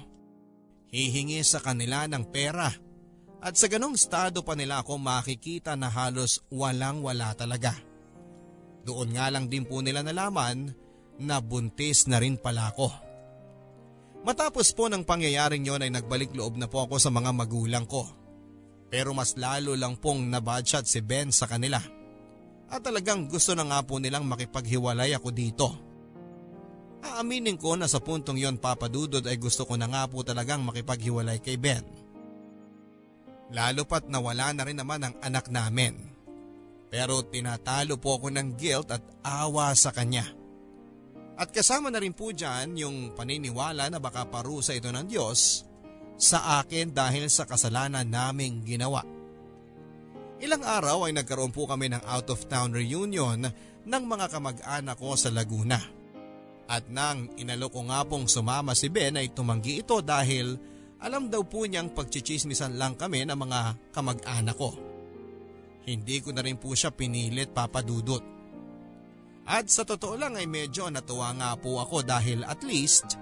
Hihingi 0.92 1.40
sa 1.48 1.64
kanila 1.64 2.04
ng 2.08 2.28
pera 2.28 2.68
at 3.42 3.54
sa 3.56 3.72
ganong 3.72 3.96
estado 3.96 4.44
pa 4.44 4.54
nila 4.54 4.84
ako 4.84 5.00
makikita 5.00 5.74
na 5.80 5.88
halos 5.88 6.44
walang 6.52 7.00
wala 7.00 7.32
talaga. 7.34 7.74
Doon 8.84 9.16
nga 9.16 9.32
lang 9.32 9.48
din 9.48 9.64
po 9.64 9.80
nila 9.80 10.04
nalaman 10.04 10.74
na 11.22 11.38
buntis 11.40 12.10
na 12.10 12.20
rin 12.20 12.36
pala 12.36 12.74
ako. 12.74 12.90
Matapos 14.22 14.74
po 14.78 14.86
ng 14.86 15.02
pangyayaring 15.02 15.66
yon 15.66 15.82
ay 15.82 15.90
nagbalik 15.90 16.30
loob 16.38 16.54
na 16.60 16.70
po 16.70 16.86
ako 16.86 17.02
sa 17.02 17.10
mga 17.10 17.34
magulang 17.34 17.90
ko. 17.90 18.06
Pero 18.92 19.16
mas 19.18 19.34
lalo 19.40 19.74
lang 19.74 19.98
pong 19.98 20.30
nabadshot 20.30 20.86
si 20.86 21.02
Ben 21.02 21.34
sa 21.34 21.50
kanila. 21.50 21.82
At 22.72 22.88
talagang 22.88 23.28
gusto 23.28 23.51
na 23.51 23.67
nga 23.67 23.84
po 23.84 23.99
nilang 23.99 24.24
makipaghiwalay 24.24 25.11
ako 25.11 25.30
dito. 25.36 25.67
Aaminin 27.03 27.59
ko 27.59 27.76
na 27.76 27.91
sa 27.91 27.99
puntong 27.99 28.39
yon 28.39 28.55
papadudod 28.55 29.26
ay 29.28 29.36
gusto 29.36 29.67
ko 29.67 29.76
na 29.76 29.91
nga 29.91 30.07
po 30.07 30.24
talagang 30.24 30.63
makipaghiwalay 30.63 31.43
kay 31.43 31.59
Ben. 31.59 31.84
Lalo 33.51 33.84
pat 33.84 34.07
nawala 34.07 34.55
na 34.55 34.63
rin 34.63 34.80
naman 34.80 35.03
ang 35.03 35.15
anak 35.19 35.51
namin. 35.51 35.99
Pero 36.88 37.19
tinatalo 37.28 37.99
po 37.99 38.15
ako 38.15 38.32
ng 38.32 38.55
guilt 38.55 38.88
at 38.95 39.03
awa 39.24 39.76
sa 39.76 39.91
kanya. 39.91 40.24
At 41.36 41.51
kasama 41.51 41.91
na 41.91 41.99
rin 41.99 42.15
po 42.15 42.32
dyan 42.32 42.80
yung 42.80 42.97
paniniwala 43.17 43.91
na 43.91 43.99
baka 43.99 44.24
parusa 44.30 44.72
ito 44.72 44.88
ng 44.88 45.07
Diyos 45.09 45.67
sa 46.15 46.61
akin 46.61 46.93
dahil 46.93 47.28
sa 47.28 47.49
kasalanan 47.49 48.05
naming 48.05 48.63
ginawa. 48.63 49.01
Ilang 50.42 50.66
araw 50.66 51.06
ay 51.06 51.14
nagkaroon 51.14 51.54
po 51.54 51.70
kami 51.70 51.94
ng 51.94 52.02
out 52.02 52.34
of 52.34 52.50
town 52.50 52.74
reunion 52.74 53.46
ng 53.86 54.04
mga 54.10 54.26
kamag-anak 54.34 54.98
ko 54.98 55.14
sa 55.14 55.30
Laguna. 55.30 55.78
At 56.66 56.89
nang 56.89 57.30
inalo 57.38 57.70
ko 57.70 57.86
nga 57.86 58.02
pong 58.02 58.26
sumama 58.26 58.74
si 58.74 58.89
Ben 58.89 59.22
ay 59.22 59.30
tumanggi 59.38 59.86
ito 59.86 60.02
dahil 60.02 60.58
alam 60.98 61.30
daw 61.30 61.46
po 61.46 61.70
niyang 61.70 61.94
pagchichismisan 61.94 62.74
lang 62.74 62.98
kami 62.98 63.22
ng 63.22 63.38
mga 63.38 63.94
kamag-anak 63.94 64.58
ko. 64.58 64.74
Hindi 65.86 66.18
ko 66.26 66.34
na 66.34 66.42
rin 66.42 66.58
po 66.58 66.74
siya 66.74 66.89
pinilit 66.89 67.54
papadudot. 67.54 68.26
At 69.46 69.70
sa 69.70 69.86
totoo 69.86 70.18
lang 70.18 70.42
ay 70.42 70.50
medyo 70.50 70.89
natuwa 70.89 71.38
nga 71.38 71.54
po 71.54 71.82
ako 71.86 72.02
dahil 72.02 72.46
at 72.50 72.66
least 72.66 73.18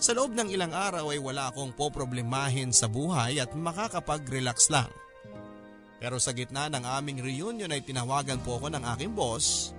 sa 0.00 0.16
loob 0.16 0.32
ng 0.32 0.48
ilang 0.48 0.72
araw 0.72 1.12
ay 1.12 1.20
wala 1.20 1.52
akong 1.52 1.76
poproblemahin 1.76 2.72
sa 2.72 2.88
buhay 2.88 3.44
at 3.44 3.52
makakapag-relax 3.52 4.72
lang. 4.72 4.88
Pero 6.02 6.18
sa 6.18 6.34
gitna 6.34 6.66
ng 6.66 6.82
aming 6.82 7.22
reunion 7.22 7.70
ay 7.70 7.78
tinawagan 7.78 8.42
po 8.42 8.58
ako 8.58 8.74
ng 8.74 8.82
aking 8.90 9.14
boss 9.14 9.70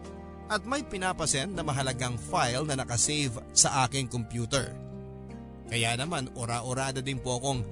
at 0.48 0.64
may 0.64 0.80
pinapasend 0.80 1.52
na 1.52 1.68
mahalagang 1.68 2.16
file 2.16 2.64
na 2.64 2.80
nakasave 2.80 3.44
sa 3.52 3.84
aking 3.84 4.08
computer. 4.08 4.72
Kaya 5.68 6.00
naman 6.00 6.32
ora-orada 6.40 7.04
din 7.04 7.20
po 7.20 7.44
akong 7.44 7.68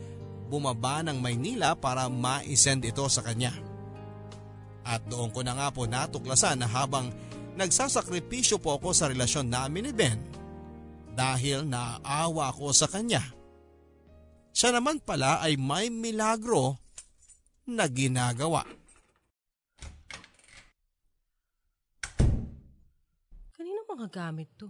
bumaba 0.51 0.99
ng 0.99 1.15
Maynila 1.23 1.79
para 1.79 2.11
ma-send 2.11 2.83
ito 2.83 3.07
sa 3.07 3.23
kanya. 3.23 3.55
At 4.83 5.07
doon 5.07 5.31
ko 5.31 5.47
na 5.47 5.55
nga 5.55 5.71
po 5.71 5.87
natuklasan 5.87 6.59
na 6.59 6.67
habang 6.67 7.07
nagsasakripisyo 7.55 8.59
po 8.59 8.75
ako 8.75 8.91
sa 8.91 9.07
relasyon 9.07 9.47
namin 9.47 9.87
ni 9.87 9.93
Ben 9.95 10.19
dahil 11.15 11.63
naaawa 11.63 12.51
ako 12.51 12.75
sa 12.75 12.91
kanya. 12.91 13.23
Siya 14.51 14.75
naman 14.75 14.99
pala 14.99 15.39
ay 15.39 15.55
may 15.55 15.87
milagro 15.87 16.75
na 17.71 17.87
ginagawa. 17.87 18.67
Kanino 23.55 23.87
mga 23.87 24.07
gamit 24.11 24.51
to? 24.59 24.67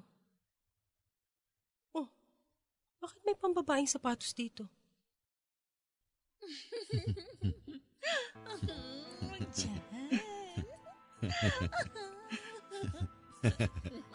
Oh, 1.98 2.06
bakit 3.02 3.22
may 3.26 3.34
pambabaeng 3.34 3.90
sapatos 3.90 4.38
dito? 4.38 4.70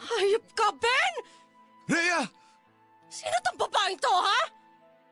Hayop 0.07 0.47
ka, 0.55 0.71
Ben! 0.79 1.15
Rhea! 1.91 2.23
Sino 3.07 3.37
tong 3.43 3.59
babaeng 3.59 3.99
to, 3.99 4.11
ha? 4.11 4.41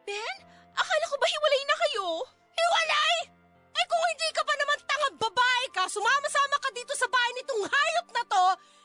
Ben, 0.07 0.37
akala 0.75 1.05
ko 1.11 1.16
ba 1.18 1.27
hiwalay 1.27 1.62
na 1.64 1.77
kayo? 1.87 2.07
Hiwalay! 2.55 3.34
Eh 3.75 3.85
kung 3.85 4.05
hindi 4.07 4.29
ka 4.31 4.43
pa 4.43 4.55
naman 4.55 4.79
tangang 4.87 5.16
babae 5.18 5.64
ka, 5.75 5.83
sumama-sama 5.91 6.57
ka 6.62 6.68
dito 6.70 6.93
sa 6.95 7.07
bahay 7.11 7.31
nitong 7.35 7.62
hayop 7.66 8.07
na 8.14 8.22
to, 8.25 8.45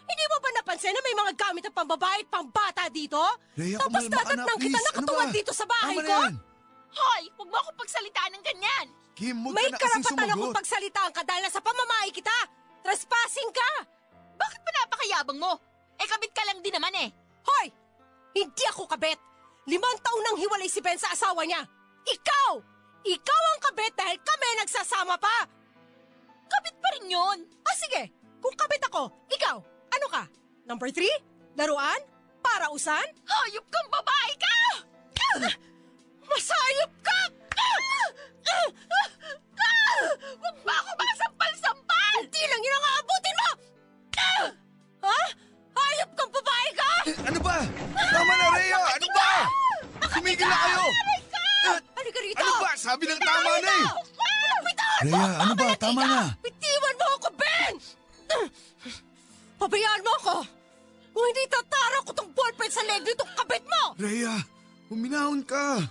hindi 0.10 0.26
mo 0.26 0.36
ba 0.42 0.50
napansin 0.58 0.90
na 0.90 1.02
may 1.06 1.16
mga 1.16 1.34
gamit 1.38 1.64
na 1.64 1.72
pambabae 1.72 2.20
at 2.26 2.30
pambata 2.34 2.84
dito? 2.90 3.22
Rhea, 3.54 3.78
Tapos 3.78 4.04
dadatnang 4.10 4.58
kita. 4.58 4.78
Ano 4.82 4.88
nakatuwad 4.90 5.30
ba? 5.30 5.36
dito 5.38 5.52
sa 5.54 5.66
bahay 5.70 5.96
Tama 6.02 6.10
ko? 6.10 6.18
yan. 6.18 6.34
Hoy, 6.90 7.24
huwag 7.38 7.50
mo 7.54 7.58
ako 7.62 7.70
pagsalitaan 7.78 8.32
ng 8.34 8.44
ganyan. 8.44 8.86
Kim, 9.14 9.36
huwag 9.46 9.54
May 9.54 9.70
ka 9.70 9.78
na 9.78 9.82
karapatan 9.86 10.30
akong 10.34 10.58
pagsalitaan 10.58 11.12
ka 11.14 11.22
dahil 11.22 11.42
nasa 11.46 11.62
pamamahay 11.62 12.10
kita! 12.10 12.38
Trespassing 12.82 13.52
ka! 13.54 13.72
Bakit 14.40 14.60
pa 14.66 14.70
napakayabang 14.74 15.38
mo? 15.38 15.54
Eh, 16.02 16.08
kabit 16.10 16.34
ka 16.34 16.42
lang 16.50 16.64
din 16.66 16.74
naman 16.74 16.96
eh. 16.98 17.10
Hoy! 17.46 17.68
Hindi 18.34 18.64
ako 18.74 18.90
kabet! 18.90 19.20
Limang 19.70 20.02
taon 20.02 20.24
nang 20.26 20.38
hiwalay 20.42 20.66
si 20.66 20.82
Ben 20.82 20.98
sa 20.98 21.14
asawa 21.14 21.46
niya! 21.46 21.62
Ikaw! 22.10 22.79
Ikaw 23.00 23.42
ang 23.56 23.60
kabet 23.64 23.94
dahil 23.96 24.18
kami 24.20 24.48
nagsasama 24.60 25.16
pa! 25.16 25.38
Kabit 26.50 26.76
pa 26.82 26.88
rin 26.98 27.08
yun. 27.08 27.38
Ah, 27.64 27.78
sige! 27.80 28.12
Kung 28.44 28.56
kabet 28.56 28.84
ako, 28.92 29.08
ikaw, 29.32 29.58
ano 29.92 30.08
ka? 30.12 30.24
Number 30.68 30.92
three? 30.92 31.12
Laruan? 31.56 32.00
Parausan? 32.44 33.08
Hayop 33.28 33.66
kang 33.72 33.90
babae 33.92 34.32
ka! 34.40 34.58
Masayop 36.28 36.94
ka! 37.04 37.20
Huwag 40.40 40.58
ba 40.64 40.74
ako 40.80 40.92
masampal-sampal? 41.00 42.16
Hindi 42.24 42.44
lang 42.48 42.62
yun 42.64 42.76
ang 42.76 42.88
aabutin 42.88 43.36
mo! 43.36 43.50
Ha? 45.04 45.22
Hayop 45.76 46.12
kang 46.16 46.32
babae 46.32 46.70
ka! 46.76 46.92
Ano 47.28 47.40
ba? 47.44 47.58
Tama 47.96 48.34
na, 48.36 48.46
Rhea! 48.56 48.82
Ano 48.96 49.08
ba? 49.16 49.30
Tumigil 50.16 50.48
na 50.48 50.58
kayo! 50.68 50.86
Halika 52.00 52.20
rito! 52.24 52.40
Ano 52.40 52.64
ba? 52.64 52.72
Sabi 52.80 53.04
ng 53.12 53.20
tama 53.20 53.52
na 53.60 53.74
eh! 53.76 53.88
Bitawan 53.92 54.08
mo! 54.16 54.88
Rhea, 55.04 55.28
ano 55.44 55.54
ba? 55.56 55.68
Tama 55.76 56.02
na! 56.08 56.22
Bitiwan 56.40 56.96
mo 56.96 57.08
ako, 57.20 57.30
Ben! 57.36 57.74
Pabayaan 59.60 60.04
mo 60.08 60.12
ako! 60.24 60.36
Kung 61.12 61.26
hindi 61.28 61.44
tatara 61.52 61.98
ko 62.08 62.12
tong 62.16 62.32
ballpen 62.32 62.72
sa 62.72 62.80
leg 62.88 63.04
nitong 63.04 63.32
kabit 63.36 63.64
mo! 63.68 63.84
Rhea, 64.00 64.32
huminahon 64.88 65.44
ka! 65.44 65.84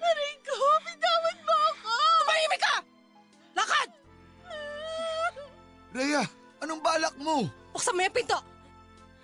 Aray 0.00 0.34
ko, 0.40 0.56
bitawan 0.88 1.38
mo 1.44 1.56
ako! 1.76 1.92
Tumahimik 2.24 2.60
ka! 2.64 2.76
Lakad! 3.52 3.88
Rhea, 5.92 6.22
anong 6.64 6.80
balak 6.80 7.14
mo? 7.20 7.44
Buksan 7.76 7.92
mo 7.92 8.00
yung 8.00 8.16
pinto! 8.16 8.38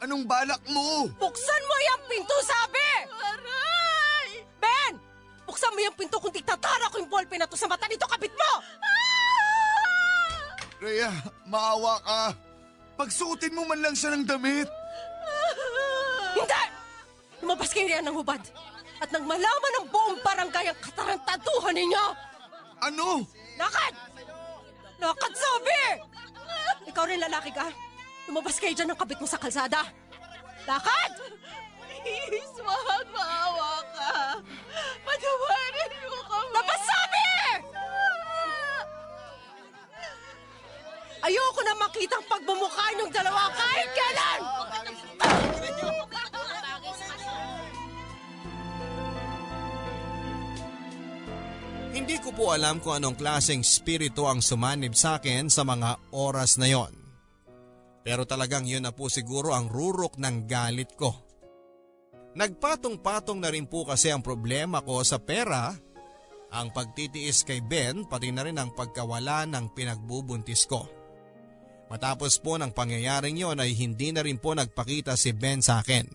Anong 0.05 0.25
balak 0.29 0.61
mo? 0.68 1.09
Buksan 1.16 1.62
mo 1.64 1.77
yung 1.81 2.03
pinto, 2.12 2.37
sabi! 2.45 3.00
Mo 5.81 5.89
yung 5.89 5.97
pinto 5.97 6.20
kung 6.20 6.28
tatara 6.28 6.93
ko 6.93 7.01
yung 7.01 7.09
ballpen 7.09 7.41
na 7.41 7.49
to 7.49 7.57
sa 7.57 7.64
mata 7.64 7.89
nito 7.89 8.05
kabit 8.05 8.37
mo! 8.37 8.53
Rhea, 10.76 11.09
maawa 11.49 11.97
ka. 12.05 12.37
Pagsuotin 13.01 13.57
mo 13.57 13.64
man 13.64 13.81
lang 13.81 13.97
siya 13.97 14.12
ng 14.12 14.28
damit. 14.28 14.68
Hindi! 16.37 16.62
Lumabas 17.41 17.72
kayo 17.72 17.89
riyan 17.89 18.12
ng 18.12 18.12
hubad. 18.12 18.45
At 19.01 19.09
nang 19.09 19.24
malaman 19.24 19.72
ng 19.81 19.87
buong 19.89 20.20
barangay 20.20 20.68
ang 20.68 20.81
katarantaduhan 20.85 21.72
ninyo, 21.72 22.05
Ano? 22.85 23.24
lakad! 23.57 23.97
Lakad, 25.01 25.33
sabi! 25.33 25.81
Ikaw 26.93 27.05
rin 27.09 27.24
lalaki 27.24 27.57
ka. 27.57 27.72
Lumabas 28.28 28.61
kayo 28.61 28.76
dyan 28.76 28.93
ng 28.93 29.01
kabit 29.01 29.16
mo 29.16 29.24
sa 29.24 29.41
kalsada. 29.41 29.89
Lakad! 30.68 31.12
Please, 32.01 32.57
wag 32.65 33.07
maawa 33.13 33.85
ka. 33.93 34.13
Patawarin 35.05 35.93
mo 36.09 36.21
kami. 36.25 36.51
Labas, 36.57 36.81
sabi! 36.89 37.29
Ayoko 41.21 41.61
na 41.61 41.75
makitang 41.77 42.25
pagmumukha 42.25 42.87
niyong 42.97 43.13
dalawa 43.13 43.53
kahit 43.53 43.91
kailan! 43.93 44.41
Hindi 51.91 52.17
ko 52.23 52.33
po 52.33 52.57
alam 52.57 52.81
kung 52.81 52.97
anong 52.97 53.19
klaseng 53.21 53.61
spirito 53.61 54.25
ang 54.25 54.41
sumanib 54.41 54.97
sa 54.97 55.21
akin 55.21 55.53
sa 55.53 55.69
mga 55.69 56.15
oras 56.17 56.57
na 56.57 56.71
yon. 56.71 56.97
Pero 58.01 58.25
talagang 58.25 58.65
yun 58.65 58.89
na 58.89 58.95
po 58.97 59.13
siguro 59.13 59.53
ang 59.53 59.69
rurok 59.69 60.17
ng 60.17 60.49
galit 60.49 60.97
ko. 60.97 61.30
Nagpatong-patong 62.31 63.43
na 63.43 63.51
rin 63.51 63.66
po 63.66 63.83
kasi 63.83 64.14
ang 64.14 64.22
problema 64.22 64.78
ko 64.87 65.03
sa 65.03 65.18
pera, 65.18 65.74
ang 66.51 66.70
pagtitiis 66.70 67.43
kay 67.43 67.59
Ben 67.62 68.07
pati 68.07 68.31
na 68.31 68.47
rin 68.47 68.59
ang 68.59 68.70
pagkawala 68.74 69.47
ng 69.51 69.74
pinagbubuntis 69.74 70.66
ko. 70.66 70.87
Matapos 71.91 72.39
po 72.39 72.55
ng 72.55 72.70
pangyayaring 72.70 73.35
yon 73.35 73.59
ay 73.59 73.74
hindi 73.74 74.14
na 74.14 74.22
rin 74.22 74.39
po 74.39 74.55
nagpakita 74.55 75.18
si 75.18 75.35
Ben 75.35 75.59
sa 75.59 75.83
akin. 75.83 76.07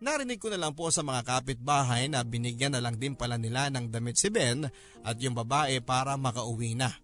Narinig 0.00 0.38
ko 0.38 0.48
na 0.48 0.56
lang 0.56 0.72
po 0.78 0.88
sa 0.94 1.02
mga 1.02 1.26
kapitbahay 1.26 2.06
na 2.06 2.22
binigyan 2.22 2.72
na 2.72 2.80
lang 2.80 2.94
din 2.96 3.18
pala 3.18 3.34
nila 3.34 3.68
ng 3.68 3.90
damit 3.90 4.14
si 4.14 4.30
Ben 4.30 4.64
at 5.02 5.16
yung 5.18 5.34
babae 5.34 5.82
para 5.82 6.14
makauwi 6.14 6.78
na. 6.78 6.94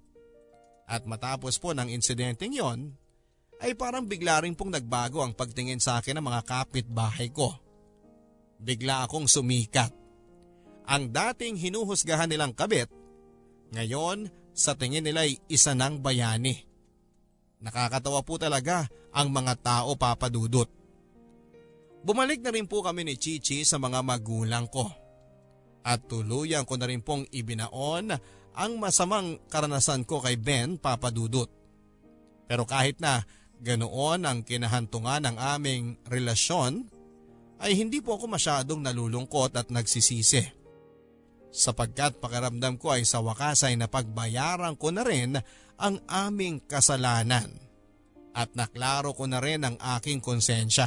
At 0.86 1.02
matapos 1.10 1.58
po 1.58 1.74
ng 1.74 1.90
insidenteng 1.90 2.54
yon, 2.54 2.94
ay 3.58 3.74
parang 3.74 4.06
bigla 4.06 4.46
rin 4.46 4.54
pong 4.54 4.70
nagbago 4.70 5.20
ang 5.20 5.34
pagtingin 5.34 5.82
sa 5.82 5.98
akin 5.98 6.22
ng 6.22 6.24
mga 6.24 6.40
kapitbahay 6.46 7.34
ko. 7.34 7.65
Bigla 8.56 9.04
akong 9.04 9.28
sumikat. 9.28 9.92
Ang 10.86 11.10
dating 11.10 11.58
hinuhusgahan 11.58 12.30
nilang 12.30 12.54
kabit, 12.54 12.88
ngayon 13.74 14.30
sa 14.56 14.78
tingin 14.78 15.04
nila 15.04 15.26
ay 15.26 15.36
isa 15.50 15.74
ng 15.74 16.00
bayani. 16.00 16.62
Nakakatawa 17.60 18.22
po 18.22 18.38
talaga 18.38 18.86
ang 19.12 19.28
mga 19.32 19.54
tao 19.60 19.98
papadudot. 19.98 20.70
Bumalik 22.06 22.38
na 22.38 22.54
rin 22.54 22.70
po 22.70 22.86
kami 22.86 23.02
ni 23.02 23.18
Chichi 23.18 23.66
sa 23.66 23.82
mga 23.82 23.98
magulang 24.06 24.70
ko. 24.70 24.86
At 25.82 26.06
tuluyan 26.06 26.62
ko 26.62 26.78
na 26.78 26.86
rin 26.86 27.02
pong 27.02 27.26
ibinaon 27.34 28.14
ang 28.56 28.72
masamang 28.78 29.42
karanasan 29.50 30.06
ko 30.06 30.22
kay 30.22 30.38
Ben 30.38 30.78
Papadudot. 30.78 31.50
Pero 32.46 32.62
kahit 32.62 33.02
na 33.02 33.26
ganoon 33.58 34.22
ang 34.22 34.46
kinahantungan 34.46 35.26
ng 35.26 35.36
aming 35.36 35.98
relasyon, 36.06 36.86
ay 37.60 37.72
hindi 37.72 38.04
po 38.04 38.16
ako 38.20 38.28
masyadong 38.28 38.80
nalulungkot 38.84 39.56
at 39.56 39.72
nagsisisi. 39.72 40.44
Sapagkat 41.48 42.20
pakiramdam 42.20 42.76
ko 42.76 42.92
ay 42.92 43.08
sa 43.08 43.24
wakas 43.24 43.64
ay 43.64 43.80
napagbayaran 43.80 44.76
ko 44.76 44.92
na 44.92 45.02
rin 45.06 45.40
ang 45.80 45.96
aming 46.04 46.60
kasalanan 46.60 47.48
at 48.36 48.52
naklaro 48.52 49.16
ko 49.16 49.24
na 49.24 49.40
rin 49.40 49.64
ang 49.64 49.76
aking 49.96 50.20
konsensya. 50.20 50.84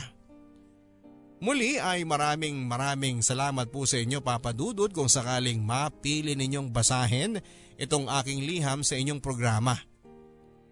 Muli 1.40 1.80
ay 1.80 2.04
maraming 2.04 2.68
maraming 2.68 3.24
salamat 3.24 3.72
po 3.72 3.88
sa 3.88 3.96
inyo 3.96 4.20
Papa 4.20 4.52
Dudut 4.52 4.92
kung 4.92 5.08
sakaling 5.08 5.64
mapili 5.64 6.36
ninyong 6.36 6.70
basahin 6.70 7.40
itong 7.80 8.12
aking 8.22 8.44
liham 8.44 8.84
sa 8.84 9.00
inyong 9.00 9.24
programa. 9.24 9.80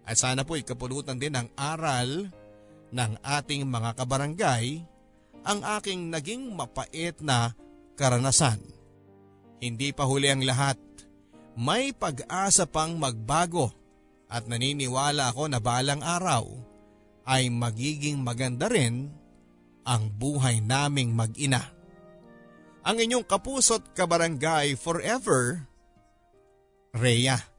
At 0.04 0.20
sana 0.20 0.44
po 0.44 0.60
ikapulutan 0.60 1.16
din 1.16 1.34
ng 1.34 1.48
aral 1.56 2.28
ng 2.92 3.12
ating 3.24 3.64
mga 3.64 3.96
kabarangay 3.96 4.84
ang 5.48 5.64
aking 5.80 6.12
naging 6.12 6.52
mapait 6.52 7.16
na 7.24 7.56
karanasan. 7.96 8.60
Hindi 9.64 9.96
pa 9.96 10.04
huli 10.04 10.28
ang 10.28 10.44
lahat. 10.44 10.76
May 11.56 11.96
pag-asa 11.96 12.68
pang 12.68 13.00
magbago 13.00 13.72
at 14.28 14.44
naniniwala 14.44 15.32
ako 15.32 15.48
na 15.48 15.58
balang 15.58 16.04
araw 16.04 16.44
ay 17.24 17.48
magiging 17.48 18.20
maganda 18.20 18.68
rin 18.68 19.08
ang 19.88 20.12
buhay 20.12 20.60
naming 20.60 21.16
mag-ina. 21.16 21.64
Ang 22.84 23.00
inyong 23.08 23.24
kapusot 23.24 23.96
kabarangay 23.96 24.76
forever, 24.76 25.64
Rhea. 26.92 27.57